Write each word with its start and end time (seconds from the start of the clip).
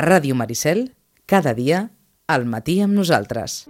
Ràdio 0.00 0.32
Maricel, 0.32 0.94
cada 1.28 1.52
dia, 1.52 1.90
al 2.26 2.46
matí 2.48 2.78
amb 2.80 2.96
nosaltres. 2.96 3.66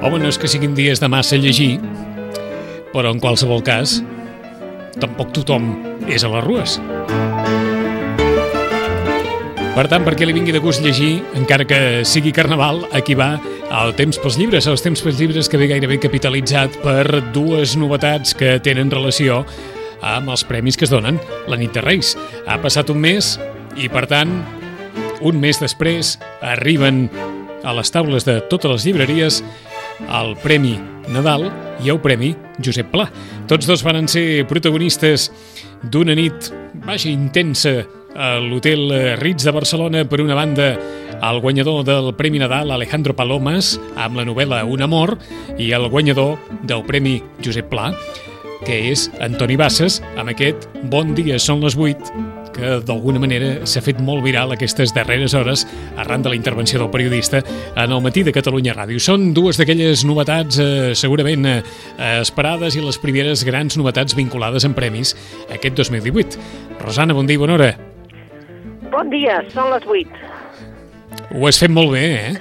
Home, 0.00 0.18
no 0.18 0.28
és 0.28 0.36
que 0.36 0.50
siguin 0.50 0.76
dies 0.76 1.00
de 1.00 1.08
massa 1.08 1.40
llegir, 1.40 1.78
però 2.92 3.14
en 3.14 3.20
qualsevol 3.22 3.64
cas, 3.64 4.02
tampoc 5.00 5.32
tothom 5.40 5.72
és 6.04 6.26
a 6.26 6.34
les 6.36 6.44
rues. 6.44 6.80
Per 9.70 9.84
tant, 9.86 10.02
perquè 10.02 10.26
li 10.26 10.34
vingui 10.34 10.52
de 10.52 10.60
gust 10.60 10.82
llegir, 10.82 11.20
encara 11.38 11.64
que 11.64 12.02
sigui 12.04 12.32
carnaval, 12.34 12.82
aquí 12.96 13.14
va 13.14 13.36
el 13.78 13.92
Temps 13.94 14.18
pels 14.18 14.34
llibres, 14.36 14.66
els 14.66 14.82
Temps 14.82 15.00
pels 15.00 15.20
llibres 15.20 15.48
que 15.48 15.60
ve 15.60 15.68
gairebé 15.70 16.00
capitalitzat 16.02 16.80
per 16.82 17.20
dues 17.32 17.76
novetats 17.78 18.34
que 18.34 18.56
tenen 18.60 18.90
relació 18.90 19.44
amb 20.02 20.32
els 20.34 20.42
premis 20.48 20.76
que 20.76 20.88
es 20.88 20.92
donen 20.92 21.20
la 21.48 21.58
nit 21.60 21.70
de 21.76 21.84
Reis. 21.84 22.16
Ha 22.50 22.58
passat 22.60 22.90
un 22.90 22.98
mes 22.98 23.36
i, 23.78 23.86
per 23.86 24.08
tant, 24.10 24.34
un 25.22 25.38
mes 25.38 25.62
després 25.62 26.16
arriben 26.42 27.06
a 27.62 27.76
les 27.76 27.94
taules 27.94 28.26
de 28.26 28.40
totes 28.50 28.74
les 28.74 28.88
llibreries 28.88 29.38
el 30.10 30.34
Premi 30.42 30.74
Nadal 31.14 31.46
i 31.84 31.94
el 31.94 32.02
Premi 32.02 32.34
Josep 32.58 32.90
Pla. 32.90 33.06
Tots 33.46 33.70
dos 33.70 33.86
van 33.86 34.10
ser 34.10 34.42
protagonistes 34.50 35.30
d'una 35.86 36.18
nit, 36.18 36.50
vaja, 36.82 37.08
intensa 37.12 37.78
a 38.16 38.38
l'Hotel 38.42 39.18
Ritz 39.20 39.44
de 39.46 39.54
Barcelona 39.54 40.04
per 40.08 40.20
una 40.20 40.34
banda 40.38 40.72
el 41.20 41.40
guanyador 41.40 41.84
del 41.84 42.14
Premi 42.14 42.38
Nadal, 42.38 42.70
Alejandro 42.70 43.14
Palomas, 43.16 43.74
amb 43.96 44.16
la 44.16 44.24
novel·la 44.24 44.64
Un 44.64 44.82
amor, 44.82 45.16
i 45.58 45.70
el 45.76 45.88
guanyador 45.92 46.38
del 46.62 46.84
Premi 46.88 47.18
Josep 47.44 47.68
Pla, 47.70 47.90
que 48.64 48.76
és 48.90 49.08
Antoni 49.20 49.56
Bassas, 49.60 50.00
amb 50.16 50.32
aquest 50.32 50.68
Bon 50.90 51.14
dia, 51.16 51.38
són 51.38 51.60
les 51.64 51.76
8, 51.76 52.12
que 52.54 52.78
d'alguna 52.84 53.20
manera 53.22 53.66
s'ha 53.68 53.82
fet 53.84 54.00
molt 54.04 54.24
viral 54.24 54.52
aquestes 54.54 54.94
darreres 54.96 55.34
hores 55.38 55.66
arran 56.00 56.24
de 56.24 56.32
la 56.32 56.38
intervenció 56.38 56.80
del 56.80 56.90
periodista 56.90 57.42
en 57.76 57.92
el 57.92 58.02
matí 58.02 58.24
de 58.26 58.34
Catalunya 58.36 58.74
Ràdio. 58.76 59.00
Són 59.00 59.30
dues 59.36 59.60
d'aquelles 59.60 60.04
novetats 60.08 60.60
eh, 60.60 60.90
segurament 60.98 61.46
eh, 61.46 61.60
esperades 62.20 62.76
i 62.76 62.84
les 62.84 63.00
primeres 63.00 63.44
grans 63.48 63.78
novetats 63.80 64.18
vinculades 64.18 64.66
amb 64.68 64.76
premis 64.78 65.14
aquest 65.52 65.78
2018. 65.78 66.50
Rosana, 66.82 67.16
bon 67.16 67.28
dia 67.28 67.38
i 67.38 67.44
bona 67.44 67.56
hora. 67.58 67.89
Bon 68.90 69.10
dia, 69.12 69.40
són 69.54 69.70
les 69.72 69.84
8. 69.86 70.22
Ho 71.38 71.46
has 71.46 71.60
fet 71.62 71.70
molt 71.70 71.92
bé, 71.94 72.04
eh? 72.18 72.32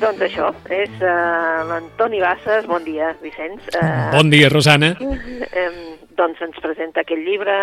Doncs 0.00 0.22
això, 0.24 0.48
és 0.72 0.92
uh, 1.02 1.66
l'Antoni 1.68 2.20
Bassas, 2.22 2.64
bon 2.70 2.84
dia, 2.86 3.10
Vicenç. 3.20 3.66
Uh, 3.74 4.08
Bon 4.14 4.30
dia, 4.32 4.48
Rosana. 4.52 4.94
eh, 4.96 5.66
doncs 6.16 6.40
ens 6.46 6.56
presenta 6.62 7.02
aquest 7.02 7.20
llibre, 7.26 7.56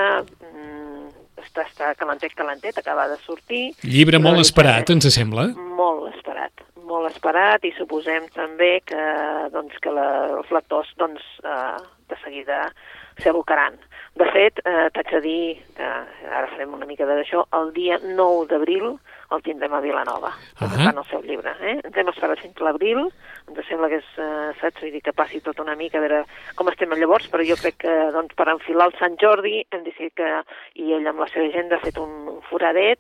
mm, 0.44 1.08
està, 1.42 1.66
està 1.66 1.94
calentet, 1.98 2.36
calentet, 2.38 2.78
acaba 2.78 3.08
de 3.10 3.18
sortir. 3.24 3.72
Llibre 3.82 4.20
molt 4.22 4.44
esperat, 4.44 4.92
ens 4.94 5.10
sembla. 5.16 5.48
Molt 5.80 6.12
esperat, 6.14 6.62
molt 6.86 7.10
esperat 7.10 7.66
i 7.66 7.74
suposem 7.80 8.28
també 8.36 8.84
que, 8.86 9.02
doncs, 9.56 9.80
que 9.82 9.96
la, 9.96 10.08
els 10.38 10.54
lectors 10.54 10.94
doncs, 11.02 11.24
eh, 11.42 11.78
de 12.12 12.22
seguida 12.24 12.68
s'abocaran. 13.24 13.80
De 14.18 14.26
fet, 14.34 14.60
eh, 14.66 14.88
t'haig 14.94 15.12
de 15.14 15.20
dir, 15.22 15.42
que 15.78 15.88
ara 15.88 16.48
farem 16.54 16.74
una 16.74 16.88
mica 16.90 17.06
d'això, 17.06 17.44
el 17.60 17.74
dia 17.76 18.00
9 18.04 18.48
d'abril 18.50 18.96
el 19.36 19.42
tindrem 19.44 19.74
a 19.74 19.82
Vilanova, 19.84 20.32
presentant 20.58 20.96
Ahà. 20.98 21.04
el 21.04 21.10
seu 21.10 21.22
llibre. 21.22 21.52
Eh? 21.62 21.80
Ens 21.84 21.98
hem 21.98 22.08
esperat 22.14 22.40
fins 22.40 22.60
l'abril, 22.64 23.02
ens 23.52 23.68
sembla 23.68 23.90
que 23.92 23.98
és, 24.00 24.12
eh, 24.18 24.52
saps, 24.62 24.82
vull 24.82 24.92
dir 24.92 25.02
que 25.04 25.14
passi 25.14 25.42
tot 25.42 25.60
una 25.60 25.76
mica, 25.76 25.98
a 25.98 26.02
veure 26.02 26.22
com 26.56 26.70
estem 26.72 26.94
llavors, 26.96 27.28
però 27.32 27.44
jo 27.48 27.56
crec 27.60 27.76
que 27.84 27.96
doncs, 28.16 28.34
per 28.36 28.48
enfilar 28.54 28.88
el 28.88 28.96
Sant 29.00 29.18
Jordi 29.20 29.66
hem 29.72 29.84
decidit 29.84 30.14
que, 30.16 30.30
i 30.76 30.94
ell 30.94 31.08
amb 31.08 31.20
la 31.20 31.28
seva 31.28 31.46
agenda 31.50 31.76
ha 31.76 31.84
fet 31.84 31.98
un, 32.00 32.14
un 32.38 32.42
foradet, 32.50 33.00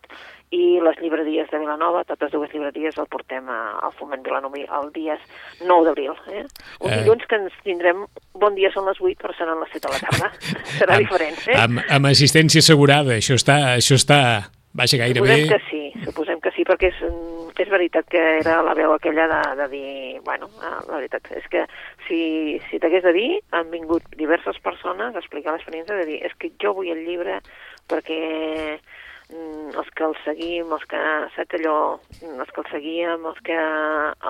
i 0.56 0.80
les 0.80 0.96
llibreries 1.04 1.50
de 1.52 1.60
Vilanova, 1.60 2.06
totes 2.08 2.32
dues 2.32 2.52
llibreries 2.54 2.96
el 2.98 3.08
portem 3.12 3.50
a- 3.52 3.80
al 3.84 3.92
Foment 4.00 4.24
Vilanoví 4.24 4.62
el 4.64 4.92
dia 4.96 5.18
9 5.60 5.84
d'abril. 5.90 6.14
Eh? 6.32 6.46
Un 6.80 6.92
Eh. 6.92 7.02
dilluns 7.02 7.26
que 7.28 7.36
ens 7.36 7.54
tindrem, 7.66 8.06
bon 8.34 8.56
dia 8.56 8.72
són 8.72 8.86
les 8.88 9.00
8, 9.02 9.18
però 9.20 9.36
seran 9.36 9.60
les 9.60 9.70
7 9.74 9.88
de 9.88 9.94
la 9.94 10.00
tarda. 10.00 10.32
Serà 10.80 10.94
Amb- 10.96 11.04
diferent, 11.04 11.38
eh? 11.48 11.58
Amb, 11.60 11.82
amb 11.90 12.06
assistència 12.06 12.60
assegurada, 12.64 13.12
això 13.20 13.36
està, 13.36 13.76
això 13.76 13.96
està 14.00 14.48
vaja, 14.74 14.98
gairebé... 15.04 15.36
suposem 15.36 15.52
que 15.52 15.60
sí, 15.70 15.77
perquè 16.68 16.92
és, 16.92 17.00
és 17.64 17.72
veritat 17.72 18.08
que 18.12 18.22
era 18.42 18.60
la 18.66 18.76
veu 18.78 18.94
aquella 18.94 19.28
de, 19.32 19.40
de 19.62 19.68
dir, 19.72 20.20
bueno, 20.26 20.50
eh, 20.60 20.76
la 20.90 21.00
veritat 21.00 21.32
és 21.40 21.48
que 21.52 21.64
si, 22.08 22.20
si 22.68 22.82
t'hagués 22.84 23.06
de 23.08 23.16
dir, 23.16 23.32
han 23.56 23.72
vingut 23.72 24.06
diverses 24.20 24.60
persones 24.64 25.16
a 25.16 25.24
explicar 25.24 25.56
l'experiència 25.56 25.98
de 25.98 26.08
dir, 26.10 26.22
és 26.28 26.36
que 26.40 26.52
jo 26.62 26.76
vull 26.78 26.92
el 26.94 27.06
llibre 27.08 27.40
perquè 27.88 28.20
mm, 29.32 29.72
els 29.80 29.94
que 29.96 30.06
el 30.08 30.18
seguim, 30.26 30.74
els 30.76 30.84
que, 30.92 31.04
saps 31.38 31.58
allò, 31.60 31.78
mm, 32.20 32.36
els 32.44 32.52
que 32.52 32.64
el 32.64 32.70
seguíem, 32.74 33.30
els 33.32 33.40
que 33.48 33.58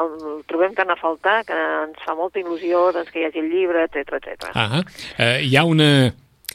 el 0.03 0.13
trobem 0.51 0.77
tan 0.77 0.93
a 0.93 0.99
faltar 0.99 1.41
que 1.47 1.57
ens 1.87 2.05
fa 2.05 2.15
molta 2.17 2.41
il·lusió 2.43 2.91
doncs, 2.95 3.11
que 3.11 3.23
hi 3.23 3.27
hagi 3.29 3.43
el 3.43 3.51
llibre, 3.51 3.87
etc 3.89 4.21
etc. 4.21 4.53
Ah, 4.53 4.85
eh, 5.17 5.41
hi 5.43 5.57
ha 5.57 5.65
una... 5.65 5.91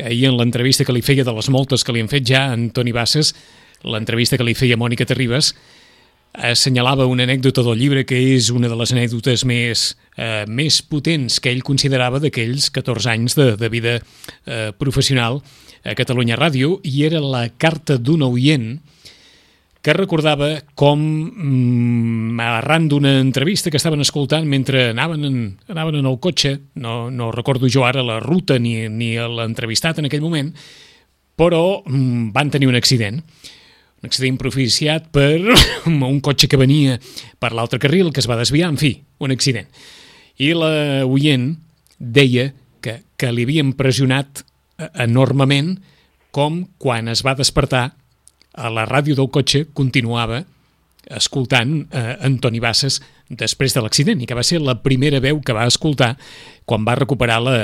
Ahir 0.00 0.30
en 0.30 0.38
l'entrevista 0.38 0.86
que 0.88 0.94
li 0.96 1.02
feia 1.04 1.22
de 1.22 1.34
les 1.36 1.50
moltes 1.52 1.82
que 1.84 1.92
li 1.92 2.00
han 2.00 2.08
fet 2.08 2.24
ja 2.24 2.46
Antoni 2.54 2.94
Bassas, 2.96 3.34
l'entrevista 3.84 4.38
que 4.40 4.46
li 4.46 4.54
feia 4.56 4.78
Mònica 4.80 5.04
Terribas, 5.04 5.52
assenyalava 6.32 7.06
una 7.06 7.26
anècdota 7.26 7.62
del 7.64 7.76
llibre 7.78 8.06
que 8.08 8.16
és 8.16 8.48
una 8.50 8.70
de 8.70 8.76
les 8.78 8.92
anècdotes 8.94 9.44
més, 9.44 9.84
eh, 10.16 10.44
més 10.48 10.80
potents 10.82 11.38
que 11.40 11.52
ell 11.52 11.62
considerava 11.62 12.22
d'aquells 12.22 12.70
14 12.72 13.10
anys 13.12 13.36
de, 13.36 13.52
de 13.60 13.68
vida 13.68 13.98
eh, 13.98 14.72
professional 14.78 15.42
a 15.84 15.96
Catalunya 15.98 16.38
Ràdio 16.40 16.78
i 16.88 17.04
era 17.04 17.20
la 17.20 17.48
carta 17.50 17.98
d'un 17.98 18.24
oient 18.30 18.80
que 19.82 19.92
recordava 19.92 20.62
com, 20.78 21.00
mm, 21.02 22.40
arran 22.40 22.86
d'una 22.88 23.16
entrevista 23.18 23.68
que 23.68 23.80
estaven 23.80 24.00
escoltant 24.00 24.46
mentre 24.46 24.90
anaven 24.90 25.24
en, 25.26 25.38
anaven 25.68 25.98
en 25.98 26.06
el 26.06 26.20
cotxe, 26.22 26.60
no, 26.74 27.10
no 27.10 27.32
recordo 27.34 27.66
jo 27.68 27.84
ara 27.84 28.04
la 28.06 28.20
ruta 28.22 28.60
ni, 28.62 28.88
ni 28.88 29.16
l'entrevistat 29.18 29.98
en 29.98 30.06
aquell 30.06 30.22
moment, 30.22 30.54
però 31.36 31.82
mm, 31.82 32.30
van 32.32 32.54
tenir 32.54 32.70
un 32.70 32.78
accident 32.78 33.20
un 34.02 34.10
accident 34.10 34.38
propiciat 34.38 35.06
per 35.14 35.38
un 35.86 36.20
cotxe 36.20 36.48
que 36.50 36.58
venia 36.58 36.98
per 37.38 37.52
l'altre 37.54 37.78
carril, 37.78 38.10
que 38.12 38.20
es 38.22 38.28
va 38.28 38.38
desviar, 38.40 38.72
en 38.72 38.78
fi, 38.80 38.96
un 39.22 39.30
accident. 39.30 39.68
I 40.42 40.52
la 40.58 40.72
oient 41.06 41.52
deia 41.98 42.50
que, 42.82 42.98
que 43.16 43.30
li 43.30 43.46
havien 43.46 43.72
pressionat 43.78 44.42
eh, 44.42 44.90
enormement 45.06 45.76
com 46.34 46.64
quan 46.82 47.12
es 47.12 47.22
va 47.22 47.36
despertar 47.38 47.92
a 48.52 48.72
la 48.72 48.84
ràdio 48.88 49.14
del 49.16 49.30
cotxe 49.32 49.68
continuava 49.72 50.42
escoltant 51.12 51.86
eh, 51.90 52.16
Antoni 52.26 52.60
Bassas 52.62 53.00
després 53.30 53.74
de 53.74 53.82
l'accident 53.84 54.20
i 54.22 54.26
que 54.28 54.36
va 54.36 54.44
ser 54.46 54.60
la 54.62 54.76
primera 54.82 55.22
veu 55.22 55.40
que 55.40 55.54
va 55.56 55.68
escoltar 55.70 56.14
quan 56.68 56.84
va 56.86 56.98
recuperar 56.98 57.38
la, 57.42 57.56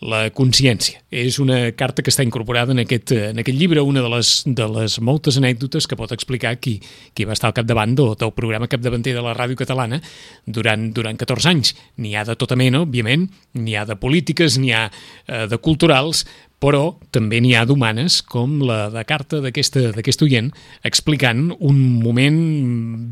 la 0.00 0.30
consciència. 0.32 1.02
És 1.12 1.38
una 1.42 1.72
carta 1.76 2.02
que 2.02 2.12
està 2.12 2.24
incorporada 2.24 2.72
en 2.72 2.80
aquest, 2.82 3.12
en 3.12 3.40
aquest 3.42 3.58
llibre, 3.58 3.82
una 3.84 4.00
de 4.00 4.10
les, 4.14 4.32
de 4.46 4.68
les 4.72 4.96
moltes 5.04 5.36
anècdotes 5.36 5.86
que 5.86 5.98
pot 5.98 6.12
explicar 6.16 6.54
qui, 6.56 6.78
qui 7.14 7.26
va 7.28 7.36
estar 7.36 7.50
al 7.50 7.56
capdavant 7.56 7.92
del, 7.98 8.14
del 8.20 8.32
programa 8.36 8.68
capdavanter 8.70 9.14
de 9.16 9.24
la 9.24 9.34
ràdio 9.36 9.58
catalana 9.60 10.00
durant, 10.46 10.88
durant 10.96 11.20
14 11.20 11.52
anys. 11.52 11.74
N'hi 12.00 12.14
ha 12.16 12.24
de 12.24 12.38
tota 12.40 12.56
mena, 12.56 12.84
òbviament, 12.86 13.28
n'hi 13.60 13.76
ha 13.76 13.84
de 13.88 13.98
polítiques, 14.00 14.56
n'hi 14.60 14.72
ha 14.72 14.86
eh, 14.88 15.46
de 15.50 15.60
culturals, 15.60 16.24
però 16.60 16.82
també 17.14 17.40
n'hi 17.40 17.54
ha 17.56 17.64
d'humanes, 17.64 18.20
com 18.28 18.58
la 18.68 18.90
de 18.92 19.02
carta 19.08 19.40
d'aquest 19.40 20.24
oient, 20.26 20.50
explicant 20.84 21.48
un 21.56 21.78
moment 22.04 22.40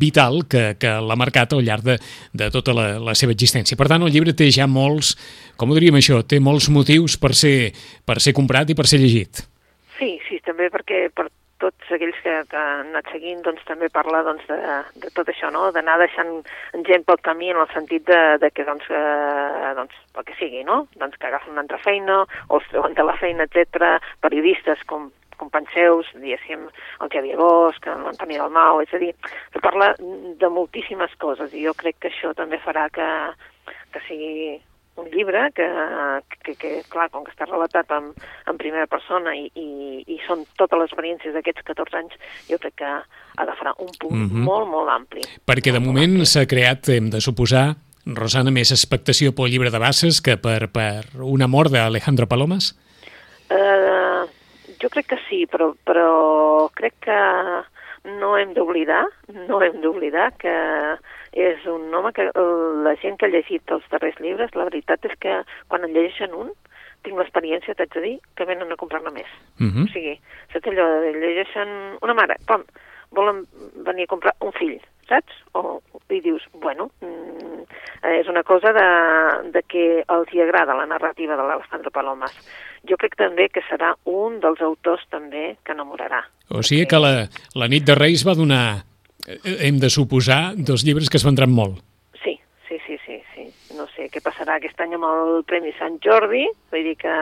vital 0.00 0.42
que, 0.50 0.74
que 0.80 0.92
l'ha 1.00 1.18
marcat 1.18 1.56
al 1.56 1.64
llarg 1.64 1.86
de, 1.86 1.96
de 2.36 2.50
tota 2.54 2.76
la, 2.76 2.88
la 3.00 3.16
seva 3.18 3.32
existència. 3.32 3.78
Per 3.80 3.88
tant, 3.88 4.04
el 4.04 4.12
llibre 4.12 4.36
té 4.36 4.50
ja 4.52 4.68
molts, 4.68 5.14
com 5.56 5.72
ho 5.72 5.78
diríem 5.78 5.96
això, 5.96 6.20
té 6.28 6.42
molts 6.44 6.68
motius 6.74 7.16
per 7.16 7.32
ser, 7.34 7.72
per 8.04 8.20
ser 8.20 8.36
comprat 8.36 8.68
i 8.68 8.76
per 8.76 8.86
ser 8.90 9.00
llegit. 9.00 9.46
Sí, 9.98 10.14
sí, 10.28 10.42
també 10.44 10.68
perquè 10.70 11.08
per 11.16 11.30
tots 11.62 11.92
aquells 11.94 12.18
que, 12.22 12.34
que 12.50 12.58
han 12.58 12.92
anat 12.92 13.10
seguint 13.12 13.42
doncs, 13.46 13.64
també 13.68 13.90
parla 13.92 14.22
doncs, 14.26 14.46
de, 14.50 14.78
de 15.02 15.10
tot 15.16 15.28
això, 15.30 15.50
no? 15.54 15.68
d'anar 15.74 15.98
deixant 16.02 16.40
gent 16.88 17.06
pel 17.08 17.20
camí 17.26 17.50
en 17.52 17.60
el 17.62 17.70
sentit 17.74 18.06
de, 18.08 18.20
de 18.42 18.50
que, 18.54 18.66
doncs, 18.68 18.88
eh, 18.90 19.72
doncs, 19.78 19.96
pel 20.14 20.26
que 20.28 20.36
sigui, 20.38 20.64
no? 20.66 20.84
doncs, 21.00 21.18
que 21.18 21.30
agafen 21.30 21.54
una 21.56 21.66
altra 21.66 21.80
feina 21.82 22.22
o 22.48 22.60
es 22.60 22.68
treuen 22.72 22.94
de 22.98 23.06
la 23.06 23.16
feina, 23.20 23.48
etc. 23.48 23.98
periodistes 24.24 24.84
com 24.90 25.10
companys 25.38 25.70
seus, 25.70 26.08
diguéssim, 26.18 26.64
el 27.02 27.10
Xavier 27.12 27.36
Bosch, 27.38 27.86
l'Antoni 27.86 28.40
Dalmau, 28.40 28.80
és 28.82 28.94
a 28.94 28.98
dir, 28.98 29.12
que 29.54 29.62
parla 29.62 29.92
de 29.98 30.50
moltíssimes 30.50 31.14
coses 31.22 31.54
i 31.54 31.62
jo 31.62 31.76
crec 31.78 32.00
que 32.02 32.10
això 32.10 32.32
també 32.34 32.58
farà 32.64 32.88
que, 32.90 33.06
que 33.94 34.02
sigui 34.08 34.58
un 34.98 35.08
llibre 35.14 35.48
que, 35.54 35.66
que, 36.44 36.54
que, 36.58 36.70
clar, 36.90 37.08
com 37.14 37.24
que 37.24 37.32
està 37.32 37.46
relatat 37.48 37.90
en, 37.94 38.10
en 38.50 38.60
primera 38.60 38.88
persona 38.90 39.34
i, 39.36 39.46
i, 39.54 40.02
i 40.06 40.18
són 40.26 40.44
totes 40.60 40.80
les 40.80 40.90
experiències 40.90 41.34
d'aquests 41.36 41.66
14 41.70 42.00
anys, 42.02 42.16
jo 42.50 42.58
crec 42.62 42.78
que 42.82 42.94
agafarà 43.38 43.74
un 43.78 43.92
punt 44.00 44.16
mm 44.16 44.28
-hmm. 44.30 44.48
molt, 44.50 44.68
molt 44.68 44.90
ampli. 44.90 45.22
Perquè 45.46 45.72
de 45.72 45.80
moment 45.80 46.24
s'ha 46.24 46.46
creat, 46.46 46.88
hem 46.88 47.10
de 47.10 47.20
suposar, 47.20 47.76
Rosana, 48.06 48.50
més 48.50 48.70
expectació 48.72 49.34
pel 49.36 49.50
llibre 49.52 49.70
de 49.70 49.78
Bases 49.78 50.20
que 50.24 50.36
per, 50.36 50.70
per 50.72 51.04
un 51.20 51.42
amor 51.42 51.68
d'Alejandro 51.68 52.26
Palomas? 52.26 52.74
Uh, 53.50 54.24
jo 54.80 54.88
crec 54.88 55.06
que 55.12 55.18
sí, 55.28 55.46
però, 55.46 55.74
però 55.84 56.70
crec 56.74 56.94
que 57.04 57.18
no 58.04 58.36
hem 58.38 58.52
d'oblidar, 58.54 59.04
no 59.48 59.60
hem 59.62 59.80
d'oblidar 59.80 60.30
que 60.38 60.52
és 61.32 61.66
un 61.66 61.92
home 61.94 62.12
que 62.12 62.30
la 62.84 62.94
gent 63.02 63.18
que 63.18 63.26
ha 63.26 63.32
llegit 63.32 63.70
els 63.70 63.84
darrers 63.90 64.18
llibres, 64.20 64.54
la 64.54 64.64
veritat 64.64 65.04
és 65.04 65.14
que 65.20 65.42
quan 65.68 65.84
en 65.84 65.92
llegeixen 65.92 66.34
un, 66.34 66.50
tinc 67.04 67.16
l'experiència, 67.18 67.74
t'haig 67.74 67.92
de 67.94 68.00
dir, 68.00 68.14
que 68.34 68.44
venen 68.44 68.72
a 68.72 68.76
comprar-ne 68.76 69.10
més. 69.10 69.28
Uh 69.60 69.64
Mhm. 69.64 69.70
-huh. 69.74 69.84
O 69.84 69.92
sigui, 69.92 70.20
saps 70.52 70.66
allò 70.66 71.00
de 71.00 71.12
llegeixen 71.12 71.68
una 72.02 72.14
mare, 72.14 72.36
pam, 72.46 72.64
volen 73.12 73.46
venir 73.84 74.04
a 74.04 74.06
comprar 74.06 74.34
un 74.40 74.52
fill, 74.52 74.80
saps? 75.08 75.34
O, 75.58 75.80
I 76.12 76.20
dius, 76.24 76.44
bueno, 76.62 76.90
mm, 77.00 77.64
és 78.18 78.28
una 78.28 78.42
cosa 78.42 78.72
de, 78.72 78.88
de 79.52 79.62
que 79.66 79.84
els 80.04 80.32
hi 80.32 80.42
agrada 80.44 80.76
la 80.76 80.86
narrativa 80.86 81.36
de 81.36 81.44
l'Alejandro 81.44 81.92
Palomas. 81.94 82.34
Jo 82.88 82.96
crec 83.00 83.16
també 83.18 83.48
que 83.52 83.64
serà 83.68 83.94
un 84.08 84.38
dels 84.40 84.62
autors 84.64 85.04
també 85.10 85.56
que 85.64 85.74
enamorarà. 85.74 86.22
O 86.54 86.62
sigui 86.62 86.86
que 86.88 87.00
la, 87.02 87.12
la 87.58 87.68
nit 87.68 87.84
de 87.88 87.96
Reis 87.98 88.24
va 88.26 88.36
donar, 88.38 88.84
eh, 89.26 89.58
hem 89.68 89.80
de 89.82 89.90
suposar, 89.90 90.54
dos 90.56 90.84
llibres 90.86 91.10
que 91.10 91.18
es 91.20 91.26
vendran 91.26 91.52
molt. 91.52 91.82
Sí, 92.22 92.38
sí, 92.68 92.78
sí, 92.86 93.00
sí, 93.04 93.20
sí. 93.34 93.48
No 93.76 93.88
sé 93.94 94.08
què 94.12 94.22
passarà 94.24 94.56
aquest 94.56 94.80
any 94.80 94.96
amb 94.96 95.08
el 95.10 95.44
Premi 95.48 95.74
Sant 95.78 95.98
Jordi, 96.04 96.46
vull 96.72 96.86
dir 96.86 96.96
que 97.00 97.14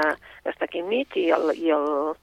està 0.46 0.68
aquí 0.68 0.84
enmig, 0.84 1.16
i 1.18 1.30
el, 1.34 1.50
i 1.58 1.72
el, 1.74 2.14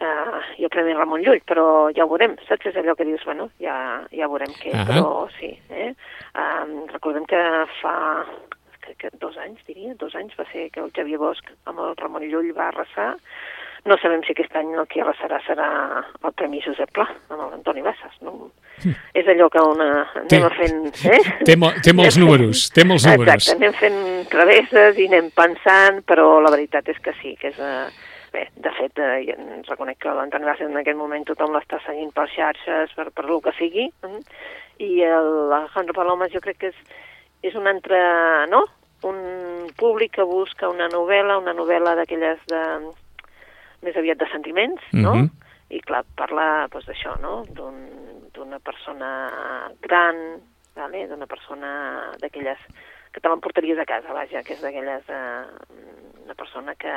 uh, 0.00 0.40
el 0.58 0.68
Premi 0.72 0.94
Ramon 0.94 1.22
Llull, 1.24 1.40
però 1.46 1.88
ja 1.96 2.04
ho 2.04 2.08
veurem, 2.10 2.36
saps? 2.48 2.66
És 2.70 2.76
allò 2.76 2.94
que 2.98 3.04
dius, 3.08 3.24
bueno, 3.26 3.50
ja, 3.62 3.76
ja 4.14 4.28
veurem 4.30 4.52
què, 4.60 4.72
Ahà. 4.74 4.86
però 4.88 5.28
sí. 5.38 5.52
Eh? 5.70 5.92
Um, 6.38 6.86
recordem 6.92 7.24
que 7.26 7.40
fa 7.82 8.24
que, 8.84 8.94
que 8.96 9.10
dos 9.20 9.36
anys, 9.36 9.60
diria, 9.68 9.94
dos 10.00 10.14
anys 10.16 10.32
va 10.38 10.44
ser 10.52 10.70
que 10.72 10.80
el 10.80 10.92
Xavier 10.96 11.18
Bosch 11.20 11.44
amb 11.68 11.78
el 11.84 11.96
Ramon 12.00 12.24
Llull 12.30 12.54
va 12.56 12.68
arrasar. 12.72 13.14
No 13.86 13.94
sabem 14.02 14.20
si 14.26 14.32
aquest 14.34 14.54
any 14.58 14.72
el 14.74 14.86
que 14.90 15.00
arrasarà 15.00 15.38
serà 15.46 15.66
el 16.26 16.32
Premi 16.36 16.58
Josep 16.64 16.90
Pla, 16.96 17.04
amb 17.30 17.44
l'Antoni 17.52 17.80
Bassas. 17.84 18.16
No? 18.26 18.50
És 19.14 19.26
allò 19.30 19.46
que 19.54 19.62
una, 19.62 19.86
anem 20.18 20.26
Té- 20.28 20.40
fent... 20.56 20.80
Eh? 21.14 21.20
té 21.46 21.54
mo- 21.56 21.70
té 21.84 21.94
molts 21.94 22.18
números, 22.18 22.64
té 22.74 22.84
molts 22.84 23.06
números. 23.06 23.46
Exacte, 23.46 23.54
anem 23.56 23.76
fent 23.78 24.28
travesses 24.32 24.98
i 24.98 25.06
anem 25.08 25.30
pensant, 25.36 26.02
però 26.10 26.40
la 26.42 26.50
veritat 26.52 26.90
és 26.90 26.98
que 27.00 27.14
sí, 27.22 27.36
que 27.40 27.52
és... 27.54 27.58
Uh, 27.62 27.86
bé, 28.32 28.48
de 28.56 28.70
fet, 28.76 28.98
jo 29.26 29.34
reconec 29.68 29.98
que 30.02 30.14
l'Antoni 30.14 30.44
Bassas 30.48 30.68
en 30.70 30.76
aquest 30.80 30.96
moment 30.98 31.24
tothom 31.28 31.54
l'està 31.54 31.80
seguint 31.86 32.12
per 32.14 32.28
xarxes, 32.34 32.94
per, 32.96 33.10
per 33.14 33.24
lo 33.28 33.40
que 33.40 33.52
sigui, 33.58 33.88
mm? 34.02 34.20
i 34.84 35.02
el 35.02 35.52
Alejandro 35.52 35.94
Palomas 35.96 36.32
jo 36.32 36.40
crec 36.44 36.58
que 36.58 36.72
és, 36.72 36.80
és 37.42 37.54
un 37.58 37.66
altre, 37.66 37.98
no?, 38.50 38.64
un 39.06 39.68
públic 39.78 40.16
que 40.16 40.24
busca 40.26 40.68
una 40.68 40.88
novel·la, 40.90 41.36
una 41.38 41.52
novel·la 41.54 41.94
d'aquelles 41.94 42.40
de 42.50 42.62
més 43.86 43.94
aviat 43.96 44.18
de 44.18 44.26
sentiments, 44.32 44.82
no? 44.92 45.14
Mhm. 45.14 45.28
I 45.70 45.80
clar, 45.84 46.00
parla 46.16 46.66
doncs, 46.72 46.86
d'això, 46.88 47.18
no? 47.22 47.44
D'un- 47.54 48.06
D'una 48.38 48.58
persona 48.62 49.08
gran, 49.82 50.16
vale? 50.76 51.06
d'una 51.08 51.26
persona 51.26 52.12
d'aquelles 52.20 52.58
que 53.12 53.20
te 53.20 53.28
l'emportaries 53.28 53.78
a 53.78 53.84
casa, 53.84 54.12
vaja, 54.12 54.42
que 54.42 54.54
és 54.54 54.62
d'aquelles... 54.62 55.02
Eh, 55.08 55.44
una 56.24 56.34
persona 56.36 56.74
que, 56.76 56.92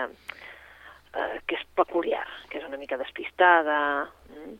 eh, 1.15 1.39
que 1.47 1.55
és 1.59 1.65
peculiar, 1.75 2.25
que 2.49 2.59
és 2.59 2.65
una 2.67 2.77
mica 2.77 2.97
despistada, 2.97 4.09
mm, 4.29 4.57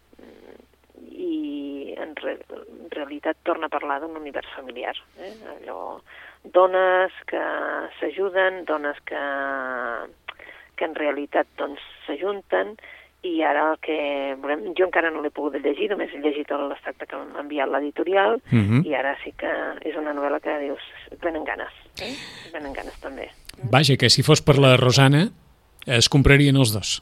i 1.12 1.94
en, 1.98 2.15
re, 2.15 2.38
en 2.56 2.89
realitat 2.94 3.38
torna 3.44 3.68
a 3.68 3.74
parlar 3.74 4.00
d'un 4.01 4.15
univers 4.18 4.48
familiar. 4.56 4.95
Eh? 5.19 5.33
Allò, 5.57 6.00
dones 6.44 7.12
que 7.30 7.42
s'ajuden, 8.00 8.63
dones 8.65 8.98
que, 9.06 9.21
que 10.77 10.86
en 10.88 10.95
realitat 10.95 11.48
doncs, 11.59 11.81
s'ajunten, 12.07 12.75
i 13.27 13.36
ara 13.45 13.68
el 13.74 13.77
que 13.86 13.98
volem... 14.42 14.63
Jo 14.77 14.88
encara 14.88 15.12
no 15.13 15.21
l'he 15.21 15.30
pogut 15.30 15.59
llegir, 15.62 15.92
només 15.92 16.09
he 16.13 16.21
llegit 16.24 16.50
l'extracte 16.57 17.06
que 17.06 17.19
m'ha 17.19 17.44
enviat 17.44 17.69
l'editorial, 17.69 18.39
Mhm. 18.50 18.81
i 18.89 18.95
ara 18.98 19.13
sí 19.24 19.33
que 19.38 19.51
és 19.86 19.95
una 19.95 20.13
novel·la 20.18 20.39
que 20.42 20.57
dius, 20.63 20.81
venen 21.21 21.44
ganes, 21.45 21.74
eh? 22.01 22.15
venen 22.53 22.74
ganes 22.74 22.98
també. 23.00 23.30
Vaja, 23.69 23.94
que 23.98 24.09
si 24.09 24.24
fos 24.24 24.42
per 24.42 24.57
la 24.57 24.75
Rosana, 24.77 25.27
es 25.86 26.10
comprarien 26.10 26.57
els 26.57 26.74
dos. 26.75 27.00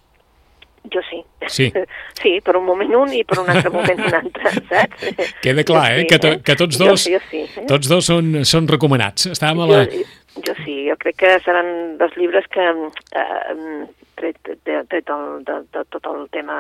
Jo 0.93 1.01
sí. 1.09 1.19
Sí. 1.47 1.67
sí, 2.21 2.31
per 2.45 2.55
un 2.57 2.65
moment 2.65 2.93
un 2.95 3.13
i 3.13 3.23
per 3.27 3.39
un 3.41 3.49
altre 3.51 3.71
moment 3.73 3.99
un 3.99 4.15
altre, 4.21 4.53
saps? 4.69 5.33
Queda 5.43 5.65
clar, 5.67 5.85
Jo 5.91 6.03
eh? 6.03 6.07
Que, 6.09 6.19
to, 6.23 6.33
que 6.45 6.55
tots 6.59 6.79
Jo 6.79 6.91
dos, 6.91 7.03
sí, 7.03 7.13
jo 7.15 7.21
sí, 7.29 7.43
eh? 7.43 7.67
tots 7.69 7.91
dos 7.91 8.09
són, 8.11 8.43
són 8.47 8.69
recomanats. 8.71 9.29
Estàvem 9.33 9.65
a 9.65 9.69
la... 9.69 9.81
Jo, 9.91 10.05
jo 10.47 10.55
sí, 10.63 10.77
jo 10.87 10.95
crec 11.01 11.19
que 11.19 11.33
seran 11.43 11.97
dos 11.99 12.15
llibres 12.15 12.47
que, 12.53 12.67
eh, 13.19 13.57
tret, 14.19 14.39
de, 14.65 14.79
tret 14.91 15.11
el, 15.15 15.27
de, 15.47 15.59
de 15.73 15.83
tot 15.95 16.09
el 16.11 16.25
tema 16.35 16.57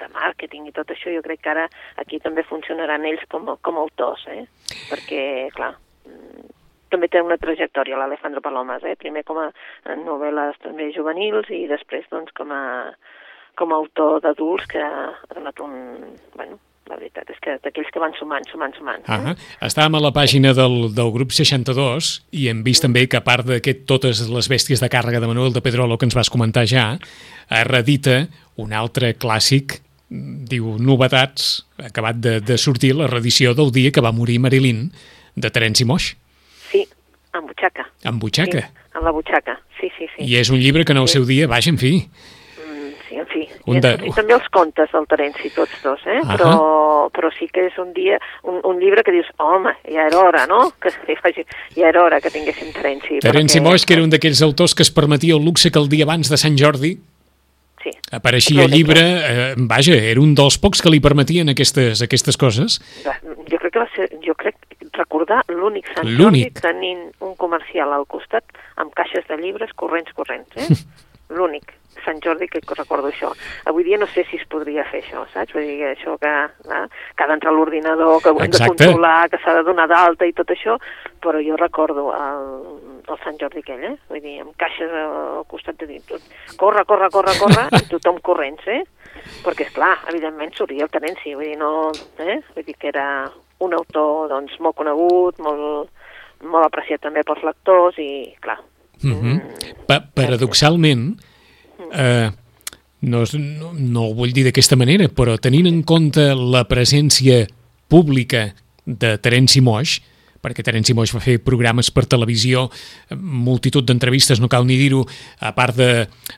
de 0.00 0.08
màrqueting 0.14 0.68
i 0.68 0.74
tot 0.76 0.90
això, 0.92 1.12
jo 1.12 1.24
crec 1.24 1.42
que 1.44 1.52
ara 1.54 1.68
aquí 2.00 2.20
també 2.24 2.44
funcionaran 2.48 3.06
ells 3.08 3.24
com, 3.32 3.48
com 3.60 3.78
a 3.78 3.84
autors, 3.84 4.26
eh? 4.32 4.44
perquè, 4.90 5.22
clar, 5.56 5.74
també 6.92 7.08
té 7.08 7.22
una 7.24 7.40
trajectòria 7.40 7.98
l'Alejandro 7.98 8.42
Palomas, 8.44 8.84
eh? 8.84 8.96
primer 9.00 9.24
com 9.28 9.40
a 9.42 9.48
en 9.92 10.04
novel·les 10.06 10.60
també 10.62 10.92
juvenils 10.94 11.50
i 11.50 11.64
després 11.70 12.06
doncs, 12.12 12.34
com 12.36 12.52
a 12.54 12.62
com 13.58 13.72
a 13.72 13.80
autor 13.82 14.22
d'adults 14.24 14.68
que 14.70 14.80
ha 14.80 15.12
donat 15.34 15.58
un... 15.60 15.72
Bueno, 16.36 16.56
la 16.90 16.96
veritat 16.98 17.28
és 17.30 17.38
que 17.40 17.54
d'aquells 17.62 17.92
que 17.94 18.00
van 18.02 18.14
sumant, 18.18 18.44
sumant, 18.50 18.72
sumant. 18.76 19.04
Eh? 19.06 19.34
Ah, 19.60 19.66
estàvem 19.68 19.96
a 19.96 20.02
la 20.02 20.10
pàgina 20.12 20.50
del, 20.56 20.88
del 20.96 21.12
grup 21.14 21.32
62 21.32 22.10
i 22.40 22.48
hem 22.50 22.64
vist 22.66 22.84
també 22.84 23.04
que 23.08 23.20
a 23.20 23.24
part 23.24 23.46
d'aquest 23.48 23.84
Totes 23.88 24.24
les 24.32 24.48
bèsties 24.50 24.82
de 24.82 24.90
càrrega 24.92 25.20
de 25.22 25.30
Manuel 25.30 25.54
de 25.54 25.62
Pedrolo 25.64 25.96
que 25.98 26.08
ens 26.08 26.16
vas 26.18 26.32
comentar 26.32 26.66
ja, 26.68 26.90
redita 27.68 28.24
un 28.60 28.74
altre 28.76 29.14
clàssic 29.14 29.78
diu 30.12 30.76
Novetats, 30.82 31.62
acabat 31.80 32.18
de, 32.20 32.34
de 32.44 32.58
sortir 32.60 32.92
la 32.98 33.08
reedició 33.08 33.54
del 33.56 33.72
dia 33.72 33.92
que 33.94 34.02
va 34.04 34.12
morir 34.12 34.40
Marilyn 34.42 34.90
de 35.34 35.50
Terenci 35.50 35.86
Moix, 35.88 36.12
Sí, 37.32 37.38
amb 37.38 37.48
butxaca. 37.48 37.86
amb 38.04 38.20
butxaca. 38.22 38.60
Sí, 38.60 38.88
amb 38.94 39.04
la 39.04 39.10
butxaca, 39.10 39.60
sí, 39.80 39.88
sí, 39.98 40.06
sí. 40.16 40.24
I 40.28 40.36
és 40.36 40.50
un 40.50 40.58
llibre 40.60 40.84
que 40.84 40.92
en 40.92 40.98
el 40.98 41.08
seu 41.08 41.24
dia, 41.24 41.46
vaja, 41.46 41.70
en 41.70 41.78
fi, 41.78 42.08
Mm, 42.62 42.92
sí, 43.08 43.14
en 43.16 43.26
fi. 43.26 43.48
Un 43.66 43.76
I, 43.76 43.80
de- 43.80 43.98
I 44.06 44.10
també 44.12 44.34
els 44.34 44.48
contes 44.50 44.90
del 44.92 45.06
Terenci, 45.06 45.50
tots 45.54 45.72
dos, 45.82 46.00
eh? 46.06 46.20
Però, 46.26 47.10
però 47.10 47.30
sí 47.38 47.48
que 47.52 47.66
és 47.66 47.78
un 47.78 47.92
dia, 47.92 48.18
un, 48.44 48.60
un 48.64 48.78
llibre 48.78 49.02
que 49.02 49.10
dius, 49.12 49.26
home, 49.38 49.72
ja 49.88 50.06
era 50.06 50.18
hora, 50.18 50.46
no? 50.46 50.72
Que 50.80 50.90
sí, 50.90 51.16
faci, 51.20 51.44
ja 51.74 51.88
era 51.88 52.02
hora 52.04 52.20
que 52.20 52.30
tinguéssim 52.30 52.72
Terenci. 52.72 53.18
Terenci 53.20 53.58
perquè- 53.58 53.62
Moix, 53.62 53.84
que 53.86 53.94
era 53.94 54.02
un 54.02 54.10
d'aquells 54.10 54.42
autors 54.42 54.74
que 54.74 54.82
es 54.82 54.90
permetia 54.90 55.34
el 55.34 55.44
luxe 55.44 55.70
que 55.72 55.78
el 55.78 55.88
dia 55.88 56.04
abans 56.04 56.28
de 56.30 56.36
Sant 56.36 56.56
Jordi 56.58 56.98
Sí, 57.82 57.90
apareixia 58.12 58.62
Correcte. 58.62 58.76
llibre, 58.76 59.00
eh, 59.02 59.54
vaja, 59.56 59.92
era 59.94 60.20
un 60.20 60.36
dels 60.36 60.56
pocs 60.58 60.80
que 60.80 60.88
li 60.88 61.00
permetien 61.00 61.48
aquestes, 61.48 62.00
aquestes 62.00 62.36
coses. 62.36 62.78
Jo 63.50 63.58
crec 63.58 63.72
que 63.72 63.78
va 63.80 63.88
ser, 63.96 64.08
jo 64.24 64.34
crec 64.36 64.54
recordar 64.96 65.42
l'únic 65.48 65.88
Sant 65.94 66.10
Jordi 66.18 66.48
tenint 66.60 67.06
un 67.24 67.36
comercial 67.40 67.92
al 67.92 68.08
costat 68.10 68.44
amb 68.76 68.92
caixes 68.96 69.26
de 69.28 69.38
llibres 69.40 69.72
corrents, 69.76 70.12
corrents, 70.16 70.56
eh? 70.56 70.68
l'únic 71.36 71.72
Sant 72.02 72.18
Jordi 72.24 72.48
que 72.48 72.60
recordo 72.74 73.10
això. 73.10 73.30
Avui 73.68 73.84
dia 73.84 73.98
no 74.00 74.08
sé 74.10 74.24
si 74.26 74.38
es 74.40 74.46
podria 74.50 74.82
fer 74.88 75.02
això, 75.02 75.26
saps? 75.32 75.52
Vull 75.54 75.68
dir, 75.68 75.90
això 75.90 76.16
que, 76.18 76.30
eh? 76.48 76.86
que 77.14 77.24
ha 77.24 77.28
d'entrar 77.30 77.52
l'ordinador, 77.54 78.16
que 78.24 78.32
ho 78.32 78.40
hem 78.40 78.50
de 78.50 78.58
Exacte. 78.58 78.86
controlar, 78.88 79.28
que 79.30 79.38
s'ha 79.44 79.54
de 79.58 79.62
donar 79.66 79.86
d'alta 79.92 80.26
i 80.26 80.32
tot 80.34 80.50
això, 80.50 80.78
però 81.22 81.42
jo 81.44 81.58
recordo 81.60 82.08
el, 82.16 82.48
el 83.06 83.20
Sant 83.22 83.38
Jordi 83.38 83.62
aquell, 83.62 83.84
eh? 83.92 83.94
Vull 84.08 84.24
dir, 84.24 84.38
amb 84.42 84.56
caixes 84.58 84.90
al 85.02 85.44
costat 85.52 85.78
de 85.84 85.90
dir, 85.92 86.00
tot, 86.08 86.26
corre, 86.56 86.86
corre, 86.88 87.12
corre, 87.12 87.36
corre, 87.38 87.68
i 87.78 87.84
tothom 87.92 88.18
corrents, 88.24 88.66
eh? 88.66 88.82
Perquè, 89.44 89.68
és 89.68 89.76
clar, 89.76 89.94
evidentment 90.10 90.56
sortia 90.56 90.88
el 90.88 90.92
Terenci, 90.96 91.36
vull 91.36 91.52
dir, 91.52 91.60
no, 91.60 91.92
eh? 92.24 92.40
Vull 92.56 92.66
dir 92.66 92.78
que 92.80 92.90
era 92.90 93.06
un 93.64 93.74
autor, 93.78 94.28
doncs, 94.32 94.58
molt 94.60 94.76
conegut, 94.76 95.38
molt, 95.42 95.88
molt 96.42 96.66
apreciat 96.66 97.02
també 97.06 97.24
pels 97.26 97.44
lectors 97.46 97.98
i, 98.02 98.12
clar, 98.42 98.58
Mm. 99.02 99.12
-hmm. 99.20 99.40
pa 99.86 100.00
paradoxalment, 100.14 101.18
eh, 101.92 102.30
no, 103.00 103.24
no, 103.32 103.72
no 103.74 104.00
ho 104.06 104.14
vull 104.14 104.32
dir 104.32 104.44
d'aquesta 104.44 104.76
manera, 104.76 105.08
però 105.08 105.38
tenint 105.38 105.66
en 105.66 105.82
compte 105.82 106.34
la 106.34 106.64
presència 106.64 107.46
pública 107.88 108.54
de 108.84 109.18
Terenci 109.18 109.60
Moix, 109.60 110.00
perquè 110.42 110.64
Terenci 110.66 110.94
Moix 110.96 111.12
va 111.14 111.22
fer 111.22 111.38
programes 111.42 111.90
per 111.94 112.04
televisió, 112.10 112.66
eh, 113.08 113.16
multitud 113.16 113.86
d'entrevistes, 113.86 114.40
no 114.42 114.50
cal 114.52 114.66
ni 114.66 114.78
dir-ho, 114.80 115.04
a 115.40 115.54
part 115.56 115.78
de, 115.78 115.90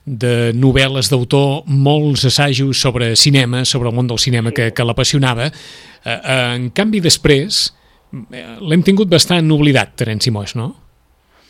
de 0.05 0.35
novel·les 0.57 1.11
d'autor, 1.13 1.65
molts 1.67 2.27
assajos 2.29 2.81
sobre 2.81 3.15
cinema, 3.17 3.65
sobre 3.65 3.91
el 3.91 3.97
món 3.97 4.11
del 4.11 4.21
cinema 4.21 4.53
que, 4.53 4.71
que 4.77 4.87
l'apassionava. 4.87 5.49
Eh, 5.49 6.15
eh, 6.15 6.39
en 6.59 6.71
canvi, 6.77 7.01
després, 7.05 7.67
l'hem 8.13 8.85
tingut 8.87 9.11
bastant 9.11 9.51
oblidat, 9.55 9.97
Terenci 9.99 10.31
Moix, 10.35 10.55
no? 10.59 10.75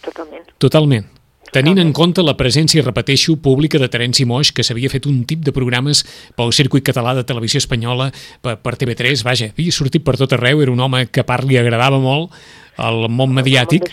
totalment. 0.05 0.49
Totalment. 0.59 1.14
Tenint 1.53 1.79
en 1.79 1.93
compte 1.95 2.23
la 2.25 2.37
presència, 2.39 2.83
repeteixo, 2.83 3.37
pública 3.43 3.79
de 3.79 3.89
Terenci 3.91 4.25
Moix, 4.27 4.51
que 4.55 4.65
s'havia 4.67 4.91
fet 4.91 5.07
un 5.11 5.23
tip 5.29 5.45
de 5.45 5.53
programes 5.55 6.03
pel 6.39 6.53
circuit 6.57 6.85
català 6.87 7.15
de 7.15 7.25
televisió 7.29 7.61
espanyola 7.63 8.11
per, 8.43 8.57
per 8.63 8.75
TV3, 8.81 9.23
vaja, 9.27 9.51
havia 9.53 9.75
sortit 9.75 10.05
per 10.07 10.17
tot 10.21 10.35
arreu, 10.35 10.63
era 10.65 10.73
un 10.73 10.81
home 10.81 11.05
que 11.13 11.23
a 11.23 11.29
part 11.29 11.47
li 11.47 11.59
agradava 11.61 12.01
molt 12.03 12.35
el 12.83 13.07
món 13.11 13.35
mediàtic. 13.37 13.87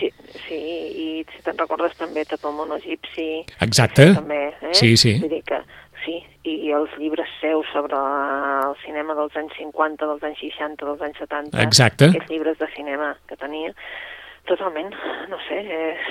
Sí, 0.48 0.58
i 0.58 1.08
si 1.30 1.44
te'n 1.46 1.60
recordes 1.60 1.94
també 2.00 2.26
tot 2.30 2.44
el 2.48 2.58
món 2.58 2.74
egipci. 2.78 3.30
Exacte. 3.62 4.12
També, 4.18 4.42
eh? 4.54 4.74
Sí, 4.78 4.96
sí. 4.98 5.18
Vull 5.22 5.36
dir 5.36 5.44
que, 5.48 5.60
sí, 6.06 6.18
i 6.48 6.74
els 6.74 6.94
llibres 6.98 7.30
seus 7.42 7.70
sobre 7.76 7.98
el 7.98 8.74
cinema 8.86 9.16
dels 9.18 9.36
anys 9.38 9.54
50, 9.60 10.08
dels 10.10 10.26
anys 10.32 10.42
60, 10.42 10.88
dels 10.88 11.06
anys 11.06 11.22
70. 11.22 11.62
Exacte. 11.62 12.10
Aquests 12.10 12.34
llibres 12.34 12.58
de 12.62 12.70
cinema 12.76 13.14
que 13.30 13.38
tenia. 13.38 13.76
Totalment, 14.50 14.94
no 15.30 15.38
sé, 15.48 15.60
és, 15.62 16.08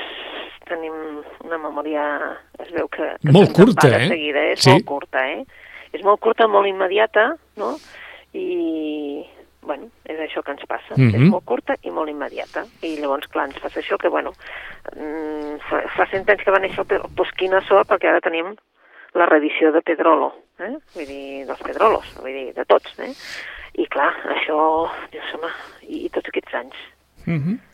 tenim 0.71 0.95
una 1.45 1.59
memòria, 1.59 2.05
es 2.63 2.71
veu 2.75 2.89
que... 2.93 3.11
que 3.23 3.35
molt 3.35 3.53
curta, 3.57 3.89
eh? 3.89 4.07
Seguida, 4.13 4.47
és 4.53 4.63
sí. 4.65 4.73
molt 4.75 4.87
curta, 4.89 5.25
eh? 5.27 5.43
És 5.97 6.05
molt 6.07 6.23
curta, 6.23 6.47
molt 6.51 6.71
immediata, 6.71 7.27
no? 7.59 7.75
I, 8.39 9.25
bueno, 9.67 9.91
és 10.07 10.21
això 10.23 10.45
que 10.47 10.55
ens 10.55 10.67
passa. 10.71 10.95
Mm 10.97 11.11
-hmm. 11.11 11.23
És 11.25 11.31
molt 11.35 11.45
curta 11.45 11.77
i 11.83 11.91
molt 11.91 12.11
immediata. 12.11 12.65
I 12.83 12.97
llavors, 13.01 13.27
clar, 13.27 13.49
ens 13.49 13.59
passa 13.59 13.81
això 13.81 13.99
que, 13.99 14.09
bueno, 14.09 14.33
mm, 14.97 15.57
fa, 15.69 15.83
fa 15.97 16.07
cent 16.11 16.29
anys 16.29 16.45
que 16.45 16.55
va 16.55 16.63
néixer 16.63 16.85
el 16.87 17.09
pues 17.17 17.31
quina 17.37 17.61
sort, 17.67 17.89
perquè 17.89 18.09
ara 18.09 18.21
tenim 18.21 18.55
la 19.15 19.27
reedició 19.27 19.73
de 19.73 19.83
Pedrolo, 19.83 20.35
eh? 20.59 20.77
vull 20.95 21.07
dir, 21.07 21.47
dels 21.47 21.63
Pedrolos, 21.63 22.07
vull 22.23 22.33
dir, 22.33 22.55
de 22.55 22.65
tots, 22.65 22.99
eh? 22.99 23.13
I 23.75 23.87
clar, 23.87 24.15
això, 24.37 24.89
dius, 25.11 25.35
home, 25.35 25.51
i, 25.83 26.05
i 26.07 26.09
tots 26.09 26.29
aquests 26.29 26.55
anys. 26.55 26.77
Mm 27.27 27.39
-hmm. 27.39 27.70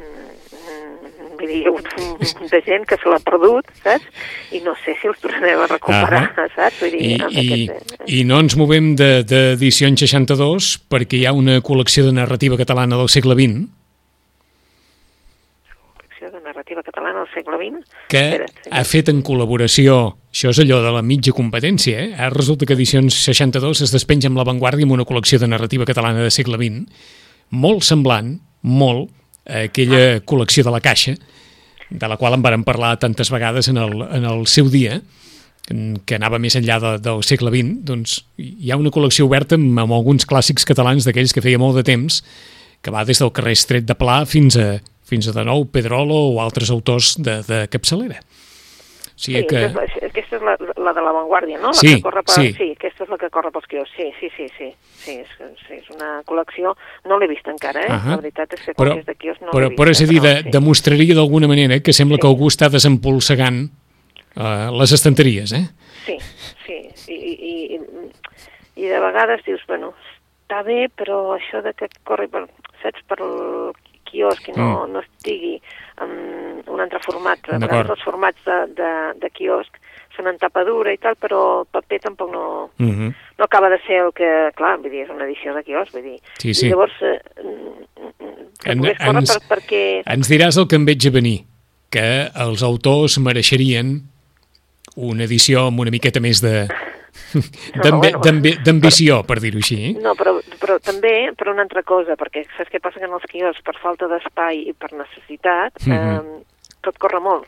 Mm, 0.00 1.10
vull 1.36 1.48
dir, 1.48 1.58
hi 1.60 1.64
ha 1.64 1.72
hagut 1.72 2.50
de 2.52 2.60
gent 2.64 2.86
que 2.88 2.96
se 3.00 3.10
l'ha 3.10 3.18
perdut, 3.24 3.68
saps? 3.84 4.06
I 4.56 4.62
no 4.64 4.74
sé 4.84 4.94
si 5.00 5.10
els 5.10 5.20
tornarem 5.20 5.64
a 5.64 5.68
recuperar, 5.70 6.22
ah 6.36 6.46
saps? 6.54 6.80
Vull 6.80 6.94
dir, 6.96 7.02
I, 7.02 7.18
i, 7.18 7.44
aquest... 7.44 7.98
eh? 7.98 8.08
I 8.16 8.22
no 8.28 8.40
ens 8.44 8.56
movem 8.60 8.94
d'edició 8.98 9.90
de, 9.90 10.00
62 10.00 10.70
perquè 10.92 11.20
hi 11.20 11.26
ha 11.28 11.34
una 11.36 11.60
col·lecció 11.64 12.06
de 12.06 12.14
narrativa 12.16 12.58
catalana 12.60 12.98
del 13.00 13.12
segle 13.12 13.36
XX 13.36 13.68
Col·lecció 16.00 16.32
de 16.32 16.42
narrativa 16.44 16.84
catalana 16.86 17.22
del 17.22 17.30
segle 17.34 17.60
XX 17.60 18.02
que 18.12 18.24
Espera't, 18.24 18.58
sí. 18.64 18.72
ha 18.72 18.84
fet 18.88 19.12
en 19.12 19.22
col·laboració, 19.26 20.00
això 20.32 20.52
és 20.54 20.64
allò 20.64 20.80
de 20.84 20.92
la 20.96 21.04
mitja 21.06 21.36
competència, 21.36 22.06
eh? 22.06 22.10
ara 22.16 22.32
resulta 22.34 22.68
que 22.68 22.76
edicions 22.78 23.20
62 23.28 23.84
es 23.86 23.94
despenja 23.94 24.32
amb 24.32 24.40
l'avantguàrdia 24.40 24.88
amb 24.88 24.96
una 24.96 25.08
col·lecció 25.08 25.40
de 25.42 25.48
narrativa 25.52 25.88
catalana 25.88 26.24
del 26.24 26.34
segle 26.34 26.60
XX 26.60 26.88
molt 27.50 27.82
semblant, 27.82 28.36
molt, 28.62 29.10
aquella 29.46 30.02
ah. 30.16 30.20
col·lecció 30.26 30.64
de 30.66 30.74
la 30.74 30.82
Caixa, 30.84 31.16
de 31.90 32.08
la 32.08 32.16
qual 32.16 32.36
en 32.36 32.44
vàrem 32.44 32.64
parlar 32.66 32.96
tantes 33.02 33.32
vegades 33.32 33.68
en 33.68 33.80
el, 33.80 34.02
en 34.06 34.26
el 34.28 34.46
seu 34.46 34.70
dia, 34.70 35.00
que 36.06 36.16
anava 36.16 36.40
més 36.42 36.56
enllà 36.58 36.78
de, 36.82 36.94
del 37.02 37.22
segle 37.26 37.52
XX, 37.52 37.76
doncs 37.86 38.16
hi 38.40 38.72
ha 38.72 38.78
una 38.80 38.90
col·lecció 38.94 39.28
oberta 39.28 39.58
amb, 39.58 39.78
amb 39.78 39.94
alguns 39.94 40.26
clàssics 40.26 40.66
catalans 40.66 41.06
d'aquells 41.06 41.34
que 41.34 41.44
feia 41.44 41.60
molt 41.62 41.78
de 41.78 41.84
temps, 41.86 42.22
que 42.82 42.94
va 42.94 43.04
des 43.06 43.20
del 43.20 43.32
carrer 43.36 43.54
Estret 43.54 43.86
de 43.86 43.94
Pla 43.98 44.24
fins 44.26 44.56
a, 44.58 44.80
fins 45.06 45.28
a 45.28 45.34
de 45.36 45.44
nou 45.46 45.66
Pedrolo 45.70 46.18
o 46.32 46.40
altres 46.42 46.72
autors 46.74 47.14
de, 47.20 47.40
de 47.46 47.64
capçalera. 47.70 48.22
Sigui 49.20 49.42
sí, 49.42 49.46
que... 49.50 49.58
aquesta 49.66 49.82
és, 49.84 49.96
aquesta 50.06 50.36
és 50.38 50.44
la, 50.48 50.54
la 50.80 50.92
de 50.96 51.02
l'avantguàrdia, 51.04 51.58
no? 51.60 51.74
La 51.74 51.80
Sí, 51.80 51.90
que 51.96 52.02
corre 52.06 52.22
per, 52.24 52.34
sí. 52.38 52.52
sí, 52.56 52.68
aquesta 52.78 53.04
és 53.04 53.10
la 53.12 53.18
que 53.20 53.28
corre 53.34 53.50
pels 53.52 53.66
quios. 53.68 53.90
Sí, 53.96 54.06
sí, 54.20 54.30
sí, 54.36 54.46
sí. 54.56 54.68
Sí, 55.02 55.16
és, 55.24 55.34
sí, 55.66 55.74
és 55.82 55.90
una 55.92 56.22
col·lecció... 56.28 56.72
No 57.04 57.18
l'he 57.20 57.28
vist 57.28 57.46
encara, 57.52 57.82
eh? 57.84 57.90
Ahà. 57.92 58.14
La 58.14 58.20
veritat 58.22 58.54
és 58.56 58.62
que 58.64 58.74
Però, 58.78 58.94
de 59.04 59.14
quios 59.20 59.36
no 59.44 59.50
però, 59.52 59.66
l'he 59.66 59.74
vist. 59.74 59.80
però 59.82 59.92
és 59.92 60.00
a 60.00 60.08
dir, 60.08 60.20
de, 60.24 60.34
sí. 60.42 60.54
demostraria 60.56 61.14
d'alguna 61.18 61.48
manera 61.52 61.80
que 61.84 61.92
sembla 61.92 62.16
Sí. 62.16 62.22
que 62.24 62.30
algú 62.32 62.48
està 62.48 62.70
desempolsegant 62.72 63.60
uh, 64.36 64.70
les 64.80 64.92
estanteries, 64.96 65.52
eh? 65.52 65.66
Sí, 66.06 66.16
sí. 66.64 66.78
I, 67.12 67.18
i, 67.18 67.54
i, 67.76 67.80
I 68.80 68.88
de 68.88 69.00
vegades 69.02 69.44
dius, 69.44 69.60
bueno, 69.68 69.92
està 70.46 70.62
bé, 70.64 70.86
però 70.96 71.34
això 71.36 71.60
de 71.64 71.74
que 71.76 71.88
corri 72.08 72.28
per, 72.32 72.46
saps, 72.82 73.02
per 73.10 73.20
el 73.20 73.72
quiosc 74.08 74.48
i 74.48 74.54
no, 74.56 74.86
Mm. 74.86 74.92
no 74.94 75.00
estigui 75.04 75.60
en 76.00 76.62
un 76.70 76.80
altre 76.80 76.98
format. 77.04 77.38
A 77.48 77.58
D'acord. 77.58 77.70
vegades 77.70 77.90
els 77.90 78.02
formats 78.04 78.44
de, 78.46 78.58
de, 78.78 78.90
de 79.20 79.30
quiosc 79.30 79.76
són 80.16 80.26
en 80.26 80.38
tapa 80.38 80.64
dura 80.64 80.92
i 80.92 80.98
tal, 80.98 81.14
però 81.16 81.60
el 81.62 81.66
paper 81.70 82.00
tampoc 82.00 82.32
no, 82.32 82.70
Uh 82.80 82.86
-huh. 82.86 83.14
no 83.38 83.44
acaba 83.44 83.68
de 83.70 83.78
ser 83.86 84.00
el 84.06 84.12
que, 84.12 84.50
clar, 84.56 84.78
vull 84.78 84.90
dir, 84.90 85.02
és 85.04 85.10
una 85.10 85.24
edició 85.24 85.54
de 85.54 85.62
quiosc, 85.62 85.92
vull 85.92 86.02
dir. 86.02 86.18
Sí, 86.38 86.54
sí. 86.54 86.66
I 86.66 86.70
llavors, 86.70 86.92
eh, 87.02 87.20
que 88.62 88.72
En- 88.72 88.84
ens- 88.84 89.38
per, 89.48 89.58
perquè... 89.58 90.02
Ens 90.06 90.28
diràs 90.28 90.58
el 90.58 90.66
que 90.68 90.76
em 90.76 90.84
veig 90.84 91.06
a 91.06 91.10
venir, 91.10 91.44
que 91.90 92.28
els 92.34 92.62
autors 92.62 93.18
mereixerien 93.18 94.02
una 94.96 95.24
edició 95.24 95.66
amb 95.68 95.80
una 95.80 95.90
miqueta 95.90 96.20
més 96.20 96.40
de 96.42 96.68
d'ambi- 97.82 98.12
bueno. 98.16 98.60
d'ambició, 98.64 99.22
per 99.26 99.38
dir-ho 99.40 99.58
així. 99.58 99.94
No, 100.00 100.14
però, 100.18 100.36
però 100.60 100.78
també 100.80 101.32
per 101.36 101.48
una 101.52 101.62
altra 101.62 101.82
cosa, 101.82 102.16
perquè 102.16 102.44
saps 102.56 102.70
què 102.72 102.80
passa 102.80 102.98
que 103.00 103.06
en 103.08 103.12
els 103.16 103.26
quioscs, 103.30 103.62
per 103.66 103.76
falta 103.82 104.08
d'espai 104.10 104.68
i 104.70 104.72
per 104.72 104.92
necessitat, 104.92 105.72
Mhm. 105.86 105.92
eh, 105.92 106.76
tot 106.80 106.98
corre 106.98 107.20
molt. 107.20 107.46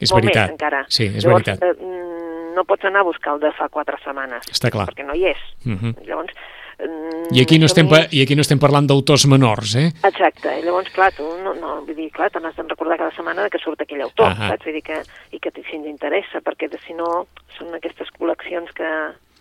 És 0.00 0.10
molt 0.12 0.24
veritat. 0.24 0.50
Més, 0.50 0.56
encara. 0.58 0.84
Sí, 0.88 1.04
és 1.06 1.24
Llavors, 1.24 1.44
veritat. 1.46 1.62
Eh, 1.62 1.84
mm, 1.84 2.54
no 2.54 2.64
pots 2.64 2.84
anar 2.84 3.00
a 3.00 3.04
buscar 3.04 3.34
el 3.34 3.40
de 3.40 3.52
fa 3.52 3.68
quatre 3.68 3.96
setmanes. 4.04 4.44
Està 4.50 4.70
clar. 4.70 4.86
Perquè 4.90 5.04
no 5.06 5.14
hi 5.14 5.26
és. 5.26 5.38
Mhm. 5.64 5.94
Llavors... 6.06 6.32
mm, 6.78 7.32
I 7.34 7.42
aquí 7.42 7.58
no 7.58 7.66
estem, 7.66 7.88
I 8.10 8.22
aquí 8.24 8.36
no 8.36 8.44
estem 8.44 8.60
parlant 8.62 8.88
d'autors 8.90 9.26
menors, 9.30 9.74
eh? 9.80 9.88
Exacte, 10.06 10.52
i 10.58 10.64
llavors, 10.64 10.90
clar, 10.94 11.10
tu 11.16 11.26
no, 11.44 11.54
no 11.58 11.80
vull 11.86 11.96
dir, 11.96 12.10
clar, 12.14 12.30
te 12.32 12.42
n'has 12.42 12.56
de 12.56 12.66
recordar 12.68 12.98
cada 13.00 13.14
setmana 13.16 13.48
que 13.52 13.60
surt 13.62 13.84
aquell 13.84 14.04
autor, 14.06 14.32
Ahà. 14.32 14.52
saps? 14.54 14.68
Vull 14.68 14.78
dir 14.78 14.84
que, 14.86 15.00
i 15.32 15.40
que 15.42 15.54
si 15.60 15.78
ens 15.78 15.90
interessa, 15.90 16.42
perquè 16.44 16.70
de, 16.72 16.80
si 16.86 16.96
no 16.96 17.26
són 17.58 17.74
aquestes 17.76 18.10
col·leccions 18.18 18.72
que, 18.76 18.90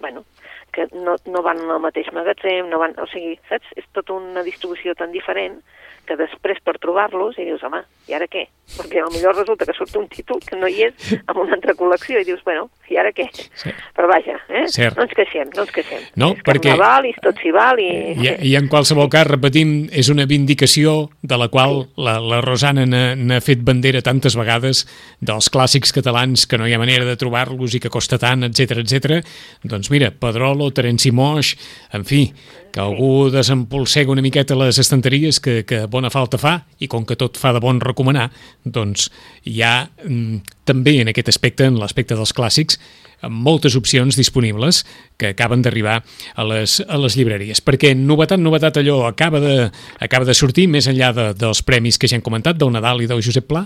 bueno, 0.03 0.25
que 0.73 0.87
no, 0.93 1.15
no 1.29 1.43
van 1.45 1.61
al 1.69 1.81
mateix 1.83 2.09
magatzem, 2.13 2.67
no 2.69 2.81
van, 2.81 2.95
o 2.99 3.07
sigui, 3.11 3.37
saps? 3.49 3.69
És 3.77 3.85
tota 3.93 4.17
una 4.17 4.43
distribució 4.45 4.95
tan 4.97 5.13
diferent 5.13 5.61
que 6.07 6.17
després 6.19 6.59
per 6.63 6.75
trobar-los 6.83 7.37
i 7.39 7.45
dius, 7.47 7.63
home, 7.63 7.79
i 8.09 8.15
ara 8.17 8.27
què? 8.27 8.45
Perquè 8.73 9.03
millor 9.13 9.35
resulta 9.35 9.65
que 9.67 9.75
surt 9.75 9.95
un 9.99 10.07
títol 10.11 10.39
que 10.43 10.57
no 10.59 10.67
hi 10.67 10.85
és 10.87 11.13
en 11.15 11.39
una 11.39 11.55
altra 11.57 11.75
col·lecció 11.79 12.19
i 12.19 12.27
dius, 12.27 12.41
bueno, 12.45 12.69
i 12.91 12.97
ara 12.99 13.11
què? 13.15 13.25
Sí. 13.59 13.71
Però 13.95 14.07
vaja, 14.11 14.35
eh? 14.49 14.65
Cert. 14.71 14.97
no 14.97 15.05
ens 15.05 15.15
queixem, 15.17 15.49
no 15.55 15.65
ens 15.65 15.73
queixem. 15.75 16.05
No, 16.19 16.31
és 16.35 16.43
perquè- 16.45 16.71
carnaval 16.73 17.07
i 17.09 17.13
tot 17.23 17.39
s'hi 17.41 17.53
val 17.55 17.79
i... 17.81 17.89
I, 18.13 18.31
I 18.51 18.55
en 18.59 18.69
qualsevol 18.71 19.09
cas, 19.13 19.27
repetim, 19.29 19.73
és 19.91 20.09
una 20.13 20.27
vindicació 20.29 21.09
de 21.21 21.39
la 21.39 21.49
qual 21.53 21.85
la, 21.95 22.17
la 22.21 22.41
Rosana 22.43 22.85
n'ha 22.87 23.41
fet 23.43 23.63
bandera 23.65 24.03
tantes 24.05 24.37
vegades 24.39 24.85
dels 25.23 25.51
clàssics 25.53 25.95
catalans 25.95 26.47
que 26.47 26.59
no 26.59 26.67
hi 26.67 26.75
ha 26.75 26.81
manera 26.81 27.07
de 27.07 27.17
trobar-los 27.19 27.77
i 27.77 27.83
que 27.83 27.93
costa 27.93 28.19
tant, 28.21 28.43
etc 28.49 28.83
etc. 28.83 29.21
Doncs 29.63 29.91
mira, 29.93 30.11
Pedrolo, 30.11 30.71
Terenci 30.75 31.11
Moix, 31.15 31.55
en 31.93 32.03
fi, 32.07 32.27
que 32.73 32.81
algú 32.81 33.29
desempolsega 33.29 34.11
una 34.11 34.23
miqueta 34.25 34.57
les 34.57 34.79
estanteries 34.81 35.39
que, 35.39 35.61
que 35.63 35.83
bona 35.93 36.11
falta 36.13 36.39
fa 36.41 36.57
i 36.81 36.89
com 36.91 37.05
que 37.05 37.17
tot 37.19 37.37
fa 37.39 37.53
de 37.53 37.61
bon 37.63 37.79
recomanar, 37.83 38.29
doncs 38.65 39.09
hi 39.45 39.61
ha 39.61 39.75
mm, 39.85 40.41
també 40.67 40.97
en 41.03 41.11
aquest 41.13 41.29
aspecte, 41.33 41.67
en 41.69 41.77
l'aspecte 41.79 42.17
dels 42.17 42.33
clàssics, 42.35 42.79
amb 43.23 43.39
moltes 43.45 43.77
opcions 43.79 44.17
disponibles 44.19 44.83
que 45.17 45.31
acaben 45.31 45.63
d'arribar 45.63 46.01
a, 46.01 46.43
les, 46.49 46.79
a 46.83 46.99
les 46.99 47.15
llibreries. 47.19 47.63
Perquè 47.63 47.93
novetat, 47.95 48.41
novetat 48.41 48.81
allò 48.81 49.03
acaba 49.07 49.39
de, 49.43 49.55
acaba 50.03 50.27
de 50.27 50.35
sortir, 50.35 50.67
més 50.67 50.89
enllà 50.91 51.13
de, 51.15 51.29
dels 51.39 51.63
premis 51.63 51.99
que 51.99 52.09
ja 52.11 52.19
hem 52.19 52.25
comentat, 52.25 52.59
del 52.59 52.73
Nadal 52.75 53.03
i 53.03 53.09
del 53.09 53.23
Josep 53.23 53.47
Pla? 53.47 53.63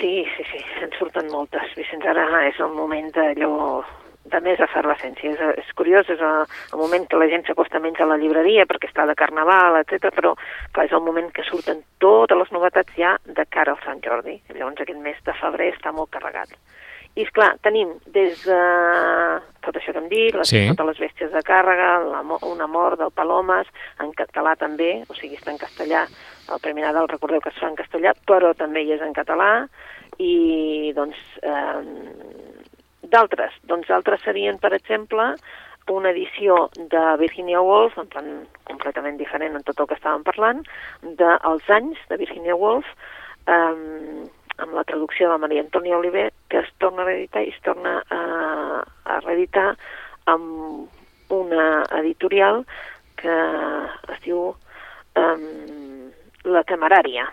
Sí, 0.00 0.12
sí, 0.34 0.46
sí, 0.50 0.64
en 0.82 0.92
surten 0.98 1.30
moltes. 1.30 1.70
Vicenç, 1.78 2.06
ara 2.10 2.26
és 2.48 2.58
el 2.58 2.74
moment 2.74 3.12
d'allò 3.14 3.52
de 4.32 4.40
més 4.44 4.60
efervescència. 4.62 5.32
És, 5.34 5.64
és 5.64 5.72
curiós, 5.78 6.08
és 6.10 6.20
el, 6.20 6.44
el 6.72 6.78
moment 6.78 7.06
que 7.10 7.20
la 7.20 7.28
gent 7.30 7.46
s'acosta 7.46 7.80
menys 7.82 8.00
a 8.00 8.08
la 8.08 8.18
llibreria 8.20 8.66
perquè 8.70 8.90
està 8.90 9.06
de 9.06 9.16
carnaval, 9.18 9.80
etc. 9.82 10.10
però 10.14 10.34
clar, 10.72 10.86
és 10.86 10.96
el 10.96 11.04
moment 11.04 11.30
que 11.34 11.46
surten 11.48 11.82
totes 12.02 12.38
les 12.38 12.52
novetats 12.56 12.96
ja 12.96 13.16
de 13.24 13.46
cara 13.50 13.74
al 13.76 13.82
Sant 13.84 14.02
Jordi. 14.04 14.40
Llavors 14.54 14.80
aquest 14.80 15.00
mes 15.02 15.18
de 15.26 15.36
febrer 15.40 15.72
està 15.74 15.92
molt 15.92 16.10
carregat. 16.14 16.54
I, 17.18 17.24
és 17.24 17.30
clar 17.34 17.56
tenim 17.58 17.96
des 18.14 18.38
de 18.46 18.58
tot 19.64 19.76
això 19.76 19.92
que 19.92 19.98
hem 19.98 20.08
dit, 20.08 20.34
les, 20.34 20.48
Sí. 20.48 20.68
totes 20.70 20.86
les 20.86 21.00
bèsties 21.02 21.32
de 21.32 21.42
càrrega, 21.42 21.88
la, 22.06 22.20
una 22.46 22.68
mort 22.70 22.98
del 23.00 23.10
Palomes, 23.10 23.66
en 24.00 24.12
català 24.12 24.54
també, 24.56 25.02
o 25.08 25.14
sigui, 25.18 25.36
està 25.36 25.50
en 25.50 25.58
castellà, 25.58 26.06
el 26.50 26.60
Premi 26.62 26.82
Nadal, 26.82 27.08
recordeu 27.08 27.40
que 27.40 27.50
es 27.50 27.58
fa 27.58 27.68
en 27.68 27.76
castellà, 27.76 28.14
però 28.26 28.54
també 28.54 28.82
hi 28.84 28.92
és 28.92 29.02
en 29.02 29.12
català, 29.12 29.66
i, 30.18 30.92
doncs, 30.94 31.18
eh, 31.42 31.82
d'altres. 33.12 33.56
Doncs 33.70 33.90
d'altres 33.90 34.22
serien, 34.26 34.58
per 34.62 34.72
exemple, 34.76 35.34
una 35.90 36.10
edició 36.14 36.68
de 36.76 37.04
Virginia 37.18 37.60
Woolf, 37.60 37.96
en 37.98 38.10
plan 38.12 38.28
completament 38.68 39.16
diferent 39.18 39.56
en 39.58 39.64
tot 39.66 39.80
el 39.80 39.88
que 39.90 39.96
estàvem 39.98 40.22
parlant, 40.26 40.60
dels 41.02 41.72
anys 41.74 41.98
de 42.10 42.20
Virginia 42.20 42.54
Woolf, 42.54 42.86
eh, 43.50 44.28
amb 44.60 44.76
la 44.76 44.84
traducció 44.84 45.30
de 45.30 45.38
Maria 45.42 45.64
Antònia 45.64 45.98
Oliver, 45.98 46.30
que 46.48 46.60
es 46.60 46.70
torna 46.78 47.02
a 47.02 47.08
reeditar 47.08 47.42
i 47.42 47.52
es 47.52 47.60
torna 47.64 47.98
a, 48.10 48.22
a 49.04 49.20
reeditar 49.24 49.68
amb 50.30 51.32
una 51.32 51.66
editorial 52.00 52.64
que 53.20 53.36
es 54.14 54.22
diu 54.24 54.50
um, 54.50 55.44
La 56.44 56.64
Temerària. 56.68 57.28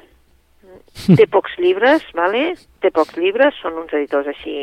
té 1.16 1.28
pocs 1.32 1.54
llibres, 1.64 2.04
vale? 2.16 2.54
té 2.84 2.92
pocs 2.92 3.16
llibres, 3.18 3.56
són 3.62 3.78
uns 3.80 3.94
editors 3.96 4.28
així, 4.28 4.58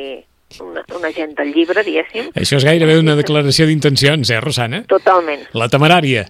una, 0.61 0.85
una 0.97 1.13
gent 1.13 1.35
del 1.39 1.53
llibre, 1.55 1.85
diguéssim. 1.87 2.31
Això 2.39 2.59
és 2.61 2.67
gairebé 2.67 2.99
una 3.01 3.17
declaració 3.19 3.67
d'intencions, 3.67 4.31
eh, 4.31 4.41
Rosana? 4.41 4.85
Totalment. 4.91 5.47
La 5.55 5.69
temerària. 5.73 6.27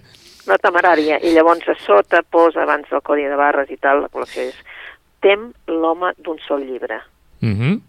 La 0.49 0.57
temerària. 0.61 1.19
I 1.25 1.33
llavors 1.33 1.67
a 1.69 1.75
sota 1.85 2.21
posa, 2.23 2.63
abans 2.63 2.89
del 2.91 3.03
codi 3.05 3.25
de 3.29 3.37
barres 3.39 3.71
i 3.73 3.77
tal, 3.81 4.03
la 4.05 4.11
col·lecció 4.13 4.49
és 4.49 4.63
Tem 5.25 5.47
l'home 5.71 6.11
d'un 6.21 6.37
sol 6.45 6.61
llibre. 6.61 6.99
Uh 7.41 7.49
-huh. 7.49 7.81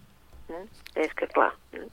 Mm? 0.49 0.67
És 0.95 1.13
que, 1.13 1.27
clar, 1.27 1.51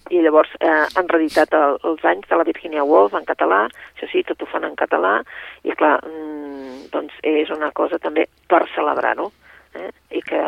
i 0.10 0.22
llavors 0.22 0.50
eh, 0.60 0.86
han 0.96 1.10
reeditat 1.10 1.54
el, 1.54 1.78
els 1.84 2.06
anys 2.06 2.28
de 2.30 2.38
la 2.40 2.46
Virginia 2.48 2.84
Woolf 2.84 3.14
en 3.14 3.26
català, 3.26 3.68
això 3.96 4.10
sí, 4.12 4.24
tot 4.24 4.42
ho 4.42 4.46
fan 4.46 4.64
en 4.64 4.76
català, 4.80 5.24
i 5.64 5.72
clar, 5.72 6.00
mm, 6.06 6.90
doncs 6.94 7.14
és 7.22 7.50
una 7.50 7.72
cosa 7.72 8.00
també 8.00 8.28
per 8.48 8.64
celebrar-ho, 8.76 9.32
eh? 9.76 9.90
i 10.12 10.22
que, 10.22 10.42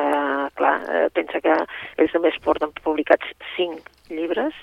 clar, 0.59 0.77
eh, 0.89 1.09
pensa 1.13 1.41
que 1.41 1.55
ells 1.97 2.13
només 2.15 2.37
porten 2.43 2.71
publicats 2.83 3.27
cinc 3.55 3.87
llibres, 4.09 4.53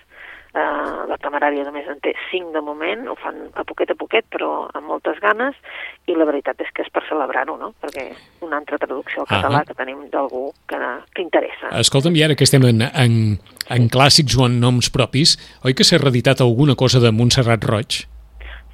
eh, 0.54 0.60
la 1.08 1.16
temerària 1.22 1.64
només 1.64 1.88
en 1.88 1.98
té 2.04 2.12
cinc 2.30 2.52
de 2.54 2.60
moment, 2.64 3.06
ho 3.08 3.16
fan 3.16 3.38
a 3.54 3.64
poquet 3.64 3.90
a 3.90 3.96
poquet, 3.98 4.26
però 4.30 4.68
amb 4.74 4.86
moltes 4.92 5.18
ganes, 5.24 5.56
i 6.06 6.14
la 6.16 6.26
veritat 6.28 6.60
és 6.60 6.70
que 6.74 6.82
és 6.86 6.90
per 6.92 7.02
celebrar-ho, 7.08 7.56
no? 7.56 7.72
Perquè 7.82 8.08
una 8.44 8.58
altra 8.60 8.78
traducció 8.78 9.22
al 9.24 9.30
català 9.32 9.62
Ahà. 9.62 9.66
que 9.70 9.74
tenim 9.78 10.06
d'algú 10.12 10.52
que, 10.68 10.78
que 11.14 11.22
interessa. 11.22 11.72
Escolta'm, 11.80 12.16
i 12.16 12.22
ara 12.26 12.34
que 12.38 12.44
estem 12.44 12.64
en, 12.68 12.82
en, 12.92 13.18
en 13.70 13.88
clàssics 13.92 14.36
o 14.38 14.46
en 14.46 14.60
noms 14.60 14.90
propis, 14.94 15.36
oi 15.64 15.74
que 15.74 15.84
s'ha 15.84 15.98
reeditat 16.02 16.40
alguna 16.44 16.76
cosa 16.76 17.00
de 17.00 17.10
Montserrat 17.12 17.64
Roig? 17.64 18.04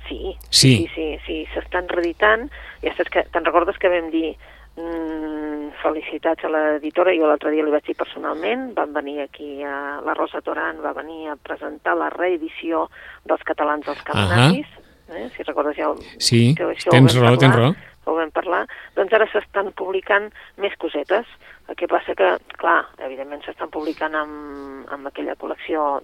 Sí, 0.09 0.37
Sí. 0.50 0.71
sí, 0.87 0.87
sí, 0.95 1.09
sí, 1.26 1.35
s'estan 1.52 1.85
reeditant. 1.92 2.47
Ja 2.80 2.95
saps 2.97 3.11
que, 3.12 3.23
te'n 3.35 3.45
recordes 3.45 3.76
que 3.76 3.90
vam 3.92 4.07
dir 4.11 4.30
mm, 4.78 5.70
felicitats 5.82 6.44
a 6.44 6.50
l'editora, 6.52 7.12
jo 7.16 7.26
l'altre 7.28 7.50
dia 7.54 7.64
li 7.66 7.70
vaig 7.75 7.85
dir 7.87 7.97
personalment, 7.99 8.73
van 8.78 8.92
venir 8.97 9.20
aquí, 9.25 9.62
a, 9.66 10.00
la 10.06 10.14
Rosa 10.14 10.40
Toran 10.42 10.80
va 10.85 10.92
venir 10.97 11.28
a 11.32 11.37
presentar 11.37 11.97
la 11.99 12.11
reedició 12.14 12.87
dels 13.28 13.42
catalans 13.47 13.88
als 13.88 14.02
caminantis, 14.06 14.66
eh? 15.14 15.28
si 15.37 15.42
recordes 15.42 15.76
ja... 15.76 15.90
el- 15.92 16.02
Sí, 16.18 16.54
això 16.56 16.90
tens 16.94 17.14
raó, 17.18 17.37
tens 17.37 17.54
raó. 17.56 17.75
Ho 18.08 18.14
vam 18.16 18.30
parlar. 18.32 18.62
Doncs 18.97 19.12
ara 19.12 19.26
s'estan 19.28 19.66
publicant 19.76 20.30
més 20.56 20.73
cosetes. 20.80 21.26
El 21.68 21.76
que 21.76 21.85
passa 21.92 22.14
que, 22.16 22.28
clar, 22.56 22.78
evidentment 23.04 23.42
s'estan 23.44 23.68
publicant 23.68 24.14
amb, 24.16 24.87
amb 24.88 25.11
aquella 25.11 25.35
col·lecció 25.37 25.99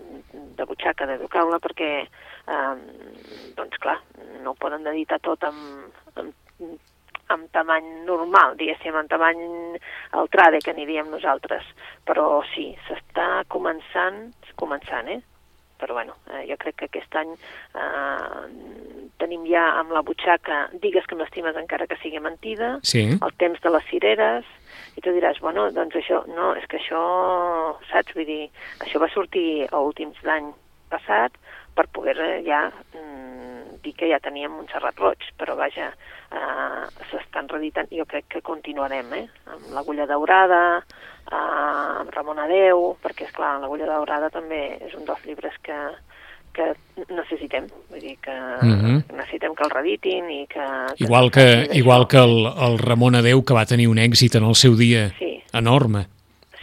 de 0.58 0.66
butxaca 0.68 1.06
de 1.08 1.16
Ducaula 1.22 1.56
perquè, 1.64 1.88
eh, 2.04 2.74
doncs 3.56 3.80
clar, 3.80 3.96
no 4.42 4.52
ho 4.52 4.58
poden 4.60 4.84
editar 4.92 5.16
tot 5.24 5.48
amb, 5.48 5.88
amb, 6.20 6.34
amb 7.32 7.50
tamany 7.52 7.86
normal, 8.06 8.56
diguéssim, 8.60 8.94
amb 8.96 9.10
tamany 9.10 9.40
el 10.20 10.28
trade, 10.32 10.60
que 10.64 10.74
n'hi 10.76 10.86
diem 10.88 11.10
nosaltres. 11.12 11.64
Però 12.04 12.42
sí, 12.54 12.72
s'està 12.88 13.44
començant, 13.48 14.26
començant, 14.60 15.08
eh? 15.08 15.20
Però 15.80 15.96
bueno, 15.96 16.14
eh, 16.30 16.44
jo 16.48 16.56
crec 16.60 16.76
que 16.78 16.86
aquest 16.86 17.16
any 17.18 17.32
eh, 17.34 18.44
tenim 19.18 19.42
ja 19.48 19.64
amb 19.80 19.90
la 19.92 20.04
butxaca 20.06 20.68
Digues 20.80 21.06
que 21.10 21.16
m'estimes 21.18 21.56
encara 21.60 21.88
que 21.90 21.98
sigui 22.02 22.20
mentida, 22.22 22.78
Sí. 22.82 23.02
el 23.20 23.32
temps 23.42 23.60
de 23.60 23.70
les 23.70 23.84
cireres, 23.90 24.44
i 24.96 25.02
tu 25.02 25.10
diràs, 25.10 25.40
bueno, 25.42 25.70
doncs 25.74 25.96
això, 25.98 26.22
no, 26.30 26.52
és 26.54 26.66
que 26.70 26.78
això, 26.78 27.02
saps, 27.90 28.14
vull 28.14 28.28
dir, 28.28 28.50
això 28.86 29.00
va 29.02 29.10
sortir 29.12 29.66
a 29.70 29.80
últims 29.82 30.16
d'any 30.22 30.52
passat 30.90 31.34
per 31.74 31.88
poder 31.90 32.16
eh, 32.22 32.42
ja 32.46 32.68
mm, 32.94 33.53
dir 33.84 33.94
que 33.94 34.08
ja 34.10 34.18
teníem 34.20 34.50
Montserrat 34.52 34.96
Roig, 34.98 35.20
però 35.38 35.54
vaja, 35.56 35.90
eh, 36.32 36.84
s'estan 37.10 37.48
reeditant, 37.48 37.88
jo 37.92 38.06
crec 38.06 38.26
que 38.28 38.42
continuarem, 38.42 39.12
eh, 39.14 39.28
amb 39.52 39.70
l'Agulla 39.76 40.06
Daurada, 40.10 40.82
eh, 41.30 41.34
amb 42.00 42.10
Ramon 42.14 42.38
Adeu, 42.38 42.96
perquè, 43.02 43.28
és 43.28 43.32
clar, 43.36 43.60
l'Agulla 43.60 43.86
Daurada 43.86 44.30
també 44.30 44.78
és 44.80 44.94
un 44.94 45.04
dels 45.04 45.24
llibres 45.26 45.54
que, 45.62 45.76
que 46.54 46.72
necessitem, 47.10 47.66
vull 47.90 48.00
dir 48.00 48.16
que 48.22 48.34
Mhm. 48.62 49.04
necessitem 49.16 49.54
que 49.54 49.64
el 49.64 49.70
reeditin 49.70 50.30
i 50.30 50.46
que... 50.46 50.64
Igual 50.98 51.30
que, 51.30 51.68
igual 51.72 52.06
que 52.06 52.16
el, 52.18 52.46
el 52.46 52.78
Ramon 52.78 53.16
Adeu, 53.16 53.42
que 53.44 53.54
va 53.54 53.66
tenir 53.66 53.88
un 53.88 53.98
èxit 53.98 54.36
en 54.36 54.44
el 54.44 54.54
seu 54.54 54.76
dia 54.76 55.08
Sí. 55.18 55.42
enorme. 55.52 56.06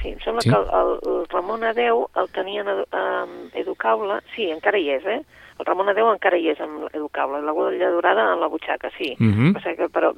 Sí, 0.01 0.09
em 0.09 0.19
sembla 0.23 0.41
Sí. 0.41 0.49
que 0.49 0.55
el, 0.55 0.65
el, 0.71 1.27
Ramon 1.29 1.63
Adeu 1.63 2.07
el 2.15 2.29
tenien 2.31 2.67
a 2.67 2.73
um, 3.23 3.49
Educaula, 3.53 4.21
sí, 4.35 4.49
encara 4.49 4.79
hi 4.79 4.89
és, 4.91 5.05
eh? 5.05 5.21
El 5.59 5.65
Ramon 5.65 5.89
Adeu 5.89 6.11
encara 6.11 6.37
hi 6.37 6.49
és 6.53 6.59
amb 6.63 6.87
Educaula, 6.93 7.39
i 7.39 7.43
l'Agulla 7.45 7.91
Dorada 7.91 8.33
en 8.33 8.39
la 8.39 8.47
butxaca, 8.47 8.89
sí. 8.97 9.15
Mhm. 9.19 9.55
O 9.55 9.59
sigui 9.61 9.77
que, 9.77 9.89
però 9.89 10.13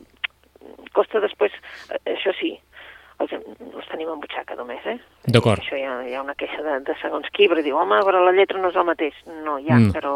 costa 0.93 1.19
després, 1.19 1.51
eh, 1.91 1.99
això 2.13 2.31
sí, 2.39 2.53
els, 3.19 3.31
els 3.31 3.87
tenim 3.91 4.09
en 4.09 4.19
butxaca 4.19 4.55
només, 4.55 4.83
eh? 4.85 4.97
D'acord. 5.31 5.61
Això 5.61 5.77
hi 5.77 5.83
ha, 5.87 5.93
hi 6.07 6.15
ha 6.15 6.21
una 6.21 6.35
queixa 6.35 6.61
de, 6.65 6.79
de 6.85 6.95
segons 7.01 7.27
qui, 7.33 7.47
però 7.47 7.61
diu, 7.63 7.77
home, 7.77 7.99
però 8.03 8.23
la 8.25 8.31
lletra 8.35 8.59
no 8.59 8.69
és 8.69 8.75
el 8.75 8.85
mateix. 8.85 9.13
No, 9.45 9.57
ja, 9.59 9.75
Mm. 9.77 9.87
mm. 9.87 9.91
però, 9.93 10.13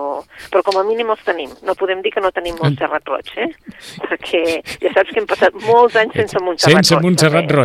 però 0.52 0.64
com 0.64 0.80
a 0.82 0.84
mínim 0.84 1.10
els 1.10 1.24
tenim. 1.24 1.50
No 1.64 1.76
podem 1.76 2.02
dir 2.02 2.12
que 2.14 2.22
no 2.22 2.32
tenim 2.32 2.56
Montserrat 2.62 3.06
Roig, 3.08 3.32
eh? 3.38 3.50
Perquè 4.08 4.42
ja 4.82 4.92
saps 4.94 5.12
que 5.14 5.20
hem 5.22 5.28
passat 5.30 5.54
molts 5.68 5.96
anys 5.96 6.14
sense 6.14 6.40
Montserrat 6.44 6.84
Sense 6.84 6.96
Roig. 6.96 7.04
Montserrat 7.06 7.48
també. 7.48 7.56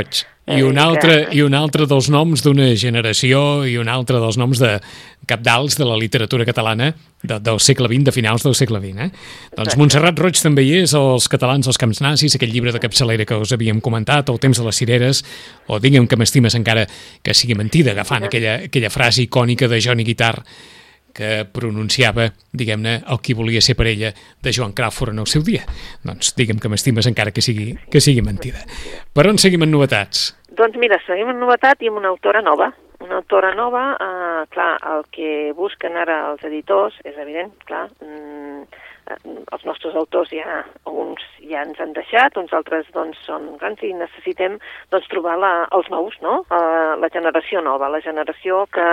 I 0.50 0.62
un, 0.66 0.78
altre, 0.78 1.28
I 1.31 1.44
un 1.46 1.55
altre 1.55 1.87
dels 1.87 2.09
noms 2.11 2.42
d'una 2.42 2.72
generació 2.74 3.62
i 3.68 3.76
un 3.78 3.87
altre 3.87 4.18
dels 4.18 4.35
noms 4.40 4.59
de 4.59 4.72
capdals 5.31 5.76
de 5.78 5.87
la 5.87 5.94
literatura 5.94 6.42
catalana 6.44 6.88
de, 7.22 7.37
del 7.38 7.61
segle 7.62 7.87
XX, 7.87 8.09
de 8.09 8.14
finals 8.16 8.42
del 8.42 8.57
segle 8.59 8.81
XX. 8.83 9.07
Eh? 9.07 9.09
Doncs. 9.61 9.78
Montserrat 9.78 10.18
Roig 10.18 10.40
també 10.42 10.64
hi 10.66 10.74
és, 10.81 10.96
Els 10.98 11.31
catalans 11.31 11.70
als 11.70 11.78
camps 11.78 12.02
nazis, 12.02 12.35
aquell 12.35 12.50
llibre 12.50 12.74
de 12.74 12.83
capçalera 12.83 13.26
que 13.28 13.38
us 13.38 13.55
havíem 13.55 13.78
comentat, 13.81 14.35
El 14.35 14.42
temps 14.42 14.59
de 14.59 14.66
les 14.66 14.83
cireres, 14.83 15.22
o 15.70 15.78
Digue'm 15.78 16.11
que 16.11 16.18
m'estimes 16.18 16.59
encara 16.59 16.88
que 17.22 17.38
sigui 17.38 17.55
mentida, 17.55 17.94
agafant 17.94 18.26
aquella, 18.26 18.64
aquella 18.66 18.90
frase 18.90 19.22
icònica 19.22 19.70
de 19.70 19.78
Johnny 19.78 20.02
Guitar 20.11 20.35
que 21.14 21.44
pronunciava, 21.53 22.29
diguem-ne, 22.53 22.98
el 23.07 23.20
qui 23.25 23.37
volia 23.38 23.62
ser 23.64 23.77
per 23.79 23.88
ella 23.90 24.12
de 24.12 24.53
Joan 24.53 24.72
Crawford 24.77 25.14
en 25.14 25.22
el 25.25 25.31
seu 25.31 25.44
dia. 25.46 25.66
Doncs 26.05 26.35
digue'm 26.38 26.61
que 26.62 26.70
m'estimes 26.72 27.09
encara 27.11 27.35
que 27.35 27.44
sigui, 27.44 27.72
que 27.90 28.01
sigui 28.01 28.25
mentida. 28.25 28.64
Per 29.14 29.27
on 29.29 29.40
seguim 29.40 29.66
en 29.66 29.72
novetats? 29.75 30.31
Doncs 30.53 30.77
mira, 30.81 31.01
seguim 31.07 31.31
en 31.33 31.40
novetat 31.40 31.83
i 31.83 31.90
amb 31.92 32.03
una 32.03 32.12
autora 32.12 32.42
nova. 32.44 32.72
Una 33.03 33.18
autora 33.18 33.51
nova, 33.59 33.96
eh, 33.98 34.46
clar, 34.55 34.77
el 34.92 35.05
que 35.11 35.53
busquen 35.59 35.96
ara 35.98 36.20
els 36.31 36.44
editors, 36.44 36.94
és 37.05 37.16
evident, 37.18 37.51
clar, 37.66 37.88
mm, 38.01 38.62
eh, 39.11 39.16
els 39.53 39.64
nostres 39.64 39.96
autors 39.98 40.31
ja, 40.31 40.61
alguns 40.87 41.25
ja 41.40 41.64
ens 41.66 41.81
han 41.81 41.92
deixat, 41.96 42.37
uns 42.37 42.53
altres 42.53 42.87
doncs 42.94 43.18
són 43.27 43.57
grans 43.59 43.83
i 43.83 43.92
necessitem 43.92 44.59
doncs 44.90 45.09
trobar 45.09 45.37
la, 45.38 45.53
els 45.72 45.90
nous, 45.90 46.14
no? 46.22 46.44
Eh, 46.51 46.94
la 47.03 47.11
generació 47.12 47.61
nova, 47.61 47.90
la 47.90 48.01
generació 48.01 48.66
que, 48.70 48.88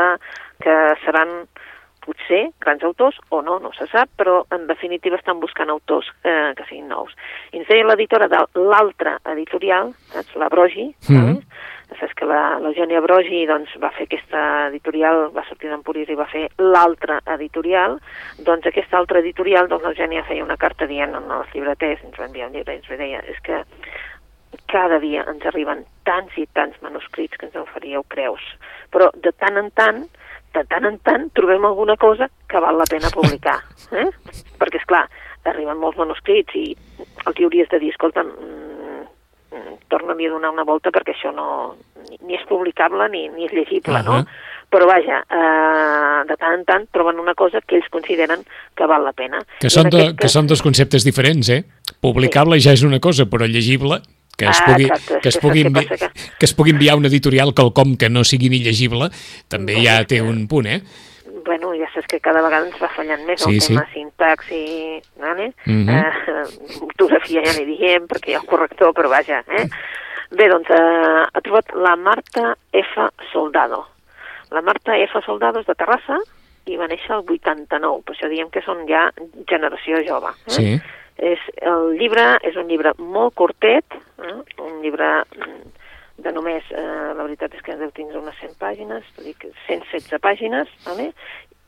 que 0.64 0.78
seran 1.06 1.46
potser 2.10 2.42
grans 2.60 2.84
autors 2.84 3.18
o 3.30 3.44
no, 3.46 3.60
no 3.62 3.70
se 3.78 3.86
sap, 3.94 4.10
però 4.18 4.42
en 4.56 4.66
definitiva 4.68 5.16
estan 5.22 5.40
buscant 5.40 5.70
autors 5.70 6.10
eh, 6.26 6.52
que 6.58 6.66
siguin 6.66 6.90
nous. 6.90 7.14
I 7.54 7.62
ens 7.62 7.70
deia 7.70 7.86
l'editora 7.86 8.28
de 8.28 8.42
l'altra 8.58 9.20
editorial, 9.36 9.94
saps, 10.16 10.36
la 10.42 10.50
Brogi, 10.50 10.90
mm 11.10 11.38
saps? 12.00 12.14
Que 12.16 12.26
la- 12.30 12.60
l'Eugènia 12.62 13.00
Brogi 13.02 13.46
doncs, 13.50 13.72
va 13.82 13.90
fer 13.96 14.06
aquesta 14.06 14.68
editorial, 14.70 15.32
va 15.36 15.42
sortir 15.48 15.72
d'Empúries 15.72 16.08
i 16.14 16.16
va 16.16 16.28
fer 16.30 16.44
l'altra 16.62 17.18
editorial, 17.34 17.98
doncs 18.46 18.68
aquesta 18.70 18.98
altra 19.00 19.20
editorial, 19.24 19.68
doncs 19.68 19.84
l'Eugènia 19.88 20.24
feia 20.28 20.44
una 20.46 20.56
carta 20.62 20.86
dient 20.88 21.16
als 21.18 21.50
llibreters, 21.56 22.04
ens 22.06 22.16
va 22.20 22.28
enviar 22.30 22.48
un 22.48 22.54
llibre 22.54 22.76
i 22.78 22.82
ens 22.84 22.94
deia, 23.02 23.24
és 23.28 23.42
que 23.42 23.64
cada 24.70 25.00
dia 25.02 25.26
ens 25.30 25.46
arriben 25.50 25.84
tants 26.06 26.38
i 26.38 26.46
tants 26.54 26.78
manuscrits 26.86 27.38
que 27.38 27.48
ens 27.50 27.56
en 27.58 27.66
faríeu 27.74 28.04
creus, 28.08 28.42
però 28.94 29.10
de 29.26 29.32
tant 29.34 29.58
en 29.58 29.70
tant 29.74 30.04
de 30.54 30.64
tant 30.70 30.86
en 30.90 30.98
tant 31.06 31.30
trobem 31.38 31.66
alguna 31.66 31.96
cosa 31.98 32.30
que 32.50 32.60
val 32.60 32.78
la 32.78 32.88
pena 32.90 33.10
publicar. 33.14 33.60
Eh? 33.92 34.08
Perquè, 34.60 34.82
és 34.82 34.86
clar, 34.90 35.06
arriben 35.46 35.78
molts 35.78 35.98
manuscrits 35.98 36.56
i 36.56 36.76
el 37.26 37.34
que 37.34 37.46
hauries 37.46 37.70
de 37.70 37.80
dir, 37.80 37.92
escolta, 37.94 38.24
mm, 38.24 39.76
torna-li 39.90 40.28
a 40.28 40.34
donar 40.34 40.52
una 40.54 40.64
volta 40.68 40.92
perquè 40.94 41.16
això 41.16 41.32
no, 41.34 41.76
ni, 42.10 42.18
ni 42.28 42.36
és 42.38 42.46
publicable 42.50 43.08
ni, 43.10 43.28
ni 43.34 43.46
és 43.48 43.54
llegible, 43.56 43.98
Ahà. 43.98 44.04
no? 44.06 44.26
Però 44.70 44.86
vaja, 44.86 45.24
eh, 45.26 46.20
de 46.30 46.36
tant 46.38 46.54
en 46.60 46.66
tant 46.68 46.86
troben 46.94 47.18
una 47.20 47.34
cosa 47.34 47.58
que 47.66 47.80
ells 47.80 47.90
consideren 47.90 48.44
que 48.78 48.86
val 48.86 49.02
la 49.04 49.14
pena. 49.18 49.40
Que 49.60 49.72
I 49.72 49.74
són, 49.74 49.90
de, 49.90 50.12
que 50.14 50.28
cas- 50.28 50.36
són 50.36 50.46
dos 50.48 50.62
conceptes 50.62 51.04
diferents, 51.08 51.50
eh? 51.50 51.64
Publicable 52.02 52.60
ja 52.62 52.76
és 52.78 52.84
una 52.86 53.00
cosa, 53.02 53.26
però 53.26 53.48
llegible 53.50 53.98
que 54.40 54.48
es 54.48 54.62
Ah, 54.62 54.66
pugui, 54.72 54.86
exacte, 54.88 55.18
és 55.18 55.22
que 55.22 55.30
es 55.30 55.36
que 55.36 55.42
pugui, 55.44 55.62
què 55.64 55.68
envi 55.68 55.86
passa? 55.92 56.10
que 56.40 56.46
es 56.48 56.54
pugui 56.56 56.72
enviar 56.72 56.96
a 56.96 56.98
una 57.04 57.12
editorial 57.12 57.54
quelcom 57.54 57.98
que 58.00 58.10
no 58.10 58.24
sigui 58.24 58.50
ni 58.50 58.64
llegible, 58.64 59.12
també 59.52 59.76
No, 59.78 59.84
ja 59.84 60.00
té 60.06 60.16
que- 60.18 60.22
un 60.24 60.48
punt, 60.48 60.66
eh? 60.68 60.82
bueno, 61.46 61.72
ja 61.74 61.88
saps 61.94 62.06
que 62.08 62.20
cada 62.20 62.42
vegada 62.44 62.68
ens 62.68 62.76
va 62.82 62.90
fallant 62.96 63.24
més 63.26 63.42
Sí, 63.42 63.56
el 63.56 63.62
sí. 63.62 63.74
tema 63.74 63.88
sintaxi, 63.94 65.02
vale? 65.20 65.54
Mhm. 65.66 65.90
eh, 65.90 66.82
ortografia 66.82 67.42
ja 67.46 67.54
n'hi 67.58 67.66
diem, 67.78 68.06
perquè 68.08 68.30
hi 68.32 68.36
ha 68.36 68.42
el 68.42 68.46
corrector, 68.48 68.94
però 68.94 69.10
vaja, 69.10 69.44
eh? 69.58 69.68
Bé, 70.32 70.48
doncs, 70.48 70.70
eh, 70.70 71.24
ha 71.34 71.42
trobat 71.42 71.72
la 71.74 71.96
Marta 71.96 72.56
F. 72.72 73.08
Soldado. 73.34 73.88
La 74.52 74.62
Marta 74.62 74.96
F. 74.98 75.22
Soldado 75.26 75.60
és 75.60 75.66
de 75.66 75.74
Terrassa 75.74 76.20
i 76.70 76.76
va 76.78 76.86
néixer 76.88 77.16
el 77.16 77.24
89, 77.26 78.04
per 78.06 78.14
això 78.16 78.30
diem 78.30 78.50
que 78.54 78.62
són 78.62 78.86
ja 78.88 79.08
generació 79.50 80.04
jove. 80.06 80.30
Eh? 80.30 80.52
Sí. 80.54 80.82
És, 81.20 81.42
el 81.68 81.98
llibre 82.00 82.26
és 82.48 82.56
un 82.60 82.70
llibre 82.70 82.94
molt 83.00 83.36
curtet, 83.36 83.98
eh? 84.24 84.38
un 84.64 84.80
llibre 84.84 85.10
mm, 85.26 85.58
de 86.24 86.32
només, 86.36 86.64
eh, 86.72 86.86
la 87.16 87.26
veritat 87.26 87.56
és 87.58 87.64
que 87.66 87.76
deu 87.80 87.92
tindre 87.96 88.22
unes 88.22 88.38
100 88.40 88.56
pàgines, 88.62 89.08
dic, 89.26 89.44
116 89.68 90.22
pàgines, 90.24 90.72
vale? 90.88 91.12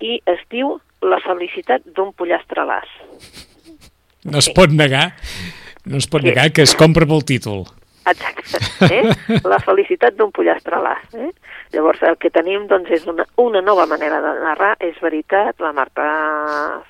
i 0.02 0.22
es 0.30 0.42
diu 0.54 0.80
La 1.02 1.18
felicitat 1.18 1.82
d'un 1.98 2.12
pollastre 2.14 2.62
las. 2.70 2.90
No 4.22 4.38
es 4.38 4.52
pot 4.54 4.70
negar, 4.70 5.08
no 5.90 5.98
es 5.98 6.06
pot 6.06 6.22
negar 6.22 6.52
que 6.54 6.62
es 6.62 6.76
compra 6.78 7.08
pel 7.10 7.24
títol. 7.26 7.64
Exacte, 8.06 8.58
eh? 8.90 9.40
la 9.46 9.60
felicitat 9.62 10.16
d'un 10.18 10.32
pollastre 10.34 10.80
las. 10.82 11.04
Eh? 11.14 11.30
Llavors, 11.72 12.02
el 12.04 12.18
que 12.18 12.32
tenim 12.34 12.66
doncs, 12.68 12.90
és 12.98 13.06
una, 13.08 13.28
una 13.40 13.62
nova 13.62 13.86
manera 13.90 14.18
de 14.24 14.32
narrar, 14.42 14.72
és 14.82 14.98
veritat, 15.04 15.62
la 15.62 15.72
Marta 15.76 16.08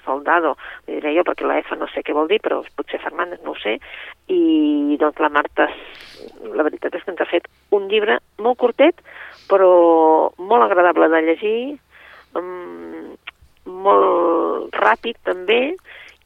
Soldado, 0.06 0.56
diré 0.88 1.14
jo 1.18 1.26
perquè 1.28 1.48
la 1.48 1.60
F 1.60 1.76
no 1.76 1.90
sé 1.92 2.06
què 2.06 2.16
vol 2.16 2.32
dir, 2.32 2.40
però 2.44 2.62
potser 2.80 3.02
Fernández 3.04 3.44
no 3.44 3.52
ho 3.52 3.60
sé, 3.60 3.76
i 4.32 4.98
doncs 5.02 5.20
la 5.20 5.32
Marta, 5.34 5.68
la 6.56 6.66
veritat 6.68 6.96
és 6.96 7.04
que 7.04 7.14
ens 7.14 7.22
ha 7.22 7.30
fet 7.30 7.52
un 7.76 7.92
llibre 7.92 8.22
molt 8.40 8.62
curtet, 8.64 9.04
però 9.52 9.72
molt 10.40 10.68
agradable 10.70 11.12
de 11.12 11.24
llegir, 11.28 11.58
um, 12.40 13.12
molt 13.68 14.80
ràpid 14.80 15.20
també, 15.28 15.76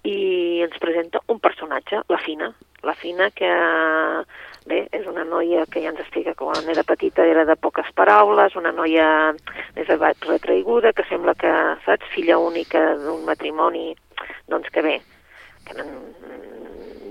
i 0.05 0.61
ens 0.61 0.77
presenta 0.77 1.19
un 1.33 1.41
personatge, 1.41 2.03
la 2.13 2.21
Fina, 2.21 2.51
la 2.85 2.93
Fina 2.93 3.31
que 3.33 3.49
bé, 4.65 4.85
és 4.95 5.05
una 5.07 5.23
noia 5.27 5.65
que 5.71 5.81
ja 5.83 5.91
ens 5.93 6.01
explica 6.01 6.33
que 6.33 6.43
quan 6.43 6.69
era 6.71 6.83
petita 6.87 7.25
era 7.25 7.45
de 7.45 7.55
poques 7.55 7.91
paraules, 7.97 8.57
una 8.59 8.73
noia 8.75 9.07
més 9.75 9.91
retraiguda, 10.29 10.93
que 10.93 11.05
sembla 11.09 11.35
que, 11.37 11.51
saps, 11.85 12.09
filla 12.13 12.39
única 12.41 12.95
d'un 13.01 13.25
matrimoni, 13.25 13.93
doncs 14.49 14.71
que 14.73 14.85
bé, 14.85 14.99
que 15.65 15.77
eren 15.77 15.93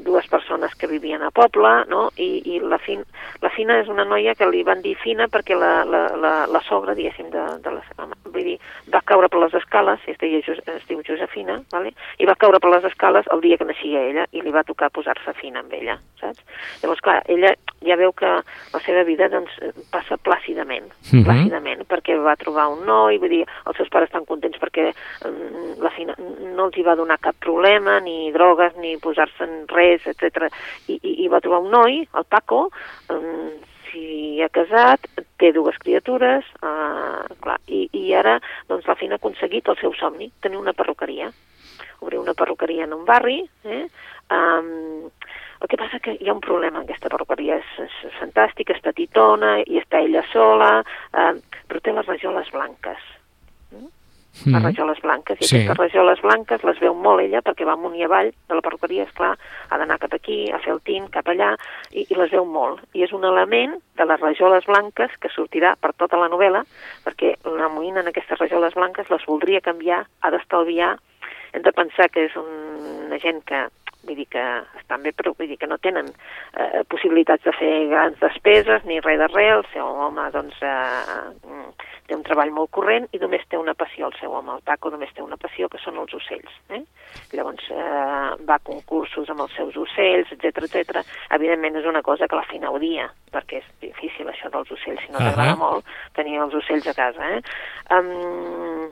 dues 0.05 0.27
persones 0.29 0.75
que 0.77 0.87
vivien 0.87 1.23
a 1.23 1.31
poble, 1.33 1.73
no? 1.89 2.11
I, 2.21 2.43
i 2.45 2.61
la, 2.61 2.79
fin, 2.79 3.01
la 3.41 3.51
Fina 3.55 3.79
és 3.81 3.89
una 3.89 4.05
noia 4.05 4.35
que 4.37 4.47
li 4.51 4.61
van 4.63 4.85
dir 4.85 4.93
Fina 5.01 5.31
perquè 5.33 5.57
la, 5.57 5.73
la, 5.89 6.05
la, 6.21 6.35
la 6.51 6.63
sogra, 6.69 6.95
diguéssim, 6.95 7.31
de, 7.33 7.47
de 7.65 7.73
la 7.73 7.83
dir, 8.35 8.44
va 8.93 9.01
caure 9.07 9.29
per 9.29 9.41
les 9.41 9.55
escales, 9.55 10.01
es, 10.11 10.19
deia, 10.21 10.41
es 10.41 10.87
diu 10.89 11.03
Josefina, 11.07 11.61
vale? 11.73 11.95
i 12.19 12.29
va 12.29 12.37
caure 12.39 12.61
per 12.61 12.71
les 12.75 12.85
escales 12.91 13.29
el 13.35 13.43
dia 13.45 13.59
que 13.61 13.69
naixia 13.69 14.03
ella 14.11 14.27
i 14.33 14.43
li 14.45 14.53
va 14.55 14.65
tocar 14.67 14.91
posar-se 14.95 15.35
fina 15.41 15.63
amb 15.63 15.73
ella, 15.73 15.97
saps? 16.21 16.43
Llavors, 16.83 17.03
clar, 17.05 17.21
ella 17.33 17.55
ja 17.85 17.97
veu 18.01 18.13
que 18.17 18.31
la 18.75 18.83
seva 18.85 19.05
vida 19.09 19.29
doncs, 19.33 19.55
passa 19.93 20.17
plàcidament, 20.17 20.89
uh 20.91 21.17
mhm. 21.17 21.21
-huh. 21.21 21.25
plàcidament, 21.29 21.85
perquè 21.89 22.17
va 22.21 22.37
trobar 22.37 22.69
un 22.69 22.85
noi, 22.85 23.19
vull 23.19 23.35
dir, 23.37 23.45
els 23.67 23.77
seus 23.77 23.89
pares 23.89 24.09
estan 24.09 24.25
contents 24.25 24.59
perquè 24.59 24.93
um, 25.27 25.83
la 25.83 25.91
Fina 25.91 26.15
no 26.19 26.67
els 26.67 26.77
hi 26.77 26.83
va 26.83 26.97
donar 26.97 27.19
cap 27.21 27.37
problema, 27.41 28.01
ni 28.01 28.33
drogues, 28.33 28.77
ni 28.77 28.97
posar-se 28.99 29.45
en 29.45 29.67
res, 29.69 30.07
etc. 30.07 30.51
I, 30.89 30.99
i, 31.03 31.25
I 31.25 31.29
va 31.29 31.41
trobar 31.41 31.61
un 31.61 31.71
noi, 31.71 32.09
el 32.15 32.25
Paco, 32.25 32.71
um, 33.11 33.51
s'hi 33.95 34.43
ha 34.43 34.51
casat, 34.51 35.07
té 35.39 35.53
dues 35.55 35.79
criatures, 35.79 36.47
uh, 36.63 37.23
clar, 37.41 37.61
i, 37.71 37.87
i 37.95 38.13
ara 38.19 38.41
doncs, 38.69 38.87
la 38.91 38.99
Fina 38.99 39.17
ha 39.17 39.23
aconseguit 39.23 39.71
el 39.71 39.79
seu 39.79 39.95
somni, 39.95 40.31
tenir 40.43 40.59
una 40.59 40.75
perruqueria. 40.75 41.31
Obrir 42.03 42.19
una 42.19 42.35
perruqueria 42.35 42.85
en 42.85 42.93
un 42.99 43.07
barri, 43.07 43.39
eh? 43.65 43.87
Um, 44.35 45.09
el 45.63 45.71
que 45.71 45.79
passa 45.81 46.03
que 46.03 46.19
hi 46.19 46.29
ha 46.29 46.35
un 46.35 46.43
problema 46.45 46.81
en 46.81 46.85
aquesta 46.89 47.09
perruqueria, 47.13 47.61
és, 47.63 47.99
és 48.11 48.19
fantàstica, 48.19 48.75
és 48.75 48.85
petitona, 48.85 49.57
i 49.65 49.79
està 49.81 50.03
ella 50.03 50.27
sola, 50.35 50.81
uh, 51.15 51.61
però 51.71 51.81
té 51.81 51.95
les 51.95 52.11
rajoles 52.11 52.51
blanques 52.53 53.14
mm. 54.43 54.55
les 54.55 54.65
rajoles 54.65 55.01
blanques, 55.05 55.39
i 55.41 55.47
sí. 55.47 55.57
aquestes 55.57 55.79
rajoles 55.79 56.23
blanques 56.25 56.65
les 56.67 56.81
veu 56.83 56.97
molt 57.07 57.23
ella, 57.25 57.43
perquè 57.47 57.67
va 57.69 57.77
amunt 57.79 57.95
i 57.99 58.05
avall 58.07 58.33
de 58.35 58.59
la 58.59 58.65
perruqueria, 58.65 59.07
és 59.07 59.15
clar, 59.17 59.35
ha 59.71 59.79
d'anar 59.81 60.01
cap 60.03 60.17
aquí, 60.17 60.39
a 60.51 60.61
fer 60.65 60.75
el 60.75 60.83
tint, 60.87 61.09
cap 61.15 61.31
allà, 61.31 61.55
i, 61.93 62.07
i 62.09 62.19
les 62.19 62.35
veu 62.35 62.47
molt. 62.49 62.83
I 62.95 63.07
és 63.07 63.15
un 63.17 63.25
element 63.29 63.79
de 63.99 64.09
les 64.11 64.21
rajoles 64.21 64.67
blanques 64.71 65.15
que 65.23 65.33
sortirà 65.35 65.75
per 65.81 65.95
tota 66.01 66.21
la 66.21 66.31
novel·la, 66.33 66.65
perquè 67.07 67.37
la 67.47 67.71
moïna 67.73 68.03
en 68.03 68.11
aquestes 68.11 68.41
rajoles 68.43 68.77
blanques 68.79 69.11
les 69.13 69.27
voldria 69.31 69.63
canviar, 69.65 70.05
ha 70.21 70.35
d'estalviar, 70.35 70.97
hem 71.55 71.63
de 71.63 71.73
pensar 71.73 72.11
que 72.11 72.27
és 72.27 72.37
una 72.41 73.19
gent 73.23 73.41
que 73.47 73.67
vull 74.07 74.19
dir 74.21 74.29
que 74.31 74.45
estan 74.81 75.03
bé, 75.03 75.13
però 75.17 75.35
vull 75.37 75.51
dir 75.51 75.59
que 75.61 75.71
no 75.71 75.79
tenen 75.79 76.11
eh, 76.13 76.85
possibilitats 76.91 77.45
de 77.45 77.53
fer 77.57 77.73
grans 77.93 78.21
despeses 78.21 78.85
ni 78.89 79.01
res 79.01 79.19
de 79.21 79.29
res, 79.33 79.53
el 79.59 79.67
seu 79.73 79.87
home 80.07 80.29
doncs 80.35 80.61
eh, 80.63 81.65
té 82.07 82.17
un 82.17 82.25
treball 82.27 82.53
molt 82.53 82.71
corrent 82.75 83.07
i 83.17 83.21
només 83.21 83.45
té 83.49 83.59
una 83.61 83.75
passió, 83.79 84.09
el 84.09 84.17
seu 84.19 84.35
home, 84.37 84.59
el 84.59 84.65
Paco 84.67 84.93
només 84.93 85.13
té 85.17 85.25
una 85.25 85.39
passió 85.41 85.69
que 85.73 85.81
són 85.81 85.99
els 86.03 86.13
ocells. 86.17 86.59
Eh? 86.77 86.83
Llavors 87.33 87.71
eh, 87.73 88.35
va 88.45 88.59
a 88.59 88.65
concursos 88.67 89.31
amb 89.33 89.47
els 89.47 89.57
seus 89.57 89.77
ocells, 89.81 90.33
etc 90.37 90.69
etc. 90.69 91.01
Evidentment 91.37 91.81
és 91.81 91.89
una 91.89 92.05
cosa 92.05 92.29
que 92.29 92.39
la 92.39 92.47
Fina 92.51 92.73
odia, 92.75 93.09
perquè 93.33 93.63
és 93.63 93.73
difícil 93.87 94.29
això 94.31 94.53
dels 94.53 94.71
ocells, 94.77 95.01
si 95.05 95.13
no 95.13 95.23
t'agrada 95.23 95.55
uh 95.55 95.57
-huh. 95.57 95.65
molt 95.65 95.85
tenir 96.15 96.39
els 96.41 96.55
ocells 96.55 96.87
a 96.89 96.95
casa. 96.95 97.31
Eh? 97.37 97.41
Um, 97.91 98.91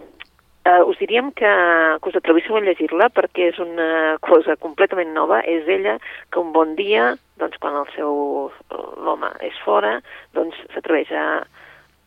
Uh, 0.63 0.87
us 0.87 0.99
diríem 1.01 1.33
que, 1.35 1.51
que 1.99 2.09
us 2.09 2.17
atrevíssiu 2.21 2.55
a 2.55 2.63
llegir-la 2.63 3.09
perquè 3.11 3.49
és 3.51 3.59
una 3.63 4.17
cosa 4.23 4.55
completament 4.63 5.11
nova. 5.17 5.41
És 5.43 5.67
ella 5.67 5.97
que 6.31 6.39
un 6.39 6.53
bon 6.55 6.77
dia, 6.79 7.13
doncs, 7.43 7.59
quan 7.59 7.81
el 7.81 7.89
seu 7.97 8.51
l'home 9.03 9.33
és 9.43 9.59
fora, 9.65 9.97
doncs 10.39 10.59
s'atreveix 10.75 11.11
a, 11.19 11.27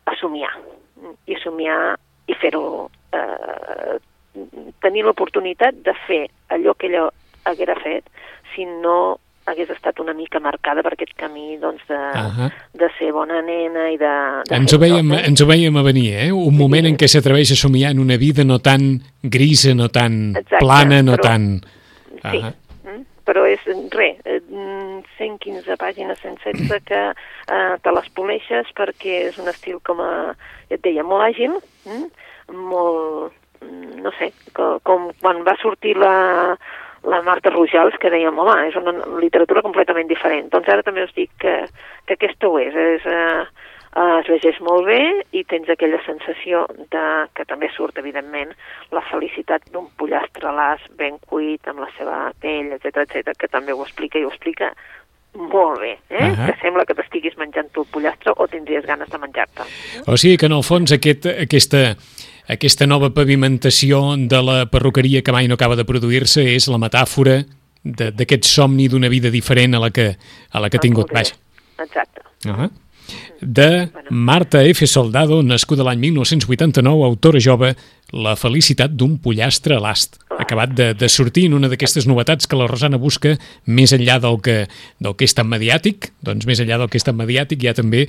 a 0.07 0.17
somiar. 0.21 0.53
I 1.27 1.39
somiar 1.43 1.79
i 2.31 2.37
fer-ho... 2.41 2.89
Eh, 3.15 3.97
tenir 4.83 5.05
l'oportunitat 5.05 5.77
de 5.85 5.93
fer 6.05 6.25
allò 6.51 6.73
que 6.75 6.89
ella 6.89 7.05
haguera 7.47 7.75
fet 7.79 8.09
si 8.53 8.65
no 8.65 9.17
hagués 9.45 9.69
estat 9.69 9.99
una 10.01 10.13
mica 10.17 10.39
marcada 10.41 10.83
per 10.85 10.93
aquest 10.95 11.13
camí 11.19 11.57
doncs, 11.61 11.83
de, 11.87 11.95
uh 11.95 12.33
-huh. 12.33 12.49
de 12.73 12.89
ser 12.97 13.11
bona 13.13 13.41
nena 13.41 13.91
i 13.91 13.97
de... 13.97 14.13
de 14.49 14.55
ens, 14.55 14.73
ho 14.73 14.79
veiem, 14.79 15.09
tot, 15.09 15.19
eh? 15.19 15.27
ens 15.27 15.41
ho 15.41 15.45
veiem 15.45 15.77
a 15.77 15.83
venir, 15.83 16.13
eh? 16.13 16.31
Un 16.31 16.53
sí, 16.53 16.57
moment 16.57 16.85
sí. 16.85 16.89
en 16.91 16.97
què 16.97 17.07
s'atreveix 17.07 17.51
a 17.51 17.55
somiar 17.55 17.91
en 17.91 17.99
una 17.99 18.17
vida 18.17 18.43
no 18.43 18.59
tan 18.59 19.01
grisa, 19.21 19.73
no 19.73 19.89
tan 19.89 20.35
Exacte, 20.35 20.65
plana, 20.65 21.01
no 21.03 21.13
però, 21.13 21.21
tan... 21.21 21.41
Uh 21.53 22.19
-huh. 22.21 22.31
Sí, 22.31 22.39
mm, 22.89 23.05
però 23.25 23.45
és 23.45 23.61
res, 23.91 24.17
115 25.17 25.71
eh, 25.71 25.77
pàgines 25.77 26.19
116 26.19 26.83
que 26.83 27.13
eh, 27.47 27.75
te 27.81 27.91
les 27.91 28.09
poleixes 28.09 28.67
perquè 28.75 29.29
és 29.29 29.37
un 29.37 29.47
estil 29.47 29.79
com 29.83 29.99
a, 30.01 30.35
ja 30.69 30.75
et 30.75 30.81
deia, 30.81 31.03
molt 31.03 31.21
àgil, 31.21 31.51
mm? 31.85 32.07
molt, 32.53 33.31
mm, 33.61 34.01
no 34.01 34.11
sé, 34.17 34.31
com, 34.53 34.79
com 34.83 35.11
quan 35.21 35.43
va 35.43 35.55
sortir 35.61 35.95
la, 35.97 36.57
la 37.05 37.21
Marta 37.25 37.51
Rojals, 37.53 37.97
que 38.01 38.11
dèiem, 38.13 38.37
home, 38.39 38.55
és 38.69 38.75
una 38.79 38.93
literatura 39.21 39.63
completament 39.65 40.09
diferent. 40.09 40.49
Doncs 40.53 40.69
ara 40.71 40.85
també 40.85 41.05
us 41.05 41.13
dic 41.15 41.31
que, 41.41 41.55
que 42.05 42.17
aquesta 42.17 42.49
ho 42.49 42.59
és, 42.61 42.75
és 42.75 43.05
eh, 43.05 43.45
eh, 43.95 44.17
es 44.19 44.29
llegeix 44.31 44.59
molt 44.65 44.87
bé 44.89 44.99
i 45.37 45.45
tens 45.49 45.69
aquella 45.71 46.01
sensació 46.05 46.65
de, 46.93 47.05
que 47.37 47.47
també 47.49 47.69
surt, 47.75 47.97
evidentment, 48.01 48.53
la 48.95 49.03
felicitat 49.11 49.69
d'un 49.71 49.87
pollastre 49.99 50.51
las 50.55 50.83
ben 50.99 51.17
cuit, 51.29 51.65
amb 51.71 51.85
la 51.85 51.89
seva 51.97 52.19
pell, 52.41 52.73
etc 52.77 53.05
etc 53.05 53.33
que 53.39 53.51
també 53.51 53.73
ho 53.73 53.83
explica 53.85 54.19
i 54.19 54.25
ho 54.25 54.33
explica 54.33 54.73
molt 55.35 55.81
bé, 55.81 55.97
eh? 56.09 56.23
Uh 56.23 56.31
-huh. 56.31 56.45
que 56.45 56.61
sembla 56.61 56.85
que 56.85 56.95
t'estiguis 56.95 57.35
menjant 57.37 57.67
tu 57.71 57.81
el 57.81 57.87
pollastre 57.91 58.31
o 58.35 58.47
tindries 58.47 58.85
ganes 58.85 59.09
de 59.09 59.17
menjar-te. 59.17 59.63
O 60.07 60.17
sigui 60.17 60.37
que 60.37 60.45
en 60.45 60.53
el 60.53 60.63
fons 60.63 60.91
aquest, 60.91 61.25
aquesta 61.25 61.95
aquesta 62.47 62.87
nova 62.87 63.11
pavimentació 63.13 64.15
de 64.17 64.41
la 64.41 64.57
perruqueria 64.71 65.23
que 65.23 65.33
mai 65.35 65.47
no 65.47 65.57
acaba 65.57 65.75
de 65.75 65.85
produir-se 65.85 66.45
és 66.55 66.69
la 66.71 66.81
metàfora 66.81 67.41
d'aquest 67.85 68.45
somni 68.49 68.87
d'una 68.89 69.09
vida 69.09 69.29
diferent 69.29 69.75
a 69.75 69.83
la 69.83 69.91
que, 69.93 70.15
a 70.51 70.59
la 70.59 70.69
que 70.69 70.77
ha 70.77 70.81
tingut. 70.81 71.13
Vaja. 71.13 71.37
Exacte. 71.77 72.21
Uh 72.45 72.53
-huh 72.53 72.71
de 73.41 73.89
Marta 74.09 74.63
F. 74.63 74.87
Soldado, 74.87 75.41
nascuda 75.43 75.85
l'any 75.85 75.99
1989, 76.09 77.05
autora 77.05 77.41
jove, 77.41 77.75
La 78.13 78.35
felicitat 78.37 78.93
d'un 78.93 79.15
pollastre 79.17 79.79
l'ast. 79.81 80.19
Acabat 80.37 80.75
de, 80.77 80.91
de 80.93 81.07
sortir 81.09 81.47
en 81.49 81.55
una 81.57 81.67
d'aquestes 81.71 82.05
novetats 82.05 82.45
que 82.47 82.55
la 82.55 82.67
Rosana 82.69 82.99
busca 83.01 83.33
més 83.65 83.95
enllà 83.97 84.19
del 84.21 84.37
que, 84.45 84.57
del 85.01 85.15
que 85.17 85.25
és 85.25 85.33
tan 85.35 85.49
mediàtic, 85.49 86.11
doncs 86.23 86.45
més 86.45 86.61
enllà 86.61 86.77
del 86.79 86.91
que 86.93 87.01
és 87.01 87.07
tan 87.07 87.17
mediàtic 87.17 87.63
hi 87.63 87.71
ha 87.71 87.75
també 87.75 88.05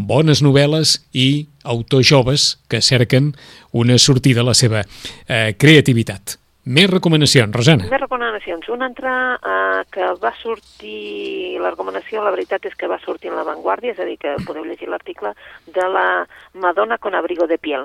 bones 0.00 0.40
novel·les 0.42 0.96
i 1.12 1.28
autors 1.62 2.08
joves 2.08 2.46
que 2.72 2.80
cerquen 2.80 3.34
una 3.72 4.00
sortida 4.00 4.40
a 4.40 4.48
la 4.48 4.56
seva 4.56 4.82
eh, 4.82 5.52
creativitat. 5.60 6.38
Més 6.64 6.88
recomanacions, 6.88 7.52
Rosana. 7.52 7.84
Més 7.90 8.00
recomanacions. 8.00 8.68
Una 8.72 8.86
altra 8.88 9.14
eh, 9.36 9.82
que 9.92 10.06
va 10.22 10.32
sortir, 10.40 11.58
la 11.60 11.74
recomanació, 11.74 12.22
la 12.24 12.32
veritat 12.32 12.64
és 12.70 12.76
que 12.80 12.88
va 12.88 12.96
sortir 13.02 13.28
en 13.28 13.36
La 13.36 13.44
Vanguardia, 13.44 13.92
és 13.92 14.00
a 14.00 14.06
dir, 14.08 14.16
que 14.22 14.32
podeu 14.48 14.64
llegir 14.64 14.88
l'article 14.88 15.34
de 15.66 15.88
la 15.92 16.06
Madonna 16.54 16.96
con 16.96 17.14
abrigo 17.14 17.46
de 17.46 17.58
piel. 17.60 17.84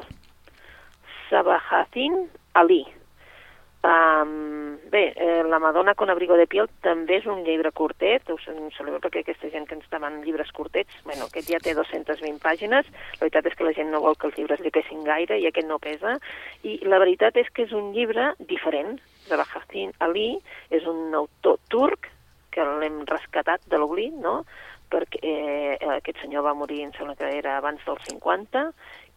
Sabahatin 1.27 2.15
Ali. 2.55 2.85
Um, 3.83 4.58
bé, 4.89 5.13
eh, 5.15 5.43
La 5.43 5.60
Madonna 5.60 5.95
con 5.95 6.10
abrigo 6.10 6.36
de 6.36 6.47
piel 6.47 6.67
també 6.84 7.19
és 7.19 7.25
un 7.30 7.43
llibre 7.45 7.71
curtet, 7.71 8.30
us 8.34 8.47
en 8.52 8.69
celebro 8.75 8.99
perquè 9.04 9.23
aquesta 9.23 9.49
gent 9.54 9.67
que 9.67 9.75
ens 9.78 9.89
demana 9.91 10.21
llibres 10.23 10.52
curtets, 10.56 10.93
bueno, 11.06 11.28
aquest 11.30 11.49
ja 11.52 11.60
té 11.63 11.73
220 11.78 12.41
pàgines, 12.43 12.88
la 12.89 13.25
veritat 13.25 13.49
és 13.49 13.58
que 13.58 13.67
la 13.67 13.73
gent 13.78 13.91
no 13.93 14.02
vol 14.04 14.17
que 14.17 14.30
els 14.30 14.38
llibres 14.38 14.63
li 14.65 14.73
pesin 14.73 15.04
gaire 15.08 15.39
i 15.39 15.47
aquest 15.49 15.67
no 15.67 15.80
pesa, 15.80 16.17
i 16.63 16.80
la 16.86 16.99
veritat 16.99 17.38
és 17.38 17.49
que 17.54 17.67
és 17.67 17.75
un 17.75 17.91
llibre 17.93 18.34
diferent. 18.39 18.97
Zabahattin 19.30 19.93
Ali 19.99 20.32
és 20.69 20.86
un 20.89 21.13
autor 21.13 21.60
turc 21.69 22.10
que 22.49 22.65
l'hem 22.65 23.04
rescatat 23.06 23.62
de 23.69 23.78
l'oblit, 23.78 24.13
no? 24.13 24.41
perquè 24.89 25.19
eh, 25.21 25.75
aquest 25.99 26.17
senyor 26.23 26.47
va 26.47 26.56
morir, 26.58 26.82
em 26.82 26.93
sembla 26.95 27.13
que 27.15 27.28
era 27.38 27.60
abans 27.60 27.84
dels 27.86 28.02
50, 28.10 28.63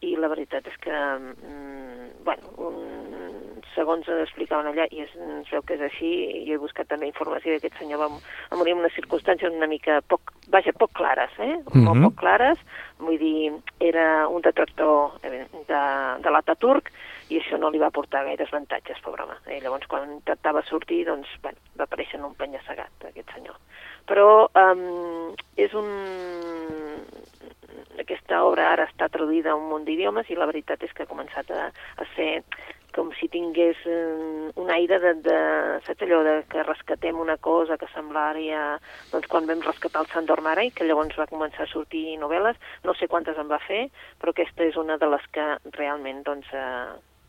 i 0.05 0.13
la 0.19 0.29
veritat 0.29 0.67
és 0.69 0.77
que, 0.83 0.93
mm, 0.93 2.09
bueno, 2.27 2.51
un, 2.67 3.22
segons 3.75 4.07
explicaven 4.07 4.69
allà, 4.69 4.87
i 4.91 5.03
es, 5.05 5.13
es 5.41 5.51
veu 5.51 5.63
que 5.67 5.77
és 5.77 5.83
així, 5.87 6.11
jo 6.47 6.55
he 6.55 6.61
buscat 6.61 6.89
també 6.89 7.09
informació 7.09 7.53
d'aquest 7.53 7.79
senyor 7.81 8.01
va, 8.01 8.09
va 8.51 8.59
morir 8.59 8.75
en 8.75 8.83
unes 8.83 8.95
circumstàncies 8.97 9.53
una 9.53 9.69
mica 9.69 10.01
poc, 10.07 10.33
vaja, 10.53 10.73
poc 10.77 10.93
clares, 10.99 11.31
eh? 11.39 11.55
Mm 11.57 11.65
-hmm. 11.65 11.85
Molt 11.87 12.03
poc 12.03 12.15
clares, 12.21 12.59
vull 12.99 13.17
dir, 13.17 13.51
era 13.79 14.27
un 14.27 14.41
detractor 14.41 15.19
eh, 15.23 15.45
de, 15.67 15.83
de 16.23 16.29
l'Ataturk, 16.29 16.91
i 17.29 17.39
això 17.39 17.57
no 17.57 17.69
li 17.71 17.79
va 17.79 17.91
portar 17.91 18.25
gaires 18.25 18.51
avantatges, 18.51 18.99
pobre 19.01 19.23
home. 19.23 19.37
I 19.47 19.61
llavors, 19.61 19.87
quan 19.87 20.11
intentava 20.11 20.61
sortir, 20.63 21.05
doncs, 21.05 21.27
bueno, 21.41 21.57
va 21.79 21.85
aparèixer 21.85 22.19
en 22.19 22.25
un 22.25 22.35
penya-segat, 22.35 22.91
aquest 23.09 23.31
senyor. 23.33 23.55
Però 24.05 24.49
um, 24.53 25.33
és 25.55 25.73
un, 25.73 25.87
aquesta 28.03 28.43
obra 28.43 28.69
ara 28.73 28.87
està 28.89 29.09
traduïda 29.09 29.53
a 29.53 29.59
un 29.59 29.69
munt 29.69 29.87
d'idiomes 29.87 30.29
i 30.29 30.37
la 30.37 30.49
veritat 30.49 30.83
és 30.83 30.93
que 30.93 31.05
ha 31.05 31.09
començat 31.09 31.49
a, 31.51 31.69
a 31.71 32.07
ser 32.15 32.43
com 32.93 33.09
si 33.17 33.27
tingués 33.31 33.79
eh, 33.89 34.51
un 34.59 34.69
aire 34.71 34.99
de, 35.01 35.13
de, 35.25 35.37
saps 35.85 36.05
allò 36.05 36.21
de 36.25 36.35
que 36.51 36.65
rescatem 36.65 37.19
una 37.19 37.37
cosa 37.37 37.77
que 37.81 37.89
semblaria, 37.93 38.77
doncs 39.11 39.29
quan 39.31 39.49
vam 39.49 39.63
rescatar 39.65 40.03
el 40.03 40.11
Sandor 40.13 40.43
Mare, 40.45 40.69
que 40.75 40.87
llavors 40.87 41.17
va 41.19 41.29
començar 41.31 41.65
a 41.65 41.71
sortir 41.71 42.17
novel·les, 42.21 42.59
no 42.85 42.95
sé 42.97 43.09
quantes 43.11 43.39
en 43.41 43.49
va 43.51 43.61
fer, 43.65 43.87
però 44.21 44.33
aquesta 44.33 44.67
és 44.67 44.77
una 44.79 44.99
de 45.01 45.09
les 45.13 45.25
que 45.35 45.47
realment 45.77 46.21
doncs, 46.27 46.49
eh, 46.53 46.59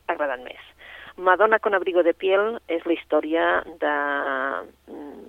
ha 0.05 0.12
agradat 0.12 0.44
més. 0.44 0.72
Madonna 1.16 1.61
con 1.62 1.74
abrigo 1.74 2.03
de 2.03 2.12
piel 2.12 2.59
és 2.68 2.85
la 2.85 2.96
història 2.96 3.46
de 3.81 3.94
mm, 4.90 5.22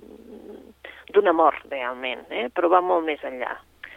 d'un 1.15 1.31
amor, 1.31 1.61
realment, 1.69 2.25
eh? 2.33 2.49
però 2.51 2.73
va 2.73 2.83
molt 2.83 3.05
més 3.07 3.23
enllà 3.23 3.53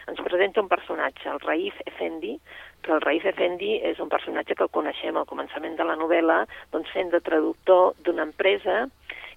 ens 0.09 0.21
presenta 0.25 0.61
un 0.61 0.69
personatge, 0.71 1.29
el 1.29 1.39
Raif 1.45 1.79
Effendi, 1.85 2.35
que 2.83 2.91
el 2.95 3.01
Raif 3.01 3.25
Effendi 3.29 3.77
és 3.85 3.99
un 3.99 4.09
personatge 4.11 4.55
que 4.55 4.65
el 4.65 4.73
coneixem 4.73 5.17
al 5.17 5.27
començament 5.29 5.75
de 5.79 5.87
la 5.87 5.97
novel·la, 5.99 6.43
doncs 6.73 6.91
fent 6.95 7.11
de 7.13 7.21
traductor 7.23 7.95
d'una 8.05 8.27
empresa, 8.29 8.85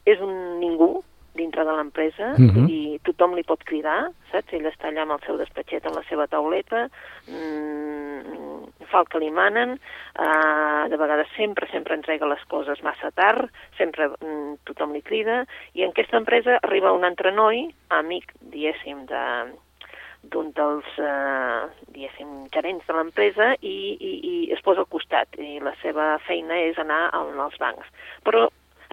és 0.07 0.21
un 0.21 0.61
ningú 0.61 1.03
dintre 1.35 1.65
de 1.65 1.73
l'empresa 1.73 2.35
uh 2.37 2.37
-huh. 2.37 2.69
i 2.69 3.01
tothom 3.05 3.35
li 3.35 3.43
pot 3.43 3.63
cridar, 3.65 4.11
saps? 4.31 4.53
Ell 4.53 4.67
està 4.67 4.89
allà 4.89 5.03
amb 5.03 5.13
el 5.13 5.21
seu 5.27 5.37
despatxet 5.39 5.87
en 5.87 5.95
la 5.95 6.03
seva 6.09 6.27
tauleta, 6.27 6.89
mmm, 7.29 8.67
fa 8.93 9.01
el 9.01 9.09
que 9.09 9.19
li 9.19 9.31
manen, 9.31 9.79
uh, 10.19 10.89
de 10.89 10.97
vegades 10.97 11.29
sempre, 11.37 11.67
sempre 11.71 11.95
entrega 11.95 12.27
les 12.27 12.45
coses 12.45 12.83
massa 12.83 13.11
tard, 13.11 13.51
sempre 13.79 14.09
mm, 14.09 14.55
tothom 14.65 14.93
li 14.93 15.03
crida, 15.03 15.47
i 15.73 15.83
en 15.83 15.91
aquesta 15.91 16.19
empresa 16.19 16.59
arriba 16.63 16.93
un 16.93 17.05
altre 17.05 17.33
noi, 17.33 17.75
amic, 17.89 18.33
diguéssim, 18.41 19.07
de, 19.07 19.25
d'un 20.31 20.53
dels, 20.55 20.89
eh, 21.03 21.61
diguéssim, 21.95 22.33
gerents 22.55 22.87
de 22.87 22.97
l'empresa 22.97 23.53
i, 23.61 23.77
i, 23.99 24.13
i 24.33 24.35
es 24.55 24.63
posa 24.63 24.85
al 24.85 24.91
costat 24.93 25.39
i 25.39 25.59
la 25.65 25.75
seva 25.83 26.17
feina 26.27 26.59
és 26.71 26.79
anar 26.79 27.09
als 27.13 27.59
bancs. 27.63 27.89
Però 28.27 28.47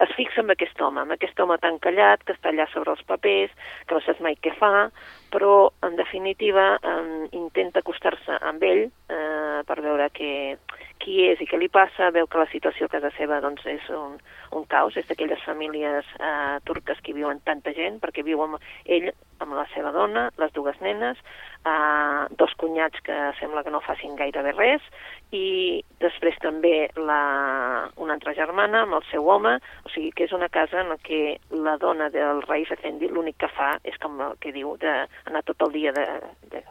es 0.03 0.15
fixa 0.15 0.41
en 0.41 0.51
aquest 0.53 0.79
home, 0.81 1.03
en 1.03 1.11
aquest 1.15 1.39
home 1.39 1.57
tan 1.63 1.79
callat, 1.83 2.23
que 2.25 2.35
està 2.35 2.51
allà 2.51 2.67
sobre 2.73 2.93
els 2.95 3.03
papers, 3.09 3.53
que 3.87 3.95
no 3.95 4.01
saps 4.05 4.21
mai 4.23 4.37
què 4.39 4.53
fa, 4.59 4.89
però 5.33 5.69
en 5.85 5.97
definitiva 5.99 6.71
eh, 6.77 7.27
intenta 7.37 7.83
acostar-se 7.83 8.39
amb 8.51 8.63
ell 8.63 8.85
eh, 8.87 9.61
per 9.67 9.79
veure 9.83 10.09
què, 10.15 10.31
qui 11.03 11.23
és 11.29 11.41
i 11.43 11.47
què 11.49 11.59
li 11.59 11.69
passa, 11.71 12.11
veu 12.15 12.27
que 12.27 12.39
la 12.41 12.49
situació 12.51 12.87
a 12.87 12.93
casa 12.95 13.11
seva 13.17 13.39
doncs, 13.43 13.65
és 13.69 13.85
un, 13.95 14.17
un 14.55 14.65
caos, 14.71 14.97
és 14.99 15.07
d'aquelles 15.09 15.43
famílies 15.45 16.07
eh, 16.19 16.57
turques 16.67 16.99
que 17.03 17.15
viuen 17.17 17.43
tanta 17.47 17.73
gent, 17.75 17.99
perquè 18.03 18.23
viu 18.25 18.41
amb 18.45 18.59
ell, 18.85 19.11
amb 19.43 19.55
la 19.55 19.67
seva 19.75 19.93
dona, 19.95 20.27
les 20.41 20.55
dues 20.55 20.79
nenes, 20.83 21.19
eh, 21.67 22.23
dos 22.39 22.55
cunyats 22.59 23.03
que 23.03 23.19
sembla 23.39 23.63
que 23.63 23.75
no 23.75 23.83
facin 23.85 24.17
gairebé 24.19 24.55
res, 24.57 24.89
i 25.35 25.83
després 26.01 26.38
també 26.49 26.89
la, 26.97 27.21
una 28.01 28.17
altra 28.17 28.33
germana 28.37 28.83
amb 28.85 28.97
el 28.99 29.05
seu 29.11 29.29
home, 29.29 29.55
o 29.85 29.93
sigui 29.93 30.11
que 30.15 30.25
és 30.25 30.35
una 30.35 30.49
casa 30.49 30.81
en 30.81 30.95
què 31.05 31.37
la 31.65 31.77
dona 31.81 32.09
del 32.13 32.43
rei 32.47 32.65
Effendi 32.69 33.09
l'únic 33.09 33.39
que 33.43 33.51
fa 33.53 33.75
és 33.87 33.97
com 34.01 34.19
el 34.25 34.37
que 34.43 34.53
diu 34.55 34.75
d'anar 34.81 35.45
tot 35.47 35.67
el 35.67 35.75
dia 35.77 35.93
de, 35.95 36.05
de, 36.53 36.63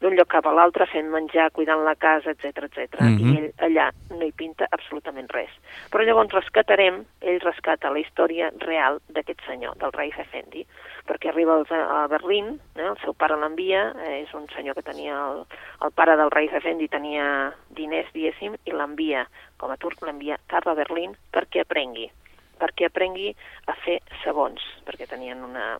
d'un 0.00 0.12
lloc 0.16 0.28
cap 0.28 0.46
a 0.46 0.52
l'altre 0.52 0.86
fent 0.90 1.08
menjar, 1.08 1.50
cuidant 1.56 1.84
la 1.84 1.94
casa, 1.96 2.30
etc 2.34 2.66
etc. 2.68 3.00
Mm 3.00 3.16
-hmm. 3.16 3.32
I 3.32 3.38
ell 3.38 3.52
allà 3.68 3.90
no 4.10 4.24
hi 4.24 4.32
pinta 4.32 4.66
absolutament 4.70 5.30
res. 5.32 5.50
Però 5.90 6.04
llavors 6.04 6.32
rescatarem, 6.32 7.04
ell 7.20 7.40
rescata 7.40 7.90
la 7.90 7.98
història 7.98 8.50
real 8.58 9.00
d'aquest 9.08 9.40
senyor, 9.46 9.76
del 9.76 9.92
rei 9.92 10.12
Effendi, 10.16 10.66
perquè 11.06 11.28
arriba 11.28 11.62
a 11.70 12.06
Berlín, 12.08 12.60
eh, 12.76 12.82
el 12.82 12.98
seu 13.02 13.14
pare 13.14 13.36
l'envia, 13.36 13.94
eh, 14.04 14.22
és 14.24 14.34
un 14.34 14.46
senyor 14.48 14.74
que 14.74 14.82
tenia, 14.82 15.14
el, 15.14 15.46
el 15.82 15.92
pare 15.92 16.16
del 16.16 16.30
rei 16.30 16.48
Effendi 16.52 16.88
tenia 16.88 17.54
diners, 17.70 18.12
diguéssim, 18.12 18.56
i 18.64 18.72
l'envia, 18.72 19.26
com 19.56 19.70
a 19.70 19.76
turc, 19.76 20.02
l'envia 20.02 20.38
cap 20.46 20.66
a 20.66 20.74
Berlín 20.74 21.16
perquè 21.32 21.60
aprengui 21.60 22.10
perquè 22.56 22.86
aprengui 22.88 23.34
a 23.66 23.74
fer 23.84 24.00
sabons, 24.22 24.62
perquè 24.86 25.06
tenien 25.06 25.42
una, 25.44 25.78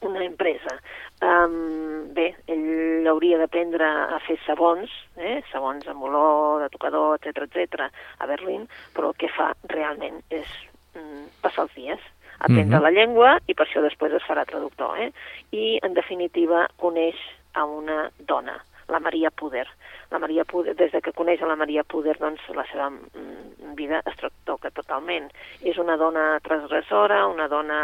una 0.00 0.24
empresa. 0.24 0.76
Um, 1.20 2.12
bé, 2.16 2.30
ell 2.48 3.08
hauria 3.10 3.38
d'aprendre 3.40 3.86
a 4.16 4.20
fer 4.24 4.38
sabons, 4.46 4.92
eh? 5.16 5.40
sabons 5.52 5.86
amb 5.90 6.06
olor, 6.08 6.62
de 6.62 6.70
tocador, 6.72 7.18
etc 7.18 7.44
etc 7.46 7.90
a 8.18 8.30
Berlín, 8.30 8.66
però 8.96 9.12
el 9.12 9.18
que 9.20 9.28
fa 9.34 9.52
realment 9.72 10.22
és 10.30 10.48
mm, 10.96 11.26
passar 11.44 11.66
els 11.68 11.76
dies, 11.76 12.00
aprendre 12.38 12.78
mm 12.78 12.80
-hmm. 12.80 12.82
la 12.82 12.90
llengua 12.96 13.38
i 13.46 13.54
per 13.54 13.66
això 13.66 13.82
després 13.82 14.12
es 14.12 14.26
farà 14.28 14.46
traductor. 14.46 14.98
Eh? 14.98 15.12
I, 15.52 15.78
en 15.82 15.94
definitiva, 15.94 16.68
coneix 16.76 17.16
a 17.52 17.64
una 17.64 18.10
dona, 18.18 18.56
la 18.90 19.00
Maria 19.00 19.30
Puder. 19.30 19.66
La 20.10 20.18
Maria 20.18 20.44
Puder, 20.44 20.74
des 20.76 20.92
de 20.92 21.00
que 21.00 21.14
coneix 21.16 21.42
a 21.42 21.48
la 21.48 21.56
Maria 21.56 21.84
Puder, 21.84 22.16
doncs 22.18 22.42
la 22.56 22.66
seva 22.70 22.90
mm, 22.90 23.74
vida 23.78 24.02
es 24.10 24.18
toca 24.48 24.70
totalment. 24.74 25.30
És 25.62 25.78
una 25.78 25.96
dona 25.96 26.40
transgressora, 26.44 27.24
una 27.30 27.48
dona 27.48 27.80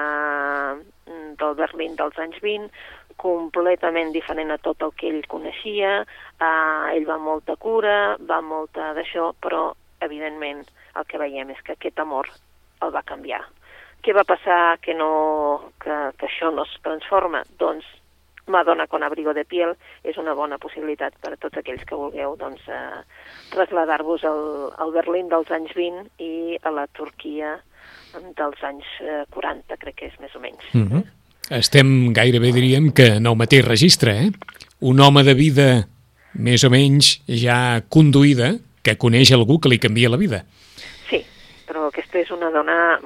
mm, 0.76 1.34
del 1.40 1.58
Berlín 1.58 1.96
dels 1.96 2.18
anys 2.18 2.40
20, 2.42 2.70
completament 3.16 4.12
diferent 4.12 4.52
a 4.52 4.60
tot 4.60 4.82
el 4.84 4.92
que 4.98 5.08
ell 5.08 5.22
coneixia, 5.30 6.00
eh, 6.02 6.96
ell 6.96 7.06
va 7.08 7.18
molta 7.18 7.56
cura, 7.56 8.16
va 8.20 8.42
molta 8.44 8.92
d'això, 8.98 9.30
però 9.40 9.70
evidentment 10.04 10.66
el 10.96 11.06
que 11.08 11.20
veiem 11.20 11.50
és 11.54 11.62
que 11.64 11.76
aquest 11.76 12.02
amor 12.02 12.28
el 12.84 12.92
va 12.92 13.06
canviar. 13.06 13.42
Què 14.04 14.12
va 14.14 14.26
passar 14.28 14.76
que, 14.84 14.94
no, 14.94 15.72
que, 15.82 15.94
que 16.18 16.28
això 16.28 16.52
no 16.54 16.66
es 16.68 16.74
transforma? 16.84 17.42
Doncs 17.58 17.86
Madonna 18.46 18.86
con 18.86 19.02
abrigo 19.02 19.34
de 19.34 19.44
piel 19.44 19.74
és 20.06 20.18
una 20.22 20.34
bona 20.38 20.58
possibilitat 20.62 21.16
per 21.22 21.32
a 21.34 21.38
tots 21.40 21.58
aquells 21.58 21.82
que 21.86 21.98
vulgueu 21.98 22.36
doncs, 22.38 22.62
eh, 22.70 23.02
traslladar-vos 23.50 24.24
al, 24.24 24.42
al 24.78 24.92
Berlín 24.94 25.28
dels 25.32 25.50
anys 25.50 25.74
20 25.74 26.22
i 26.22 26.58
a 26.62 26.70
la 26.70 26.86
Turquia 26.86 27.56
dels 28.38 28.62
anys 28.64 28.86
eh, 29.02 29.24
40, 29.34 29.76
crec 29.82 29.98
que 29.98 30.10
és 30.12 30.20
més 30.22 30.34
o 30.34 30.40
menys. 30.40 30.62
Mm 30.72 30.86
-hmm. 30.88 31.04
Estem 31.50 32.12
gairebé, 32.12 32.52
diríem, 32.52 32.92
que 32.92 33.06
en 33.16 33.26
el 33.26 33.36
mateix 33.36 33.64
registre, 33.64 34.10
eh? 34.26 34.30
Un 34.80 35.00
home 35.00 35.22
de 35.22 35.34
vida 35.34 35.88
més 36.34 36.64
o 36.64 36.70
menys 36.70 37.22
ja 37.26 37.82
conduïda 37.88 38.56
que 38.82 38.96
coneix 38.96 39.32
algú 39.32 39.60
que 39.60 39.68
li 39.68 39.78
canvia 39.78 40.08
la 40.08 40.16
vida. 40.16 40.44
Sí, 41.08 41.24
però 41.66 41.86
aquesta 41.88 42.18
és 42.18 42.30
una 42.30 42.50
dona 42.50 42.98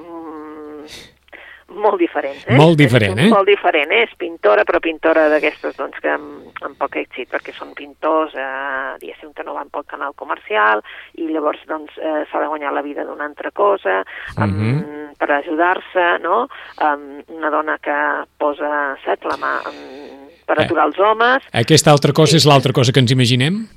molt 1.71 1.99
diferent. 1.99 2.39
Eh? 2.45 2.57
Molt 2.57 2.77
diferent, 2.79 3.19
eh? 3.19 3.29
Molt 3.31 3.49
diferent, 3.49 3.91
eh? 3.91 4.03
És 4.07 4.13
pintora, 4.19 4.65
però 4.67 4.81
pintora 4.83 5.27
d'aquestes 5.31 5.77
doncs, 5.79 5.99
que 6.03 6.11
amb, 6.11 6.51
amb 6.65 6.77
poc 6.79 6.97
èxit, 7.01 7.29
perquè 7.31 7.53
són 7.55 7.73
pintors, 7.77 8.35
eh, 8.35 8.97
diguéssim, 9.01 9.33
que 9.35 9.45
no 9.47 9.55
van 9.57 9.71
pel 9.73 9.87
canal 9.89 10.15
comercial, 10.19 10.83
i 11.17 11.29
llavors 11.31 11.61
doncs, 11.69 11.95
eh, 11.97 12.23
s'ha 12.31 12.43
de 12.43 12.49
guanyar 12.51 12.73
la 12.75 12.85
vida 12.85 13.05
d'una 13.07 13.27
altra 13.29 13.51
cosa, 13.51 14.01
amb, 14.35 14.53
uh 14.53 14.61
mhm. 14.61 14.79
-huh. 14.79 15.17
per 15.17 15.31
ajudar-se, 15.31 16.19
no? 16.21 16.47
Um, 16.81 17.23
una 17.35 17.49
dona 17.49 17.77
que 17.77 18.25
posa, 18.37 18.97
saps, 19.05 19.23
la 19.23 19.37
mà 19.37 19.53
um, 19.67 20.29
per 20.45 20.59
eh. 20.59 20.65
aturar 20.65 20.87
els 20.87 20.99
homes. 20.99 21.43
Aquesta 21.53 21.91
altra 21.91 22.13
cosa 22.13 22.37
és 22.37 22.45
l'altra 22.45 22.73
cosa 22.73 22.91
que 22.91 22.99
ens 22.99 23.11
imaginem? 23.11 23.67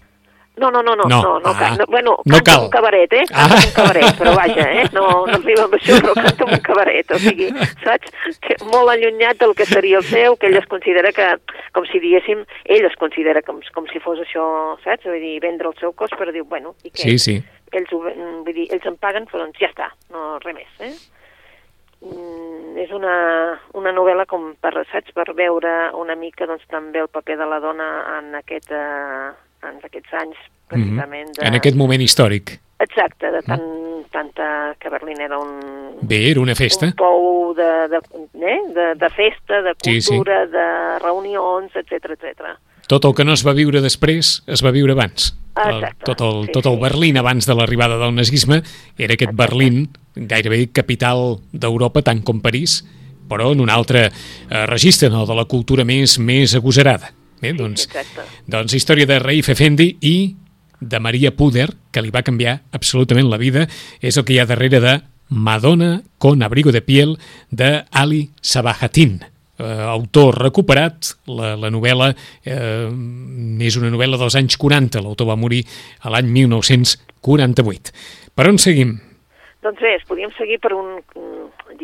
No, 0.57 0.71
no, 0.71 0.83
no, 0.85 0.95
no, 0.95 1.05
no, 1.09 1.21
no, 1.21 1.40
no, 1.40 1.51
ah, 1.51 1.77
no 1.77 1.85
bueno, 1.88 2.19
no 2.25 2.38
cal. 2.45 2.64
un 2.64 2.71
cabaret, 2.71 3.12
eh? 3.12 3.25
Canta 3.27 3.57
ah. 3.57 3.64
un 3.67 3.73
cabaret, 3.75 4.19
però 4.19 4.35
vaja, 4.37 4.67
eh? 4.71 4.85
No, 4.95 5.27
no 5.27 5.38
arriba 5.40 5.64
amb 5.64 5.75
això, 5.75 5.97
però 5.99 6.12
canta 6.14 6.47
un 6.47 6.61
cabaret, 6.62 7.11
o 7.11 7.19
sigui, 7.19 7.49
saps? 7.83 8.12
Que 8.38 8.55
molt 8.69 8.93
allunyat 8.93 9.40
del 9.40 9.57
que 9.59 9.67
seria 9.67 9.99
el 9.99 10.07
seu, 10.07 10.37
que 10.38 10.47
ell 10.47 10.61
es 10.61 10.69
considera 10.71 11.11
que, 11.17 11.27
com 11.75 11.88
si 11.90 11.99
diguéssim, 11.99 12.45
ell 12.71 12.87
es 12.87 12.95
considera 13.01 13.43
com, 13.43 13.59
com 13.75 13.88
si 13.90 13.99
fos 14.05 14.23
això, 14.23 14.45
saps? 14.85 15.09
Vull 15.11 15.19
dir, 15.27 15.40
vendre 15.43 15.73
el 15.73 15.75
seu 15.81 15.90
cos, 15.90 16.14
però 16.14 16.31
diu, 16.31 16.47
bueno, 16.47 16.77
i 16.87 16.93
què? 16.93 17.03
Sí, 17.03 17.19
sí. 17.19 17.37
Ells, 17.75 17.90
ho, 17.90 18.05
vull 18.05 18.55
dir, 18.55 18.69
ells 18.71 18.87
em 18.87 18.95
paguen, 19.03 19.27
però 19.27 19.43
doncs 19.43 19.59
ja 19.59 19.73
està, 19.73 19.90
no 20.14 20.37
res 20.45 20.55
més, 20.55 20.71
eh? 20.87 20.95
Mm, 22.05 22.77
és 22.79 22.90
una, 22.95 23.14
una 23.75 23.90
novel·la 23.97 24.27
com 24.31 24.53
per, 24.61 24.77
saps, 24.90 25.11
per 25.17 25.33
veure 25.35 25.73
una 25.99 26.14
mica 26.21 26.47
doncs, 26.47 26.62
també 26.71 27.01
el 27.03 27.11
paper 27.11 27.38
de 27.40 27.49
la 27.49 27.59
dona 27.64 27.88
en 28.19 28.35
aquest, 28.38 28.71
eh, 28.71 29.33
en 29.70 29.81
aquests 29.83 30.12
anys, 30.20 30.37
precisament... 30.68 31.29
Mm 31.29 31.33
-hmm. 31.33 31.40
De... 31.40 31.46
En 31.48 31.55
aquest 31.55 31.77
moment 31.77 32.03
històric. 32.03 32.61
Exacte, 32.79 33.31
de 33.31 33.40
tant 33.42 33.62
mm. 33.62 34.05
tanta... 34.11 34.74
que 34.79 34.90
Berlín 34.90 35.20
era 35.20 35.38
un... 35.38 35.98
Bé, 36.03 36.31
era 36.31 36.40
una 36.40 36.55
festa. 36.55 36.87
Un 36.87 36.92
pou 36.98 37.55
de, 37.55 37.70
de, 37.88 38.00
eh? 38.42 38.61
de, 38.74 38.94
de 38.94 39.11
festa, 39.11 39.62
de 39.62 39.74
Sí, 39.83 40.00
sí. 40.00 40.09
cultura, 40.09 40.46
de 40.46 40.66
reunions, 40.98 41.74
etc 41.77 42.11
etc. 42.16 42.59
Tot 42.87 43.05
el 43.05 43.14
que 43.14 43.24
no 43.24 43.33
es 43.33 43.44
va 43.46 43.55
viure 43.57 43.81
després 43.81 44.42
es 44.46 44.64
va 44.64 44.74
viure 44.74 44.92
abans. 44.92 45.33
El, 45.55 45.79
Exacte, 45.79 46.05
tot 46.05 46.20
el, 46.20 46.44
sí, 46.46 46.53
tot 46.53 46.66
el 46.66 46.77
sí. 46.77 46.83
Berlín 46.83 47.16
abans 47.16 47.46
de 47.46 47.55
l'arribada 47.55 47.96
del 47.96 48.14
nazisme 48.14 48.61
era 48.98 49.14
aquest 49.14 49.33
Berlín, 49.38 49.87
gairebé 50.14 50.66
capital 50.74 51.38
d'Europa, 51.53 52.03
tant 52.03 52.24
com 52.27 52.42
París, 52.42 52.83
però 53.31 53.53
en 53.55 53.62
un 53.62 53.70
altre 53.70 54.09
eh, 54.11 54.66
registre, 54.66 55.09
no? 55.09 55.24
de 55.24 55.37
la 55.38 55.46
cultura 55.46 55.87
més 55.87 56.18
més 56.18 56.57
agosarada. 56.59 57.14
Bé, 57.42 57.53
doncs, 57.57 57.88
exacte. 57.88 58.25
doncs 58.47 58.75
història 58.77 59.09
de 59.11 59.18
Raif 59.23 59.51
Effendi 59.53 59.90
i 60.01 60.16
de 60.81 61.01
Maria 61.01 61.33
Puder, 61.35 61.68
que 61.92 62.03
li 62.03 62.12
va 62.14 62.25
canviar 62.27 62.59
absolutament 62.77 63.29
la 63.31 63.40
vida, 63.40 63.66
és 64.01 64.16
el 64.16 64.25
que 64.25 64.35
hi 64.37 64.40
ha 64.42 64.49
darrere 64.49 64.81
de 64.81 64.94
Madonna 65.29 66.03
con 66.18 66.42
abrigo 66.42 66.73
de 66.73 66.83
piel 66.83 67.16
de 67.51 67.85
Ali 67.90 68.29
Sabahatin, 68.42 69.20
eh, 69.59 69.64
autor 69.64 70.38
recuperat. 70.42 71.14
La, 71.27 71.55
la 71.57 71.70
novel·la 71.73 72.12
eh, 72.44 72.90
és 73.64 73.81
una 73.81 73.90
novel·la 73.94 74.20
dels 74.20 74.37
anys 74.40 74.59
40, 74.61 75.03
l'autor 75.03 75.31
va 75.33 75.40
morir 75.40 75.64
a 76.03 76.12
l'any 76.14 76.31
1948. 76.33 77.94
Per 78.35 78.49
on 78.51 78.61
seguim? 78.61 78.99
Doncs 79.64 79.81
bé, 79.81 79.94
es 79.97 80.05
podíem 80.05 80.33
seguir 80.37 80.59
per 80.61 80.75
un, 80.77 80.99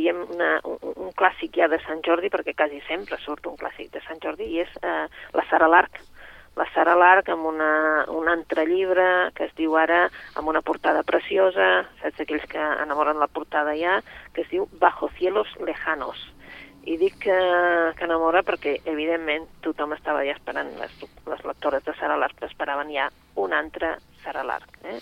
diem, 0.00 0.24
una, 0.34 0.54
un, 0.66 0.78
un 1.06 1.12
clàssic 1.16 1.58
ja 1.60 1.68
de 1.70 1.80
Sant 1.84 2.02
Jordi, 2.06 2.32
perquè 2.32 2.56
quasi 2.56 2.80
sempre 2.88 3.18
surt 3.22 3.46
un 3.50 3.58
clàssic 3.60 3.92
de 3.94 4.02
Sant 4.06 4.20
Jordi, 4.22 4.48
i 4.56 4.64
és 4.64 4.80
eh, 4.82 5.06
la 5.36 5.46
Sara 5.50 5.68
Larc. 5.70 6.00
La 6.58 6.66
Sara 6.74 6.96
Larc 6.98 7.30
amb 7.30 7.46
una, 7.46 7.70
un 8.10 8.28
altre 8.28 8.66
llibre 8.66 9.04
que 9.36 9.46
es 9.46 9.54
diu 9.56 9.76
ara, 9.78 10.08
amb 10.36 10.50
una 10.50 10.64
portada 10.66 11.04
preciosa, 11.06 11.70
saps 12.02 12.24
aquells 12.24 12.48
que 12.50 12.60
enamoren 12.82 13.22
la 13.22 13.30
portada 13.30 13.76
ja, 13.78 14.00
que 14.34 14.44
es 14.44 14.50
diu 14.50 14.66
Bajo 14.82 15.08
cielos 15.18 15.52
lejanos. 15.62 16.20
I 16.88 16.96
dic 16.96 17.18
que, 17.22 17.36
que 17.96 18.06
enamora 18.06 18.42
perquè, 18.42 18.78
evidentment, 18.88 19.46
tothom 19.64 19.92
estava 19.94 20.24
ja 20.24 20.34
esperant, 20.34 20.72
les, 20.80 20.94
les 21.28 21.46
lectores 21.46 21.84
de 21.86 21.94
Sara 22.00 22.16
Larc 22.18 22.40
esperaven 22.48 22.90
ja 22.94 23.10
un 23.38 23.52
altre 23.52 23.98
Sara 24.24 24.42
Larc. 24.48 24.80
Eh? 24.88 24.98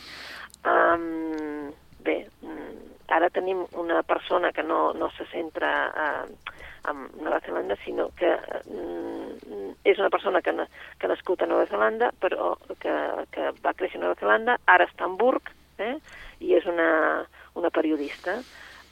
Um, 0.66 1.70
bé, 2.04 2.24
mm, 2.42 2.97
ara 3.08 3.30
tenim 3.32 3.64
una 3.80 4.02
persona 4.02 4.52
que 4.52 4.62
no, 4.62 4.92
no 4.94 5.10
se 5.16 5.26
centra 5.32 5.70
eh, 5.88 6.52
en 6.90 7.24
Nova 7.24 7.40
Zelanda, 7.40 7.76
sinó 7.84 8.08
que 8.16 8.30
mm, 8.68 9.72
és 9.84 9.98
una 9.98 10.10
persona 10.10 10.42
que, 10.42 10.52
que 10.52 11.06
ha 11.06 11.12
nascut 11.12 11.42
a 11.42 11.48
Nova 11.48 11.66
Zelanda, 11.66 12.12
però 12.20 12.54
que, 12.80 12.94
que 13.32 13.52
va 13.64 13.74
créixer 13.74 14.00
a 14.00 14.04
Nova 14.04 14.18
Zelanda, 14.20 14.58
ara 14.66 14.88
està 14.88 15.06
a 15.06 15.10
Hamburg, 15.10 15.52
eh? 15.78 15.96
i 16.44 16.54
és 16.58 16.66
una, 16.68 17.24
una 17.58 17.70
periodista. 17.74 18.38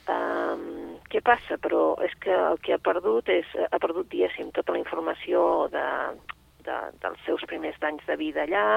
Um, 0.07 0.95
què 1.11 1.19
passa? 1.23 1.57
Però 1.59 1.97
és 2.03 2.13
que 2.23 2.31
el 2.31 2.61
que 2.63 2.75
ha 2.75 2.81
perdut 2.83 3.29
és, 3.31 3.47
ha 3.67 3.79
perdut, 3.83 4.07
diguéssim, 4.11 4.53
tota 4.55 4.75
la 4.75 4.79
informació 4.79 5.67
de, 5.73 5.87
de, 6.67 6.77
dels 7.03 7.25
seus 7.25 7.43
primers 7.49 7.81
anys 7.83 8.05
de 8.07 8.15
vida 8.19 8.45
allà 8.45 8.67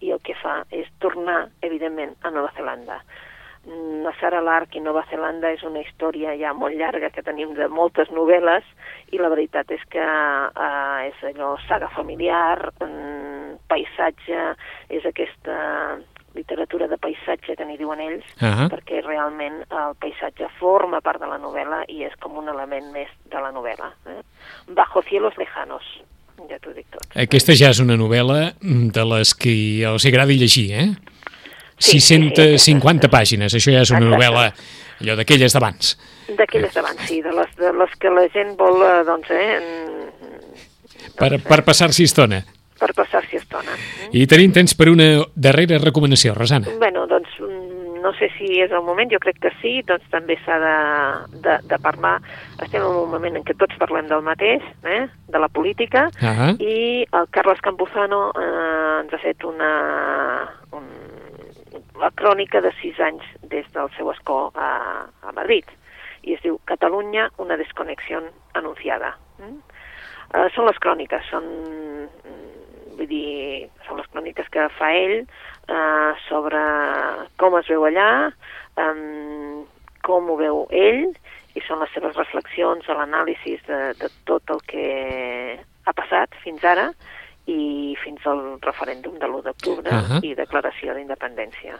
i 0.00 0.12
el 0.14 0.22
que 0.22 0.36
fa 0.38 0.60
és 0.70 0.86
tornar, 1.02 1.48
evidentment, 1.66 2.14
a 2.22 2.30
Nova 2.34 2.52
Zelanda. 2.56 3.00
Mm, 3.68 4.02
La 4.06 4.14
Sara 4.20 4.40
Lark 4.40 4.74
i 4.78 4.80
Nova 4.80 5.04
Zelanda 5.10 5.50
és 5.52 5.62
una 5.66 5.82
història 5.84 6.32
ja 6.40 6.54
molt 6.56 6.76
llarga 6.78 7.10
que 7.12 7.22
tenim 7.22 7.52
de 7.54 7.68
moltes 7.68 8.08
novel·les 8.14 8.64
i 9.12 9.20
la 9.20 9.28
veritat 9.28 9.68
és 9.74 9.82
que 9.92 10.00
eh, 10.04 11.08
és 11.10 11.24
allò 11.32 11.54
saga 11.68 11.90
familiar, 11.92 12.72
mm, 12.80 13.58
paisatge, 13.68 14.44
és 14.88 15.04
aquesta 15.04 15.58
literatura 16.34 16.86
de 16.88 16.96
paisatge 17.00 17.56
que 17.56 17.64
n'hi 17.66 17.76
diuen 17.80 18.00
ells, 18.04 18.24
Ah, 18.40 18.68
perquè 18.70 19.00
realment 19.04 19.62
el 19.68 19.96
paisatge 20.00 20.48
forma 20.60 21.00
part 21.04 21.20
de 21.20 21.26
la 21.26 21.38
novel·la 21.42 21.82
i 21.88 22.04
és 22.06 22.14
com 22.22 22.36
un 22.38 22.48
element 22.48 22.92
més 22.94 23.10
de 23.32 23.40
la 23.42 23.50
novel·la. 23.52 23.90
Eh? 24.12 24.20
Bajo 24.76 25.02
cielos 25.02 25.36
lejanos, 25.40 25.82
ja 26.48 26.58
t'ho 26.62 26.72
dic 26.76 26.86
tot. 26.94 27.04
aquesta 27.16 27.56
ja 27.58 27.72
és 27.74 27.80
una 27.82 27.96
novel·la 27.98 28.52
de 28.60 29.04
les 29.12 29.34
que 29.34 29.54
els 29.88 30.06
agrada 30.06 30.32
llegir, 30.32 30.68
eh? 30.72 30.88
Sí, 31.78 32.00
sí, 32.00 32.16
sí, 32.18 32.30
650 32.34 33.08
pàgines, 33.08 33.54
això 33.54 33.70
ja 33.72 33.82
és 33.82 33.90
una 33.90 34.00
Exacte. 34.02 34.16
novel·la 34.16 34.52
allò 35.00 35.16
d'aquelles 35.16 35.52
d'abans. 35.54 35.92
D'aquelles 36.36 36.74
d'abans, 36.74 37.00
sí, 37.08 37.22
de 37.22 37.32
les, 37.32 37.50
de 37.56 37.72
les 37.72 37.94
que 37.98 38.10
la 38.10 38.26
gent 38.34 38.56
vol, 38.58 38.82
eh, 38.82 39.04
doncs, 39.06 39.30
eh, 39.30 39.60
mm, 39.60 41.14
Per, 41.18 41.38
per 41.42 41.64
passar-s'hi 41.64 42.04
estona. 42.04 42.42
per 42.78 42.92
passar-s'hi 42.94 43.36
estona. 43.40 43.72
I 44.12 44.26
tenim 44.30 44.52
temps 44.54 44.74
per 44.78 44.88
una 44.88 45.24
darrera 45.34 45.78
recomanació, 45.82 46.34
Rosana. 46.34 46.68
Bueno, 46.78 47.06
doncs 47.10 47.28
no 48.02 48.12
sé 48.14 48.28
si 48.38 48.60
és 48.62 48.70
el 48.70 48.82
moment, 48.86 49.10
jo 49.10 49.18
crec 49.18 49.40
que 49.42 49.50
sí, 49.60 49.82
doncs 49.82 50.04
també 50.12 50.36
s'ha 50.44 50.58
de, 50.62 51.40
de, 51.42 51.56
de 51.66 51.78
parlar. 51.82 52.20
Estem 52.62 52.80
en 52.80 52.86
un 52.86 53.10
moment 53.10 53.34
en 53.36 53.42
què 53.42 53.56
tots 53.58 53.74
parlem 53.80 54.06
del 54.06 54.22
mateix, 54.22 54.62
eh, 54.86 55.08
de 55.26 55.38
la 55.42 55.48
política, 55.48 56.08
Ah, 56.22 56.52
i 56.60 57.02
el 57.10 57.26
Carles 57.34 57.58
Campuzano 57.60 58.30
eh, 58.38 59.00
ens 59.02 59.12
ha 59.12 59.18
fet 59.18 59.42
una, 59.42 59.72
un, 60.70 60.86
la 61.98 62.10
crònica 62.14 62.60
de 62.64 62.72
sis 62.80 62.98
anys 63.02 63.24
des 63.50 63.66
del 63.74 63.90
seu 63.96 64.10
escó 64.12 64.48
a, 64.54 64.70
a 65.22 65.32
Madrid 65.36 65.66
i 66.22 66.34
es 66.34 66.42
diu 66.42 66.58
Catalunya, 66.68 67.28
una 67.38 67.56
desconnexió 67.56 68.20
anunciada. 68.58 69.14
Mm? 69.38 69.58
Eh, 70.34 70.46
són 70.54 70.66
les 70.68 70.78
cròniques, 70.82 71.24
són, 71.30 71.46
mm, 71.46 72.96
vull 72.98 73.10
dir, 73.10 73.68
són 73.86 74.02
les 74.02 74.10
cròniques 74.12 74.50
que 74.52 74.66
fa 74.76 74.90
ell 74.92 75.16
eh, 75.22 76.12
sobre 76.26 76.62
com 77.40 77.56
es 77.60 77.70
veu 77.70 77.86
allà, 77.88 78.10
eh, 78.82 79.64
com 80.04 80.30
ho 80.30 80.36
veu 80.40 80.66
ell, 80.70 81.06
i 81.56 81.62
són 81.66 81.80
les 81.82 81.90
seves 81.94 82.16
reflexions, 82.18 82.86
l'anàlisi 82.88 83.56
de, 83.66 83.80
de 83.98 84.10
tot 84.28 84.50
el 84.54 84.60
que 84.68 84.88
ha 85.88 85.94
passat 85.96 86.34
fins 86.44 86.64
ara 86.64 86.90
i 87.48 87.96
fins 88.02 88.24
al 88.28 88.42
referèndum 88.64 89.18
de 89.18 89.28
l'1 89.28 89.44
d'octubre 89.46 89.92
Ahà. 89.94 90.22
i 90.22 90.34
declaració 90.36 90.96
d'independència. 90.96 91.78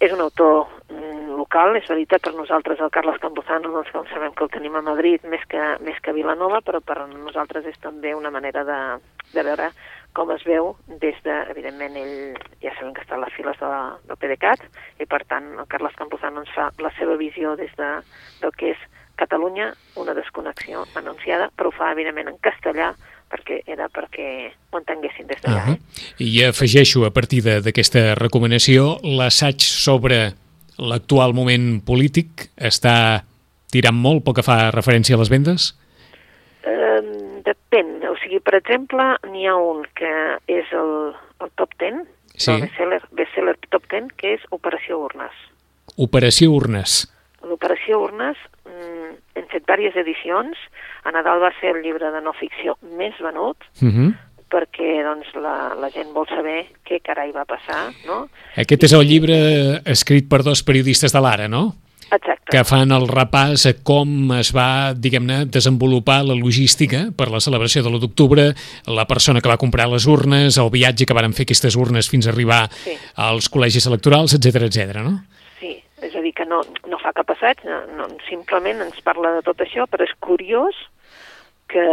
És 0.00 0.12
un 0.16 0.22
autor 0.24 0.66
mm, 0.88 1.36
local, 1.36 1.74
és 1.76 1.88
veritat, 1.88 2.22
per 2.24 2.32
nosaltres 2.32 2.80
el 2.80 2.92
Carles 2.92 3.20
Campuzano, 3.20 3.72
doncs 3.74 3.90
com 3.92 4.06
sabem 4.08 4.32
que 4.36 4.46
el 4.46 4.52
tenim 4.52 4.76
a 4.78 4.84
Madrid 4.84 5.24
més 5.28 5.44
que, 5.48 5.60
més 5.84 5.98
que 6.00 6.12
a 6.12 6.16
Vilanova, 6.16 6.62
però 6.64 6.80
per 6.80 7.02
nosaltres 7.10 7.68
és 7.68 7.76
també 7.84 8.14
una 8.16 8.32
manera 8.32 8.64
de, 8.64 8.78
de 9.34 9.44
veure 9.44 9.68
com 10.16 10.32
es 10.34 10.42
veu 10.48 10.72
des 11.02 11.18
de, 11.24 11.34
evidentment, 11.52 11.96
ell 12.00 12.38
ja 12.64 12.72
sabem 12.78 12.94
que 12.96 13.04
està 13.04 13.18
a 13.18 13.22
les 13.22 13.34
files 13.36 13.60
de 13.60 13.68
la, 13.68 13.82
del 14.08 14.18
PDeCAT, 14.22 14.64
i 15.04 15.06
per 15.06 15.20
tant 15.30 15.52
el 15.58 15.68
Carles 15.70 15.94
Campuzano 16.00 16.42
ens 16.42 16.54
fa 16.56 16.70
la 16.82 16.90
seva 16.96 17.16
visió 17.20 17.54
des 17.60 17.70
de, 17.78 17.90
del 18.42 18.56
que 18.56 18.72
és 18.74 18.88
Catalunya, 19.20 19.74
una 20.00 20.14
desconnexió 20.16 20.86
anunciada, 20.96 21.50
però 21.52 21.68
ho 21.68 21.76
fa, 21.76 21.90
evidentment, 21.92 22.30
en 22.32 22.38
castellà, 22.40 22.94
perquè 23.30 23.60
era 23.70 23.88
perquè 23.92 24.28
ho 24.70 24.78
entenguessin 24.80 25.26
des 25.30 25.40
d'allà. 25.42 25.64
ah. 25.64 25.74
eh? 25.76 26.24
I 26.26 26.44
afegeixo 26.50 27.04
a 27.06 27.12
partir 27.14 27.42
d'aquesta 27.46 28.14
recomanació 28.18 28.98
l'assaig 29.04 29.62
sobre 29.62 30.32
l'actual 30.80 31.34
moment 31.36 31.80
polític 31.86 32.48
està 32.56 33.24
tirant 33.70 33.96
molt 33.96 34.24
pel 34.24 34.38
que 34.38 34.46
fa 34.46 34.70
referència 34.74 35.16
a 35.16 35.20
les 35.20 35.30
vendes? 35.30 35.72
Eh, 36.66 37.00
depèn, 37.46 38.00
o 38.08 38.16
sigui, 38.22 38.40
per 38.44 38.56
exemple, 38.58 39.12
n'hi 39.30 39.46
ha 39.46 39.56
un 39.56 39.84
que 39.96 40.10
és 40.50 40.72
el, 40.76 41.14
el 41.40 41.52
top 41.60 41.76
10, 41.78 42.02
Sí. 42.40 42.52
el 42.52 42.62
bestseller, 42.62 43.00
bestseller 43.12 43.56
top 43.68 43.84
10, 43.90 44.12
que 44.16 44.34
és 44.38 44.44
Operació 44.50 44.98
Urnes. 45.04 45.34
Operació 46.00 46.54
Urnes. 46.56 47.02
L'Operació 47.44 47.98
Urnes 48.06 48.38
mm, 48.64 49.10
hem 49.36 49.48
fet 49.52 49.66
diverses 49.66 49.98
edicions. 50.00 50.56
A 51.04 51.10
Nadal 51.12 51.40
va 51.40 51.50
ser 51.60 51.74
el 51.76 51.82
llibre 51.82 52.10
de 52.12 52.20
no 52.20 52.32
ficció 52.32 52.76
més 52.98 53.14
venut, 53.20 53.56
Uh 53.82 53.88
-huh. 53.88 54.14
perquè 54.50 55.02
doncs, 55.04 55.26
la, 55.34 55.74
la 55.80 55.90
gent 55.90 56.12
vol 56.12 56.26
saber 56.28 56.66
què 56.84 57.00
carai 57.02 57.30
va 57.32 57.44
passar, 57.44 57.92
no? 58.06 58.28
Aquest 58.56 58.82
és 58.84 58.92
el 58.92 59.06
llibre 59.06 59.80
escrit 59.84 60.28
per 60.28 60.42
dos 60.42 60.62
periodistes 60.62 61.12
de 61.12 61.20
l'Ara, 61.20 61.48
no? 61.48 61.74
Exacte. 62.12 62.50
que 62.50 62.64
fan 62.64 62.90
el 62.90 63.06
repàs 63.06 63.66
a 63.70 63.72
com 63.84 64.32
es 64.32 64.50
va, 64.52 64.92
diguem-ne, 64.94 65.44
desenvolupar 65.46 66.24
la 66.24 66.34
logística 66.34 67.12
per 67.16 67.30
la 67.30 67.38
celebració 67.38 67.84
de 67.84 67.88
l'1 67.88 68.00
d'octubre, 68.00 68.52
la 68.88 69.06
persona 69.06 69.40
que 69.40 69.48
va 69.48 69.56
comprar 69.56 69.86
les 69.88 70.06
urnes, 70.08 70.58
el 70.58 70.70
viatge 70.70 71.06
que 71.06 71.14
varen 71.14 71.32
fer 71.32 71.44
aquestes 71.44 71.76
urnes 71.76 72.08
fins 72.10 72.26
a 72.26 72.30
arribar 72.30 72.68
Sí. 72.72 72.90
als 73.14 73.48
col·legis 73.48 73.86
electorals, 73.86 74.34
etc 74.34 74.56
etc. 74.64 74.96
no? 75.04 75.22
Sí, 75.60 75.80
és 76.02 76.12
a 76.16 76.20
dir, 76.20 76.34
que 76.34 76.39
no, 76.50 76.62
no 76.90 76.98
fa 77.02 77.14
cap 77.16 77.30
assaig, 77.34 77.62
no, 77.68 77.80
no, 77.98 78.08
simplement 78.28 78.82
ens 78.84 79.00
parla 79.06 79.36
de 79.38 79.44
tot 79.46 79.62
això, 79.64 79.86
però 79.90 80.06
és 80.06 80.16
curiós 80.22 80.78
que 81.70 81.84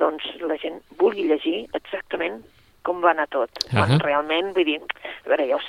doncs, 0.00 0.24
la 0.48 0.56
gent 0.60 0.80
vulgui 1.00 1.28
llegir 1.28 1.58
exactament 1.76 2.40
com 2.82 3.00
va 3.04 3.10
anar 3.10 3.28
tot. 3.28 3.50
Uh 3.66 3.70
-huh. 3.70 3.86
Quan 3.86 4.00
realment, 4.00 4.54
vull 4.54 4.64
dir, 4.64 4.80
a 4.80 5.28
veure, 5.28 5.48
ja 5.48 5.56
us, 5.56 5.68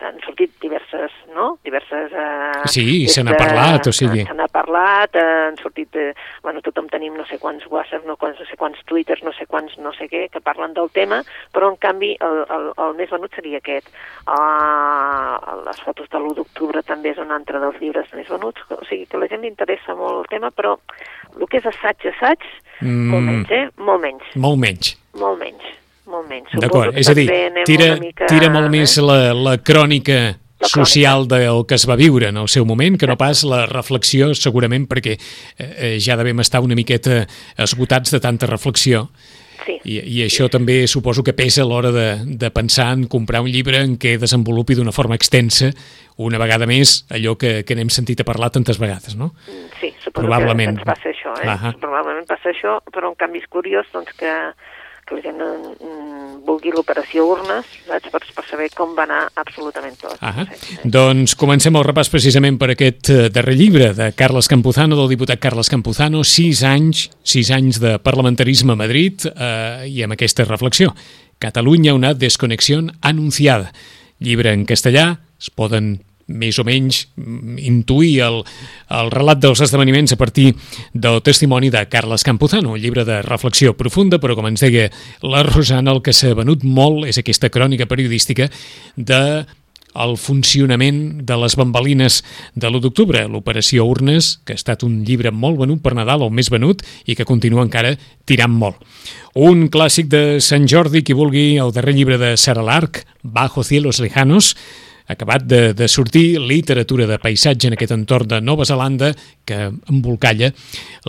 han 0.00 0.18
sortit 0.24 0.52
diverses, 0.60 1.12
no? 1.34 1.58
Diverses... 1.64 2.12
Eh, 2.12 2.68
sí, 2.72 3.08
se 3.08 3.22
n'ha 3.24 3.36
parlat, 3.38 3.86
o 3.86 3.92
sigui... 3.94 4.24
Se 4.26 4.36
n'ha 4.36 4.48
parlat, 4.52 5.14
eh, 5.18 5.24
han 5.48 5.58
sortit... 5.60 5.96
Eh, 5.96 6.12
bueno, 6.42 6.62
tothom 6.64 6.88
tenim 6.92 7.16
no 7.18 7.26
sé 7.28 7.38
quants 7.42 7.66
WhatsApp, 7.70 8.06
no, 8.08 8.16
quants, 8.20 8.40
no 8.40 8.46
sé 8.48 8.56
quants 8.60 8.80
Twitters, 8.88 9.22
no 9.26 9.32
sé 9.36 9.46
quants 9.50 9.76
no 9.82 9.92
sé 9.96 10.08
què, 10.10 10.26
que 10.32 10.42
parlen 10.44 10.74
del 10.76 10.90
tema, 10.96 11.20
però 11.54 11.70
en 11.72 11.78
canvi 11.82 12.14
el, 12.26 12.42
el, 12.56 12.70
el 12.86 12.96
més 12.98 13.12
venut 13.12 13.36
seria 13.36 13.60
aquest. 13.60 13.90
Uh, 14.24 15.60
les 15.66 15.84
fotos 15.84 16.08
de 16.10 16.20
l'1 16.20 16.38
d'octubre 16.40 16.84
també 16.86 17.14
és 17.14 17.20
un 17.22 17.34
altre 17.36 17.60
dels 17.62 17.80
llibres 17.82 18.10
més 18.16 18.30
venuts, 18.32 18.64
o 18.72 18.80
sigui 18.88 19.06
que 19.06 19.20
a 19.20 19.24
la 19.24 19.30
gent 19.30 19.44
li 19.44 19.52
interessa 19.52 19.96
molt 19.98 20.24
el 20.24 20.32
tema, 20.32 20.52
però 20.54 20.78
el 21.36 21.46
que 21.46 21.60
és 21.60 21.70
assaig, 21.70 22.08
assaig, 22.14 22.48
mm. 22.80 23.06
molt 23.12 23.28
menys, 23.28 23.54
eh? 23.54 23.66
Molt 23.78 24.04
menys. 24.06 24.34
Molt 24.40 24.60
menys. 24.64 24.96
Molt 25.18 25.40
menys, 25.40 25.72
molt 26.06 26.28
menys. 26.28 26.52
D'acord, 26.62 26.94
és 26.98 27.08
a 27.10 27.14
dir, 27.16 27.26
tira, 27.66 27.96
mica, 27.98 28.28
tira 28.30 28.50
molt 28.52 28.70
més 28.70 28.96
la, 29.02 29.32
la 29.34 29.56
crònica 29.58 30.20
la 30.60 30.68
social 30.68 31.26
del 31.28 31.64
que 31.66 31.74
es 31.74 31.86
va 31.88 31.96
viure 31.96 32.28
en 32.28 32.36
el 32.36 32.48
seu 32.52 32.66
moment, 32.68 32.98
que 33.00 33.08
no 33.08 33.16
pas 33.18 33.42
la 33.48 33.64
reflexió, 33.66 34.34
segurament, 34.36 34.86
perquè 34.90 35.16
eh, 35.16 35.70
eh 35.70 35.94
ja 35.98 36.18
devem 36.20 36.40
estar 36.44 36.60
una 36.60 36.76
miqueta 36.76 37.24
esgotats 37.56 38.12
de 38.12 38.20
tanta 38.20 38.46
reflexió. 38.46 39.08
Sí. 39.64 39.76
I, 39.84 39.96
I 40.00 40.22
això 40.24 40.48
també 40.52 40.86
suposo 40.88 41.24
que 41.24 41.34
pesa 41.36 41.62
a 41.62 41.68
l'hora 41.68 41.90
de, 41.92 42.08
de 42.24 42.50
pensar 42.50 42.90
en 42.94 43.06
comprar 43.12 43.42
un 43.44 43.50
llibre 43.52 43.80
en 43.84 43.98
què 44.00 44.16
desenvolupi 44.20 44.76
d'una 44.76 44.92
forma 44.92 45.16
extensa, 45.16 45.70
una 46.20 46.40
vegada 46.40 46.68
més, 46.68 47.04
allò 47.12 47.36
que, 47.40 47.60
que 47.64 47.76
n'hem 47.76 47.90
sentit 47.92 48.20
a 48.20 48.28
parlar 48.28 48.50
tantes 48.52 48.80
vegades, 48.80 49.16
no? 49.16 49.32
Sí, 49.80 49.92
suposo 50.04 50.26
Probablement. 50.26 50.76
que 50.76 50.84
ens 50.84 50.88
passa 50.88 51.12
això, 51.12 51.32
eh? 51.40 51.48
Uh 51.48 51.56
-huh. 51.56 51.78
Probablement 51.80 52.26
passa 52.26 52.50
això, 52.50 52.80
però 52.92 53.08
en 53.08 53.16
canvi 53.16 53.38
és 53.38 53.48
curiós 53.48 53.86
doncs, 53.92 54.12
que 54.12 54.32
que 55.10 55.18
la 55.18 55.24
gent 55.26 55.40
vulgui 56.46 56.72
l'operació 56.74 57.26
urnes, 57.30 57.68
saps? 57.86 58.10
Per, 58.12 58.20
per 58.36 58.44
saber 58.48 58.68
com 58.76 58.94
va 58.96 59.04
anar 59.06 59.20
absolutament 59.40 59.96
tot. 60.00 60.16
Ah 60.24 60.44
sí, 60.44 60.58
sí. 60.60 60.90
Doncs 60.96 61.36
comencem 61.38 61.76
el 61.76 61.86
repàs 61.86 62.10
precisament 62.12 62.58
per 62.60 62.72
aquest 62.74 63.10
eh, 63.12 63.28
darrer 63.32 63.56
llibre 63.58 63.90
de 63.96 64.10
Carles 64.16 64.50
Campuzano, 64.50 64.98
del 64.98 65.10
diputat 65.12 65.42
Carles 65.42 65.70
Campuzano, 65.72 66.22
sis 66.26 66.62
anys, 66.66 67.08
sis 67.22 67.50
anys 67.54 67.80
de 67.82 67.96
parlamentarisme 68.02 68.74
a 68.74 68.80
Madrid 68.80 69.26
eh, 69.30 69.88
i 69.90 70.04
amb 70.06 70.16
aquesta 70.16 70.46
reflexió. 70.48 70.94
Catalunya, 71.40 71.96
una 71.96 72.14
desconnexió 72.14 72.82
anunciada. 73.00 73.72
Llibre 74.20 74.52
en 74.52 74.66
castellà, 74.68 75.14
es 75.40 75.48
poden 75.50 75.94
més 76.30 76.58
o 76.58 76.64
menys 76.66 77.02
mm, 77.16 77.58
intuir 77.66 78.14
el, 78.26 78.40
el 79.00 79.12
relat 79.12 79.42
dels 79.42 79.62
esdeveniments 79.66 80.14
a 80.14 80.20
partir 80.20 80.52
del 80.94 81.20
testimoni 81.26 81.70
de 81.70 81.84
Carles 81.90 82.24
Campuzano, 82.26 82.74
un 82.74 82.80
llibre 82.80 83.04
de 83.04 83.20
reflexió 83.26 83.74
profunda, 83.76 84.20
però 84.22 84.36
com 84.38 84.48
ens 84.50 84.62
deia 84.64 84.90
la 85.26 85.44
Rosana, 85.46 85.94
el 85.94 86.04
que 86.06 86.14
s'ha 86.16 86.34
venut 86.38 86.64
molt 86.64 87.08
és 87.10 87.20
aquesta 87.20 87.50
crònica 87.52 87.88
periodística 87.90 88.50
de 88.96 89.22
el 89.94 90.16
funcionament 90.20 91.00
de 91.26 91.36
les 91.40 91.56
bambalines 91.58 92.20
de 92.54 92.68
l'1 92.68 92.82
d'octubre, 92.84 93.24
l'Operació 93.28 93.86
Urnes, 93.90 94.36
que 94.44 94.54
ha 94.54 94.60
estat 94.60 94.84
un 94.86 95.00
llibre 95.06 95.32
molt 95.34 95.58
venut 95.58 95.82
per 95.82 95.94
Nadal, 95.98 96.22
el 96.26 96.34
més 96.34 96.50
venut, 96.52 96.84
i 97.06 97.16
que 97.18 97.26
continua 97.26 97.64
encara 97.66 97.96
tirant 98.28 98.54
molt. 98.54 98.78
Un 99.34 99.68
clàssic 99.70 100.10
de 100.10 100.38
Sant 100.44 100.68
Jordi, 100.70 101.02
qui 101.02 101.16
vulgui, 101.16 101.58
el 101.58 101.74
darrer 101.74 101.94
llibre 101.96 102.18
de 102.18 102.36
Sara 102.36 102.62
Larc, 102.62 103.04
Bajo 103.22 103.64
cielos 103.64 104.00
lejanos, 104.00 104.54
acabat 105.10 105.44
de, 105.44 105.60
de 105.74 105.88
sortir 105.88 106.40
literatura 106.40 107.06
de 107.06 107.18
paisatge 107.18 107.68
en 107.68 107.76
aquest 107.76 107.94
entorn 107.96 108.28
de 108.30 108.40
Nova 108.40 108.66
Zelanda 108.68 109.12
que 109.50 109.58
embolcalla 109.90 110.52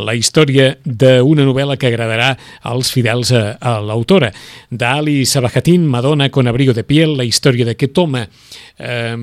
la 0.02 0.16
història 0.18 0.74
d'una 0.84 1.46
novel·la 1.46 1.78
que 1.78 1.92
agradarà 1.92 2.34
als 2.74 2.92
fidels 2.94 3.34
a, 3.38 3.44
a 3.62 3.78
l'autora. 3.86 4.32
D'Ali 4.72 5.22
Sabahatin, 5.30 5.86
Madonna 5.86 6.32
con 6.34 6.50
abrigo 6.50 6.74
de 6.74 6.86
piel, 6.88 7.14
la 7.20 7.28
història 7.28 7.68
d'aquest 7.70 8.02
home 8.02 8.26
eh, 8.82 9.16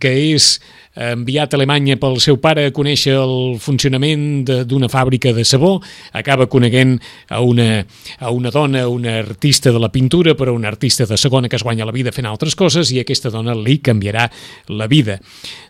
que 0.00 0.14
és 0.34 0.50
enviat 0.98 1.54
a 1.54 1.58
Alemanya 1.58 1.96
pel 2.00 2.18
seu 2.22 2.38
pare 2.42 2.66
a 2.68 2.74
conèixer 2.74 3.14
el 3.18 3.58
funcionament 3.62 4.42
d'una 4.66 4.88
fàbrica 4.90 5.32
de 5.36 5.44
sabó, 5.46 5.76
acaba 6.12 6.48
coneguent 6.50 6.96
a 7.30 7.40
una, 7.44 7.84
a 8.18 8.32
una 8.34 8.50
dona, 8.50 8.86
una 8.88 9.18
artista 9.20 9.72
de 9.72 9.78
la 9.78 9.92
pintura, 9.94 10.34
però 10.34 10.54
una 10.56 10.68
artista 10.68 11.06
de 11.06 11.16
segona 11.16 11.48
que 11.48 11.56
es 11.56 11.66
guanya 11.66 11.86
la 11.86 11.94
vida 11.94 12.14
fent 12.14 12.26
altres 12.26 12.58
coses 12.58 12.90
i 12.90 12.98
aquesta 13.02 13.30
dona 13.30 13.54
li 13.54 13.78
canviarà 13.78 14.26
la 14.68 14.88
vida. 14.90 15.20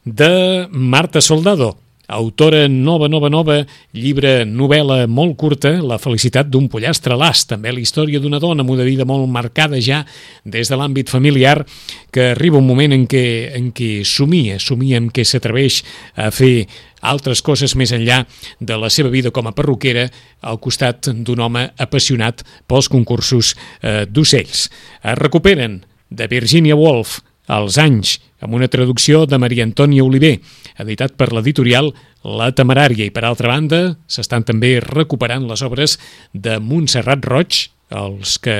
De 0.05 0.68
Marta 0.72 1.20
Soldado, 1.20 1.76
autora 2.09 2.66
nova, 2.68 3.06
nova, 3.09 3.28
nova, 3.28 3.59
llibre, 3.92 4.42
novel·la 4.48 5.06
molt 5.06 5.36
curta, 5.36 5.74
La 5.84 5.98
felicitat 6.00 6.48
d'un 6.48 6.68
pollastre 6.72 7.16
l'as, 7.16 7.44
també 7.46 7.70
la 7.72 7.82
història 7.82 8.18
d'una 8.20 8.40
dona 8.40 8.64
amb 8.64 8.72
una 8.72 8.84
vida 8.84 9.04
molt 9.04 9.28
marcada 9.28 9.78
ja 9.80 10.04
des 10.44 10.68
de 10.68 10.76
l'àmbit 10.76 11.09
familiar, 11.12 11.66
que 12.11 12.30
arriba 12.32 12.59
un 12.59 12.66
moment 12.66 12.92
en 12.96 13.06
què, 13.06 13.52
en 13.54 13.70
què 13.76 14.04
somia, 14.09 14.59
somia 14.59 14.96
en 14.96 15.11
què 15.12 15.24
s'atreveix 15.24 15.82
a 16.16 16.30
fer 16.32 16.66
altres 17.02 17.42
coses 17.44 17.76
més 17.76 17.92
enllà 17.92 18.24
de 18.59 18.76
la 18.80 18.88
seva 18.90 19.12
vida 19.12 19.30
com 19.30 19.46
a 19.46 19.54
perruquera 19.54 20.09
al 20.40 20.59
costat 20.59 21.12
d'un 21.12 21.44
home 21.44 21.68
apassionat 21.76 22.42
pels 22.66 22.88
concursos 22.88 23.54
eh, 23.54 24.06
d'ocells. 24.09 24.68
Es 25.04 25.18
recuperen 25.20 25.82
de 26.09 26.26
Virginia 26.26 26.76
Woolf, 26.76 27.20
als 27.48 27.78
anys, 27.80 28.18
amb 28.41 28.55
una 28.55 28.68
traducció 28.70 29.24
de 29.26 29.39
Maria 29.39 29.66
Antònia 29.66 30.05
Oliver, 30.05 30.36
editat 30.78 31.16
per 31.18 31.32
l'editorial 31.32 31.91
La 32.24 32.51
Temerària, 32.55 33.07
i 33.07 33.14
per 33.14 33.24
altra 33.26 33.51
banda 33.53 33.80
s'estan 34.07 34.47
també 34.47 34.78
recuperant 34.84 35.49
les 35.49 35.64
obres 35.66 35.99
de 36.32 36.59
Montserrat 36.62 37.26
Roig, 37.26 37.66
els 37.89 38.39
que 38.43 38.59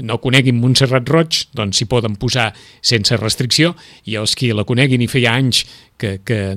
no 0.00 0.16
coneguin 0.22 0.58
Montserrat 0.60 1.08
Roig, 1.12 1.44
doncs 1.56 1.80
s'hi 1.80 1.86
poden 1.90 2.16
posar 2.20 2.50
sense 2.80 3.16
restricció, 3.20 3.74
i 4.08 4.16
els 4.20 4.34
qui 4.38 4.52
la 4.56 4.64
coneguin 4.68 5.04
i 5.04 5.10
feia 5.10 5.34
anys 5.36 5.64
que, 6.00 6.18
que 6.24 6.56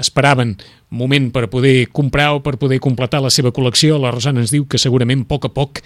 esperaven 0.00 0.58
moment 0.94 1.30
per 1.34 1.48
poder 1.52 1.88
comprar 1.92 2.32
o 2.36 2.42
per 2.42 2.56
poder 2.60 2.78
completar 2.82 3.20
la 3.24 3.32
seva 3.34 3.52
col·lecció, 3.54 3.98
la 3.98 4.12
Rosana 4.14 4.44
ens 4.44 4.54
diu 4.54 4.68
que 4.70 4.80
segurament 4.80 5.24
a 5.24 5.28
poc 5.34 5.48
a 5.48 5.52
poc 5.52 5.82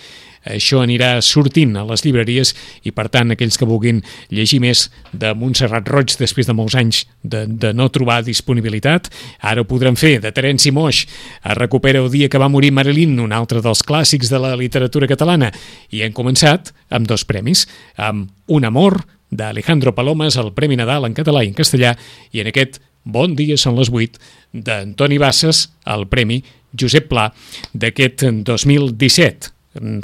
això 0.49 0.81
anirà 0.83 1.19
sortint 1.25 1.75
a 1.77 1.85
les 1.89 2.05
llibreries 2.05 2.55
i 2.87 2.93
per 2.95 3.09
tant 3.13 3.35
aquells 3.35 3.59
que 3.59 3.67
vulguin 3.69 4.01
llegir 4.31 4.61
més 4.63 4.87
de 5.13 5.33
Montserrat 5.37 5.89
Roig 5.91 6.15
després 6.21 6.49
de 6.49 6.57
molts 6.57 6.77
anys 6.79 7.03
de, 7.23 7.45
de 7.49 7.73
no 7.77 7.89
trobar 7.93 8.21
disponibilitat, 8.27 9.11
ara 9.41 9.63
ho 9.63 9.69
podran 9.69 9.99
fer. 9.99 10.19
De 10.23 10.33
Terenci 10.33 10.73
Moix, 10.75 11.05
es 11.05 11.59
recupera 11.59 12.03
el 12.05 12.11
dia 12.13 12.31
que 12.31 12.41
va 12.41 12.51
morir 12.53 12.73
Marilyn, 12.73 13.19
un 13.21 13.35
altre 13.35 13.63
dels 13.65 13.83
clàssics 13.85 14.31
de 14.33 14.41
la 14.43 14.55
literatura 14.57 15.09
catalana 15.11 15.53
i 15.91 16.05
hem 16.05 16.15
començat 16.17 16.73
amb 16.91 17.09
dos 17.09 17.27
premis, 17.29 17.67
amb 17.97 18.31
Un 18.49 18.65
amor 18.65 19.03
d'Alejandro 19.31 19.93
Palomas, 19.95 20.39
el 20.41 20.55
Premi 20.57 20.79
Nadal 20.79 21.05
en 21.05 21.13
català 21.13 21.43
i 21.45 21.51
en 21.51 21.57
castellà 21.57 21.93
i 22.33 22.41
en 22.41 22.49
aquest 22.49 22.81
Bon 23.09 23.33
dia, 23.33 23.57
són 23.57 23.79
les 23.79 23.89
8, 23.89 24.19
d'Antoni 24.53 25.17
Bassas, 25.21 25.71
el 25.89 26.05
Premi 26.13 26.43
Josep 26.77 27.09
Pla 27.09 27.31
d'aquest 27.73 28.27
2017 28.45 29.55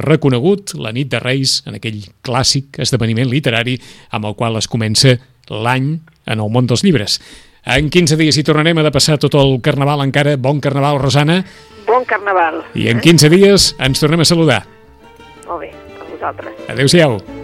reconegut 0.00 0.72
la 0.78 0.92
nit 0.94 1.10
de 1.12 1.20
Reis 1.20 1.58
en 1.68 1.76
aquell 1.76 2.00
clàssic 2.24 2.78
esdeveniment 2.80 3.28
literari 3.28 3.76
amb 4.14 4.30
el 4.30 4.36
qual 4.38 4.56
es 4.60 4.70
comença 4.70 5.16
l'any 5.50 5.90
en 6.24 6.40
el 6.40 6.48
món 6.48 6.70
dels 6.70 6.84
llibres. 6.86 7.18
En 7.64 7.88
15 7.92 8.16
dies 8.20 8.36
hi 8.36 8.44
tornarem 8.44 8.80
a 8.80 8.84
de 8.86 8.92
passar 8.92 9.18
tot 9.20 9.36
el 9.40 9.56
carnaval 9.64 10.04
encara. 10.04 10.36
Bon 10.36 10.60
carnaval, 10.60 11.00
Rosana. 11.00 11.42
Bon 11.88 12.04
carnaval. 12.08 12.62
I 12.76 12.88
en 12.92 13.00
15 13.04 13.32
dies 13.32 13.72
ens 13.80 14.04
tornem 14.04 14.24
a 14.24 14.28
saludar. 14.28 14.62
Molt 15.48 15.64
bé, 15.64 15.72
a 15.72 16.12
vosaltres. 16.12 16.68
Adéu-siau. 16.72 17.43